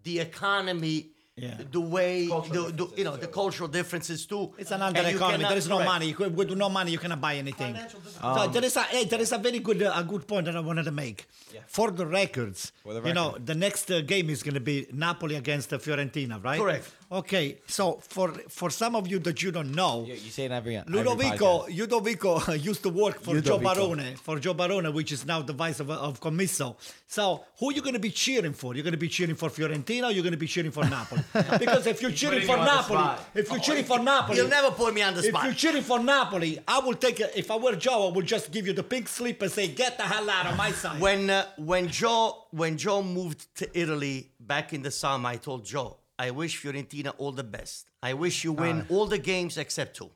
[0.03, 1.55] the economy, Yeah.
[1.71, 4.53] the way, the, the, you know, the cultural differences too.
[4.57, 5.43] It's an And under economy.
[5.43, 5.91] There is no correct.
[5.91, 6.07] money.
[6.19, 7.73] You With no money, you cannot buy anything.
[7.75, 8.37] Financial difference.
[8.37, 10.45] So Um, there is a hey, there is a very good uh, a good point
[10.47, 11.27] that I wanted to make.
[11.53, 11.59] Yeah.
[11.67, 15.35] For the records, the you know, the next uh, game is going to be Napoli
[15.35, 16.59] against uh, Fiorentina, right?
[16.59, 16.89] Correct.
[17.09, 20.51] Okay, so for for some of you that you don't know, You, you say it
[20.51, 21.77] every every Ludovico, podcast.
[21.77, 25.79] Ludovico used to work for Joe Barone, for Joe Barone, which is now the vice
[25.79, 26.75] of, of Commisso.
[27.07, 28.75] So who are you going to be cheering for?
[28.75, 31.23] You're going to be cheering for Fiorentina or you're going to be cheering for Napoli?
[31.59, 34.93] because if you're cheering for you Napoli, if you're cheering for Napoli, You'll never put
[34.93, 35.43] me on the spot.
[35.43, 37.31] if you're cheering for Napoli, I will take it.
[37.37, 39.97] If I were Joe, I would just give you the pink slip and say, "Get
[39.97, 44.31] the hell out of my side." when uh, when Joe when Joe moved to Italy
[44.41, 47.89] back in the summer, I told Joe, I wish Fiorentina all the best.
[48.01, 50.09] I wish you win all the games except two.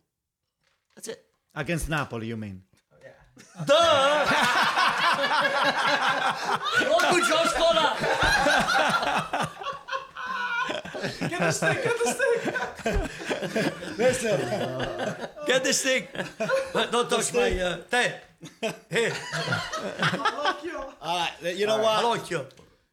[0.95, 1.23] That's it.
[1.53, 2.63] Against Napoli, you mean?
[3.65, 4.25] Duh!
[6.89, 7.87] Rocco Joe Scola!
[11.29, 13.97] Get the stick, get the stick.
[13.97, 14.39] Listen,
[15.47, 16.09] Get the stick.
[16.91, 18.11] Don't touch my uh, te.
[18.89, 20.77] Hey, Fuck you.
[21.01, 21.55] all right.
[21.55, 22.03] You know what?
[22.03, 22.45] I like you.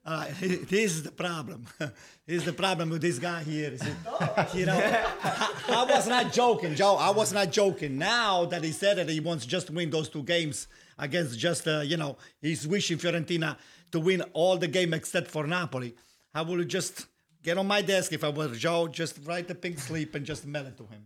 [0.09, 1.67] Right, this is the problem.
[1.79, 1.93] this
[2.27, 3.73] is the problem with this guy here.
[3.75, 6.97] it- You know, I, I was not joking, Joe.
[6.97, 7.99] I was not joking.
[7.99, 10.67] Now that he said that he wants just to win those two games
[10.99, 13.57] against just, uh, you know, he's wishing Fiorentina
[13.93, 15.95] to win all the game except for Napoli.
[16.35, 17.07] I will just
[17.43, 20.47] get on my desk if I were Joe, just write the pink slip and just
[20.47, 21.05] mail it to him.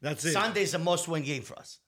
[0.00, 0.32] That's it.
[0.32, 1.78] Sunday is a must-win game for us.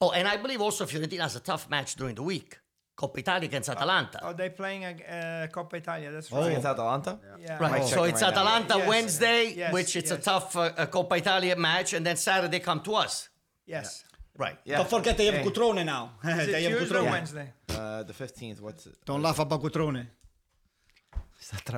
[0.00, 2.58] Oh, and I believe also Fiorentina has a tough match during the week.
[2.98, 4.18] Coppa Italia against Atalanta.
[4.24, 6.10] Oh, they're playing a uh, Coppa Italia.
[6.10, 6.38] That's right.
[6.38, 6.40] Oh.
[6.42, 6.48] right.
[6.50, 7.18] Against Atalanta?
[7.40, 7.58] Yeah.
[7.62, 8.32] Right, Might so it's right.
[8.32, 12.58] Atalanta Yes, Wednesday, yes, which it's a tough uh, Coppa Italia match, and then Saturday
[12.58, 13.28] come to us.
[13.66, 14.04] Yes.
[14.36, 14.58] Right.
[14.64, 14.78] Yeah.
[14.78, 15.44] Don't forget they have Hey.
[15.44, 16.12] Cutrone now.
[16.24, 17.10] Is they have Tuesday or Cutrone.
[17.10, 17.52] Wednesday?
[17.68, 18.60] Uh, the 15th.
[18.60, 18.96] What's it?
[19.04, 20.06] Don't laugh about Cutrone.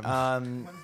[0.04, 0.68] Um,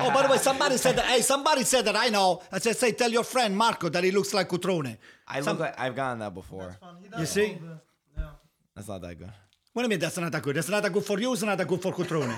[0.00, 1.04] Oh, by the way, somebody said that.
[1.06, 1.94] Hey, somebody said that.
[1.96, 2.42] I know.
[2.50, 4.96] I said, say, tell your friend Marco that he looks like Cutrone.
[5.26, 6.76] I Some- look like I've gotten that before.
[7.02, 7.40] He does You see?
[7.40, 7.78] a little bit,
[8.18, 8.30] Yeah.
[8.78, 9.32] That's not that good.
[9.72, 10.56] What do you mean that's not that good?
[10.56, 11.32] That's not that good for you.
[11.32, 12.34] It's not that good for Cutrone.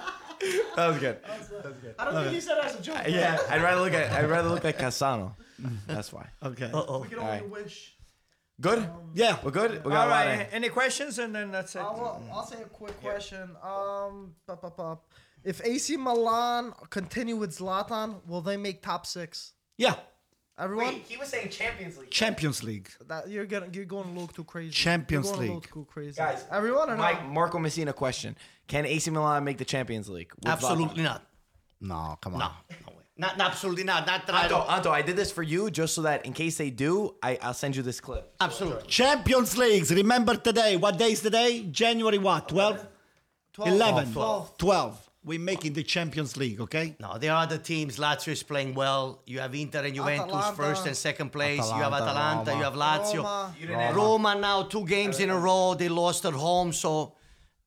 [0.76, 1.18] That was good.
[1.98, 2.98] I don't think he said it as a joke.
[3.08, 5.32] Yeah, I'd rather look at I'd rather look like Cassano.
[5.86, 6.28] That's why.
[6.42, 6.70] okay.
[6.72, 7.00] Uh-oh.
[7.00, 7.50] We can only Alright.
[7.50, 7.94] wish.
[8.60, 8.88] Good.
[9.14, 9.38] Yeah.
[9.42, 9.84] We're good.
[9.84, 11.18] We got All a of- Any questions?
[11.18, 11.80] And then that's it.
[11.80, 13.50] I'll, I'll say a quick question.
[13.62, 15.06] Um, pop, pop, pop.
[15.42, 19.52] If AC Milan continue with Zlatan, will they make top six?
[19.78, 19.94] Yeah.
[20.58, 22.10] Everyone, he was saying Champions League.
[22.10, 22.88] Champions League.
[23.08, 24.70] that you're getting, you're going a little too crazy.
[24.70, 25.64] Champions you're going A League.
[25.66, 26.16] little too crazy.
[26.16, 27.30] Guys, everyone or Mike not?
[27.32, 28.34] Marco Messina question:
[28.66, 30.32] Can AC Milan make the Champions League?
[30.34, 31.26] with Absolutely not.
[31.80, 32.38] No, come on.
[32.38, 32.46] No.
[32.70, 33.02] No way.
[33.18, 34.06] Not, not absolutely not.
[34.06, 34.70] Not that I Anto, don't.
[34.70, 37.54] Anto, I did this for you just so that in case they do, I, I'll
[37.54, 38.34] send you this clip.
[38.40, 38.86] Absolutely.
[38.88, 39.92] Champions Leagues.
[39.92, 40.76] Remember today.
[40.76, 41.66] What day is today?
[41.70, 42.48] January what?
[42.48, 42.86] 12?
[43.54, 43.70] 12.
[43.72, 44.58] 11, 12.
[44.58, 45.05] 12.
[45.26, 46.94] We're making the Champions League, okay?
[47.00, 47.98] No, there are other teams.
[47.98, 49.22] Lazio is playing well.
[49.26, 50.56] You have Inter and Juventus Atalanta.
[50.56, 51.66] first and second place.
[51.66, 52.52] you have Atalanta, Atalanta.
[52.52, 52.58] Roma.
[52.58, 53.74] You have Lazio.
[53.74, 53.92] Roma.
[53.96, 54.34] Roma.
[54.40, 55.74] now two games in a row.
[55.74, 57.16] They lost at home, so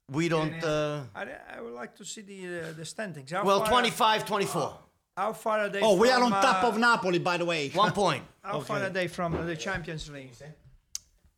[0.10, 0.64] we don't.
[0.64, 1.26] Uh, I,
[1.58, 3.30] I would like to see the uh, the standings.
[3.30, 4.80] How well, 25 24.
[5.18, 5.82] How far are they?
[5.82, 7.70] Oh, we are on top uh, of Napoli, by the way.
[7.74, 8.24] One point.
[8.42, 10.32] How far are they from the Champions League?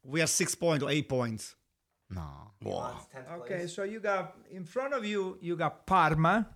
[0.04, 1.56] We are six points or eight points.
[2.12, 2.51] No.
[2.66, 6.48] Okay, so you got in front of you, you got Parma,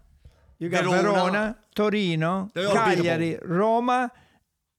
[0.60, 1.02] you got Verona.
[1.02, 4.11] Verona, Torino, They all Cagliari, Roma,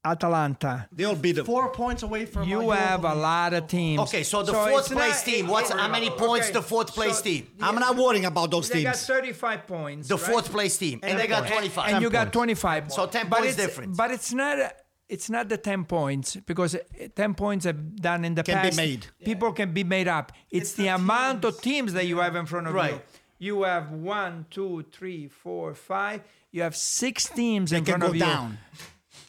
[0.05, 0.89] Atalanta.
[0.93, 1.45] They all beat them.
[1.45, 2.49] Four points away from.
[2.49, 4.01] You uh, have a lot of teams.
[4.03, 5.49] Okay, so the it's fourth not- place team.
[5.49, 7.49] What's how many points Okay, the fourth place so team?
[7.61, 8.85] I'm not worrying about those teams.
[8.85, 10.09] They got 35 points.
[10.09, 10.25] The right?
[10.25, 11.93] fourth place team, and, they got 25.
[11.95, 12.93] And you got 25.
[12.93, 13.97] So 10 But points it's- difference.
[13.97, 14.75] But it's not.
[15.09, 16.79] It's not the 10 points because uh,
[17.15, 18.77] 10 points have done in the Can be past.
[18.77, 19.07] made.
[19.25, 20.33] People can be made up.
[20.51, 22.95] It's, the, amount of teams that you have in front of Right.
[22.95, 23.01] you.
[23.39, 26.23] You have one, two, three, four, five.
[26.51, 28.21] You have six teams They in can front go of you.
[28.21, 28.59] down.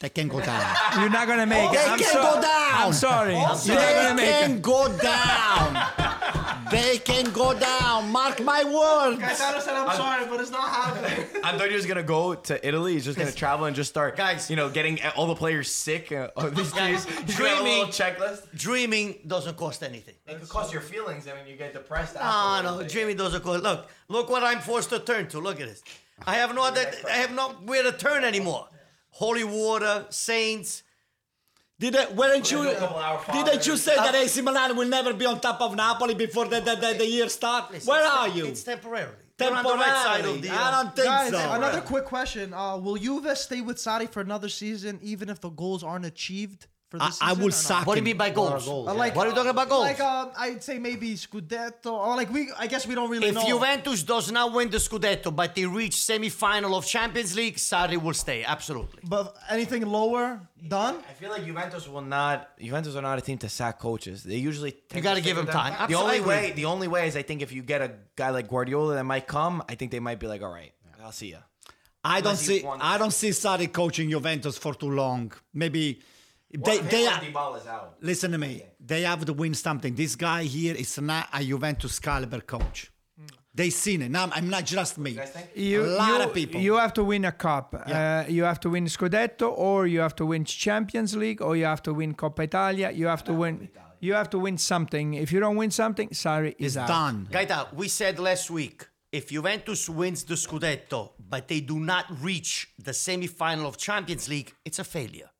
[0.00, 0.76] They can go down.
[0.98, 1.74] You're not gonna make it.
[1.74, 2.70] They I'm can so- go down.
[2.74, 3.32] I'm sorry.
[3.34, 4.42] You're not They gonna make it.
[4.46, 4.62] can it.
[4.62, 6.07] go down.
[6.70, 8.10] They can go down.
[8.10, 9.18] Mark my words.
[9.20, 12.66] Gaetano said, "I'm sorry, but it's not happening." I thought he Antonio's gonna go to
[12.66, 12.94] Italy.
[12.94, 14.50] He's just gonna travel and just start, Guys.
[14.50, 16.12] you know, getting all the players sick.
[16.12, 17.18] Uh, of these Guys, teams.
[17.26, 18.42] He's gonna have a dreaming- checklist.
[18.56, 20.14] Dreaming doesn't cost anything.
[20.26, 21.26] It could cost your feelings.
[21.28, 22.14] I mean, you get depressed.
[22.14, 22.80] No, afterwards.
[22.82, 23.62] no, Dreaming doesn't cost.
[23.62, 25.38] Look, look what I'm forced to turn to.
[25.40, 25.82] Look at this.
[26.26, 26.90] I have no other.
[27.08, 28.68] I have nowhere to turn anymore.
[29.10, 30.82] Holy water, saints.
[31.80, 32.64] Did it, weren't you?
[32.64, 33.82] do a couple hour Didn't you fathers.
[33.82, 36.94] say that AC Milan will never be on top of Napoli before the, the, the,
[36.98, 37.72] the year start?
[37.84, 38.46] Where are you?
[38.46, 39.14] It's temporarily.
[39.36, 39.62] They're right
[40.42, 40.50] the.
[40.50, 41.52] I uh, don't think Guys, so.
[41.52, 45.50] another quick question: uh, Will Juve stay with Sarri for another season, even if the
[45.50, 47.42] goals aren't achieved for I, this I season?
[47.42, 48.64] will or sack What do you mean by goals?
[48.64, 49.82] goals, Uh, like, What are you talking about goals?
[49.84, 52.50] Like, um, I'd say maybe Scudetto, or like we.
[52.58, 53.46] I guess we don't really If know.
[53.46, 58.14] Juventus does not win the Scudetto, but they reach semi-final of Champions League, Sarri will
[58.14, 58.42] stay.
[58.44, 59.00] Absolutely.
[59.04, 60.96] but anything lower, done.
[61.08, 62.48] I feel like Juventus will not.
[62.58, 64.22] Juventus are not a team to sack coaches.
[64.22, 65.88] They usually you gotta give them with time.
[65.88, 68.48] The only way, the only way is I think if you get a guy like
[68.48, 70.72] Guardiola that might come, I think they might be like, all right,
[71.04, 71.38] I'll see you.
[72.04, 72.64] I don't see.
[72.64, 75.32] I don't see Sarri coaching Juventus for too long.
[75.52, 76.00] Maybe
[76.50, 77.96] they they are, Dybala's out.
[78.00, 78.62] listen to me.
[78.80, 79.94] They have to win something.
[79.94, 82.90] This guy here is not a Juventus caliber coach.
[83.54, 84.10] They seen it.
[84.10, 85.18] Now I'm not just me.
[85.54, 86.60] You, a lot you, of people.
[86.60, 87.74] You have to win a cup.
[87.74, 88.24] Yeah.
[88.26, 91.64] Uh, you have to win Scudetto, or you have to win Champions League, or you
[91.64, 92.92] have to win Coppa Italia.
[92.92, 93.68] You have to win.
[94.00, 95.14] You have to win something.
[95.14, 96.88] If you don't win something, sorry, is it's out.
[96.88, 97.28] done.
[97.32, 102.68] Gaita, we said last week, if Juventus wins the Scudetto, but they do not reach
[102.78, 105.30] the semi-final of Champions League, it's a failure.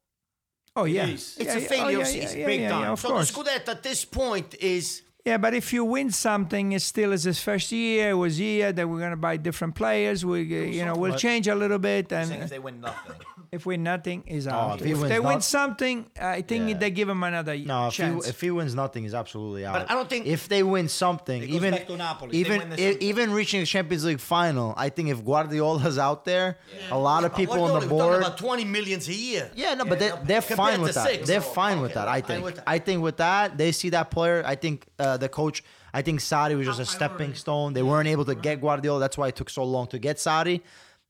[0.76, 2.40] Oh yeah, It's Yeah, a failure oh, of yeah, yeah, season.
[2.40, 2.82] yeah, Big yeah, time.
[2.82, 3.30] yeah, of so course.
[3.30, 7.24] the Scudetto at this point is Yeah, but if you win something, it's still as
[7.24, 8.10] his first year.
[8.10, 10.24] It was here that we're gonna buy different players.
[10.24, 13.16] We, uh, you know, we'll change a little bit, Saying if and they win nothing.
[13.52, 14.80] if we nothing, is out.
[14.80, 16.78] if if wins they win something, I think Yeah.
[16.78, 18.26] they give him another No, if he, chance.
[18.26, 19.74] if he wins nothing, he's absolutely out.
[19.74, 22.36] But I don't think- if they win something, goes even back to Napoli.
[22.38, 23.02] Even win this something.
[23.10, 26.56] even reaching the Champions League final, I think if Guardiola's out there,
[26.90, 28.18] a lot of people What on the board.
[28.22, 29.50] about 20 millions a year.
[29.54, 31.06] Yeah, no, but they, they're compared fine with that.
[31.06, 31.26] six.
[31.28, 32.08] They're Oh, fine with that.
[32.08, 32.44] I think.
[32.44, 32.64] with that.
[32.66, 34.42] I think with that, they see that player.
[34.46, 35.62] I think uh, the coach.
[35.92, 37.72] I think Sarri was just a stepping stone.
[37.72, 39.00] They weren't able to get Guardiola.
[39.00, 40.60] That's why it took so long to get Sarri.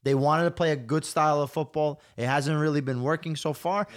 [0.05, 2.01] They wanted to play a good style of football.
[2.17, 3.89] It hasn't really been working so far.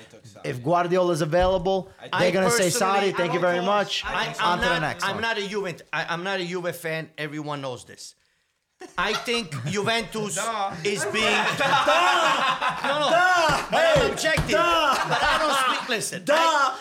[0.43, 3.15] If Guardiola is available, I they're gonna say personally- Sarri.
[3.17, 4.03] Thank you very much.
[4.03, 5.21] I, On am to not, the next I'm one.
[5.21, 5.81] not a Juve.
[5.93, 7.11] I, I'm not a Juve fan.
[7.17, 8.15] Everyone knows this.
[8.97, 10.37] I think Juventus
[10.83, 11.25] is being.
[12.83, 13.65] no, no.
[13.71, 14.51] But I'm objective.
[14.51, 15.89] But I don't speak.
[15.89, 16.23] Listen.
[16.29, 16.77] I,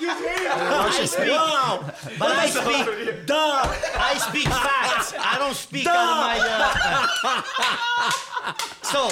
[0.00, 2.18] I speak.
[2.18, 3.26] But I speak.
[3.26, 3.62] Duh.
[3.98, 5.14] I speak facts.
[5.18, 6.38] I don't speak out of my.
[7.22, 8.52] Uh,
[8.82, 9.08] so,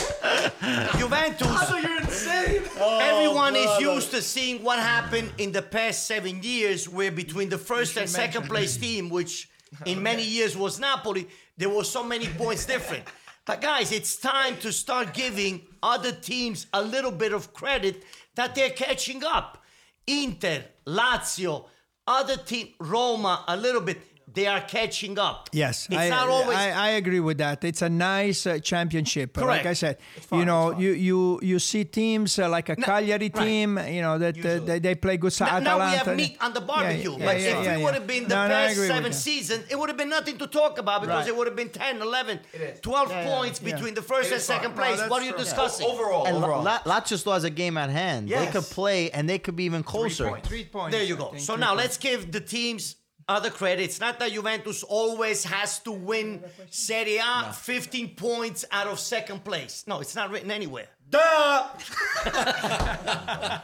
[0.99, 1.71] Juventus.
[1.83, 2.63] you're insane.
[2.81, 7.59] Everyone is used to seeing what happened in the past seven years, where between the
[7.59, 9.49] first and second place team, which
[9.85, 11.29] in many years was Napoli,
[11.59, 13.05] there were so many points different.
[13.45, 18.05] But guys, it's time to start giving other teams a little bit of credit
[18.37, 19.63] that they're catching up.
[20.07, 21.67] Inter, Lazio,
[22.07, 24.01] other team, Roma, a little bit.
[24.35, 25.49] They are catching up.
[25.53, 26.57] Yes, it's I, not always.
[26.57, 27.65] I, I agree with that.
[27.65, 29.33] It's a nice uh, championship.
[29.33, 29.65] Correct.
[29.65, 29.99] Like I said,
[30.33, 33.45] you know, you you you see teams uh, like a Cagliari right.
[33.45, 35.33] team, you know, that uh, they, they play good.
[35.41, 35.65] Now, Atalanta.
[35.65, 37.13] now we have meat on the barbecue.
[37.13, 38.89] Yeah, yeah, but yeah, if yeah, we would have been the No, no, past agree
[38.89, 41.29] seven seasons, it would have been nothing to talk about because Right.
[41.29, 42.41] it would have been 10, 11,
[42.83, 43.75] 12 points yeah.
[43.75, 45.01] between the first and second place.
[45.09, 45.87] what are you discussing?
[45.87, 46.63] Overall, And overall.
[46.63, 48.29] La- Lazio still has a game at hand.
[48.29, 50.39] They could play, and they could be even closer.
[50.43, 50.95] Three points.
[50.95, 51.35] There you go.
[51.39, 52.97] So now let's give the teams
[53.29, 54.01] other credits.
[54.01, 59.85] Not that Juventus always has to win Serie A 15 points out of second place.
[59.87, 60.87] No, it's not written anywhere.
[61.11, 61.69] Duh!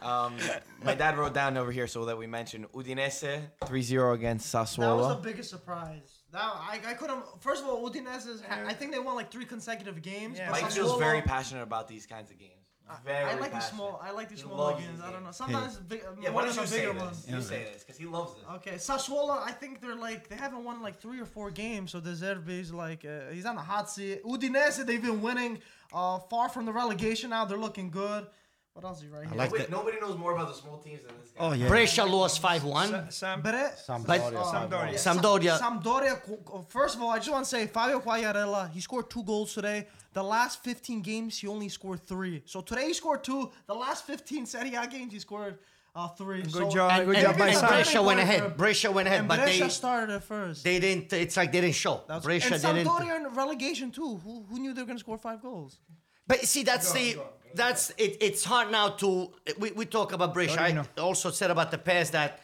[0.00, 0.34] Um,
[0.82, 4.78] my dad wrote down over here so that we mentioned Udinese 3-0 against Sassuolo.
[4.78, 6.22] That was the biggest surprise.
[6.32, 7.22] Now I, I couldn't.
[7.40, 8.42] First of all, Udinese is.
[8.50, 10.38] I think they won like three consecutive games.
[10.38, 10.50] Yeah.
[10.50, 12.61] but Mike feels very passionate about these kinds of games.
[13.04, 13.74] Very I like these passionate.
[13.74, 14.00] small.
[14.02, 15.20] I like these He smaller loves I don't know.
[15.26, 15.36] games.
[15.36, 17.02] Sometimes big, Yeah, one why of don't the you say bigger this?
[17.02, 17.26] ones.
[17.28, 18.44] You say this because he loves this.
[18.56, 19.38] Okay, Sassuolo.
[19.42, 22.72] I think they're like they haven't won like three or four games, so De Zerbi's
[22.72, 24.22] like uh, he's on the hot seat.
[24.24, 25.58] Udinese, they've been winning,
[25.92, 27.44] uh, far from the relegation now.
[27.44, 28.26] They're looking good.
[28.74, 29.36] What else is right here?
[29.36, 29.70] like Nobody, that.
[29.70, 31.44] nobody knows more about the small teams than this guy.
[31.44, 31.68] Oh yeah.
[31.68, 33.10] Brescia lost 5 1.
[33.10, 34.42] Sam, Bre- Sampdoria.
[34.42, 34.94] Sampdoria.
[34.94, 35.58] Sampdoria.
[35.58, 36.22] Sampdoria.
[36.22, 38.70] qu- First of all, I just want to say Fabio Quagliarella.
[38.70, 39.86] He scored two goals today.
[40.12, 42.42] The last 15 games, he only scored three.
[42.44, 43.50] So today he scored two.
[43.66, 45.58] The last 15 Serie A games, he scored
[45.94, 46.42] uh, three.
[46.42, 47.68] Good so, job, And, good and, job by and Sam.
[47.68, 48.56] Brescia went ahead.
[48.56, 50.64] Brescia went ahead, And but Brescia they started at first.
[50.64, 51.12] they didn't.
[51.12, 52.02] It's like they didn't show.
[52.06, 52.86] That's- Brescia and didn't.
[52.86, 54.20] Sampdoria in relegation too.
[54.24, 55.78] Who, who knew they were going to score five goals?
[56.26, 57.18] But see, that's the
[57.54, 60.54] that's it, it's hard now to we, we talk about Brescia.
[60.62, 60.86] I Torino.
[60.98, 62.40] also said about the past that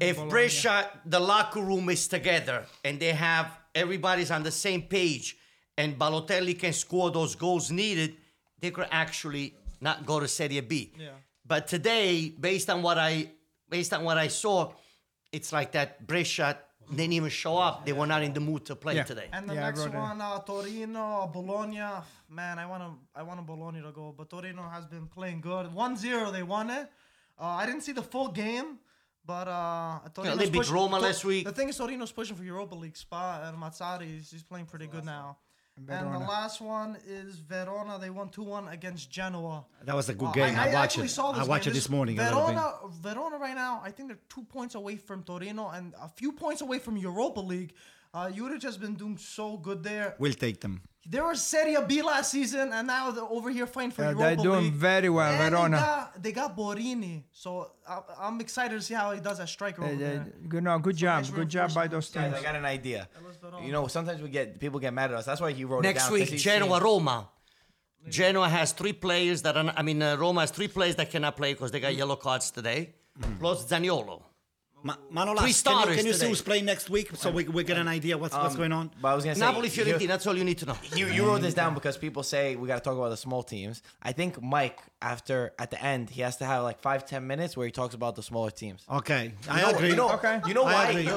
[0.00, 5.38] if Brescia the locker room is together and they have everybody's on the same page
[5.80, 8.16] and Balotelli can score those goals needed,
[8.60, 10.92] they could actually not go to Serie B.
[10.98, 11.10] Yeah.
[11.44, 13.30] But today, based on what I
[13.68, 14.72] based on what I saw,
[15.32, 16.58] it's like that Brescia
[16.90, 17.86] didn't even show up.
[17.86, 19.04] They were not in the mood to play Yeah.
[19.04, 19.28] today.
[19.32, 21.86] And the Yeah, next one, uh, Torino, Bologna.
[22.28, 22.90] Man, I want to
[23.20, 25.66] I want Bologna to go, but Torino has been playing good.
[25.74, 26.86] 1-0, they won it.
[27.38, 28.78] Uh, I didn't see the full game,
[29.24, 31.44] but uh, Torino's they beat pushing- Roma Tor- last week.
[31.46, 34.86] The thing is, Torino's pushing for Europa League spot, and Mazzarri he's, he's playing pretty
[34.94, 35.38] good now.
[35.76, 37.98] And the last one is Verona.
[37.98, 39.64] They won 2-1 against Genoa.
[39.84, 40.54] That was a good Uh, game.
[40.56, 41.10] I, watched actually it.
[41.10, 41.72] Saw this I watched game.
[41.72, 42.18] it this morning.
[42.18, 42.54] a little bit.
[42.54, 46.32] Verona, Verona right now, I think they're two points away from Torino and a few
[46.32, 47.72] points away from Europa League.
[48.12, 50.16] Uh, Juric has been doing so good there.
[50.18, 50.82] We'll take them.
[51.08, 54.26] They were Serie B last season, and now they're over here fighting for Yeah, Europa
[54.26, 54.72] they're doing League.
[54.74, 55.76] very well, And Verona.
[55.76, 59.50] They got, they got Borini, so I, I'm excited to see how he does as
[59.50, 60.26] striker over there.
[60.46, 62.36] good, no, good job, nice good job by those Guys, teams.
[62.36, 63.08] I got an idea.
[63.64, 65.24] You know, sometimes we get people get mad at us.
[65.24, 66.12] That's why he wrote it down.
[66.12, 67.28] week, 'cause he's Genoa, Roma.
[68.08, 69.72] Genoa has three players that are.
[69.76, 72.50] I mean, uh, Roma has three players that cannot play because they got yellow cards
[72.50, 72.94] today.
[73.38, 74.22] Plus Zaniolo.
[74.82, 77.44] Ma- Manolas, Three can you, starters can you see who's playing next week so we,
[77.44, 78.90] we get an idea what's, what's um, going on?
[79.00, 80.08] But I was gonna say Napoli, you- Fiorentina.
[80.08, 80.76] That's all you need to know.
[80.94, 83.42] You, you wrote this down because people say we got to talk about the small
[83.42, 83.82] teams.
[84.02, 87.56] I think Mike, after at the end, he has to have like five ten minutes
[87.56, 88.84] where he talks about the smaller teams.
[88.90, 89.88] Okay, I know- agree.
[89.90, 90.40] You know, Okay.
[90.46, 90.90] you know I why?
[90.90, 91.12] agree.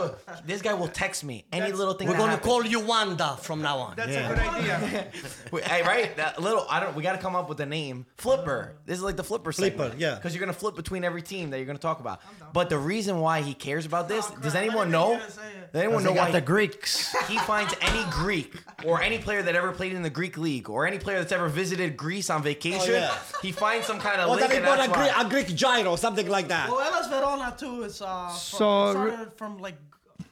[0.45, 2.07] This guy will text me any little thing.
[2.07, 2.47] We're that gonna happens.
[2.47, 3.95] call you Wanda from now on.
[3.95, 4.29] That's Yeah.
[4.29, 5.07] a good idea.
[5.51, 6.15] Wait, hey, right?
[6.17, 6.65] That little.
[6.69, 6.95] I don't.
[6.95, 8.05] We got to come up with a name.
[8.17, 8.73] Flipper.
[8.85, 9.51] This is like the flipper.
[9.51, 9.99] Flipper, segment.
[9.99, 10.15] yeah.
[10.15, 12.21] Because you're gonna flip between every team that you're gonna talk about.
[12.53, 15.17] But the reason why he cares about this, Oh, does anyone know?
[15.17, 15.73] think you were gonna say it.
[15.73, 17.13] Does anyone know got why the Greeks.
[17.27, 18.53] he finds any Greek
[18.85, 21.49] or any player that ever played in the Greek league or any player that's ever
[21.49, 22.93] visited Greece on vacation?
[22.93, 23.17] Oh, yeah.
[23.41, 25.25] He finds some kind of Or link, that and they got that's a, why.
[25.29, 26.69] Greek, a Greek gyro, something like that.
[26.69, 29.77] Well, Hellas Verona too is uh, from, So, it started from like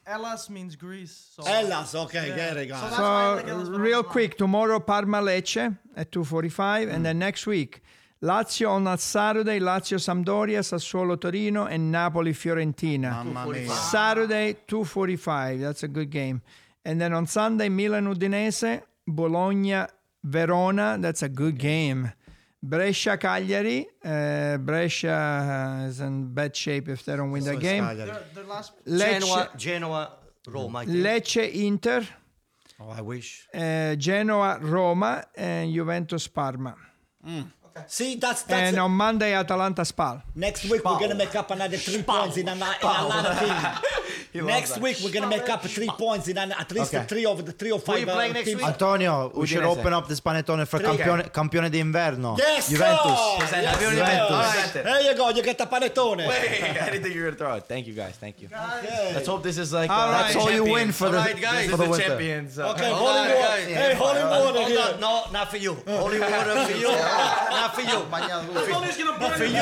[0.06, 1.30] Hellas means Greece.
[1.36, 2.36] So Hellas, okay, Yeah.
[2.54, 2.76] there you go.
[2.76, 4.04] So that's why I like So Hellas real Verona.
[4.04, 7.82] quick, tomorrow Parma Lecce at 2:45, and then next week
[8.24, 13.12] Lazio on that Saturday, Lazio Sampdoria, Sassuolo Torino, and Napoli Fiorentina.
[13.24, 13.70] Mamma mia.
[13.70, 15.60] Saturday 2:45.
[15.60, 16.42] That's a good game.
[16.86, 19.86] And then on Sunday Milan Udinese, Bologna
[20.24, 20.98] Verona.
[21.00, 22.12] That's a good game.
[22.64, 23.88] Brescia Cagliari.
[24.04, 27.84] Uh, Brescia uh, is in bad shape if they don't win that game.
[27.98, 30.12] Their, their last Genoa, Lecce, Genoa,
[30.48, 30.80] Roma.
[30.80, 30.98] I think.
[30.98, 32.08] Lecce Inter.
[32.80, 33.48] Oh, I wish.
[33.54, 36.28] uh, Genoa, Roma, and Juventus,
[37.74, 37.88] Parma.
[37.90, 38.80] See, that's that's And it.
[38.80, 40.22] on Monday, Atalanta, Spal.
[40.36, 43.36] next week we're gonna make up another three points in, an, in another
[44.34, 44.46] team.
[44.46, 47.06] next week we're gonna make up three points in an, at least Okay.
[47.08, 48.58] three of the three or five you playing uh, next teams.
[48.62, 48.68] week?
[48.68, 49.78] Antonio, we should Udinese.
[49.80, 51.04] open up this panettone for Okay.
[51.04, 52.38] campione, campione d'inverno.
[52.38, 53.20] Yes, Juventus.
[53.20, 53.38] sir!
[53.40, 54.20] Present- Yes, Juventus.
[54.20, 54.54] All right.
[54.60, 54.86] Present.
[54.86, 55.30] There you go.
[55.30, 56.22] You get the panettone.
[56.30, 57.64] Hey, I didn't think you were gonna throw it.
[57.68, 58.16] Thank you guys.
[58.20, 58.50] Thank you.
[58.52, 60.22] Let's hope this is like All uh, right.
[60.34, 61.70] That's all you win for the, All right, guys.
[61.72, 62.08] for This the is the winter.
[62.08, 62.60] champions.
[62.60, 63.62] uh, Okay, holy water.
[63.62, 64.80] Hey, holy water Hold here.
[64.94, 65.74] on, no, not for you.
[65.88, 66.92] Holy water for you.
[67.62, 67.88] not for you.
[67.88, 68.96] For you, this.
[69.38, 69.62] for you,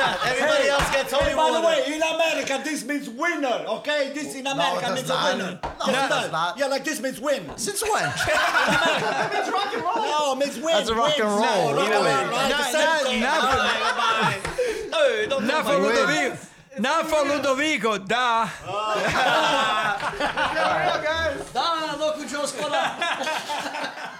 [0.00, 0.18] that.
[0.24, 4.12] Everybody else gets holy Hey, by the way, in America, this means winner, okay?
[4.14, 5.34] This in America does means not.
[5.34, 5.60] a winner.
[5.62, 6.32] No, Yes, it does does.
[6.32, 6.58] not.
[6.58, 7.50] Yeah, like this means win.
[7.56, 8.04] Since when?
[8.12, 9.96] It means rock and roll.
[9.96, 10.74] No, it means win.
[10.74, 11.40] That's rock and roll.
[11.40, 12.48] No, rock and roll, right?
[12.50, 13.22] The same thing.
[14.92, 16.38] Hey, don't Now for Ludovico.
[16.78, 18.48] Now for Ludovico, da.
[18.66, 18.68] Oh.
[21.52, 24.11] Da, look who just got up.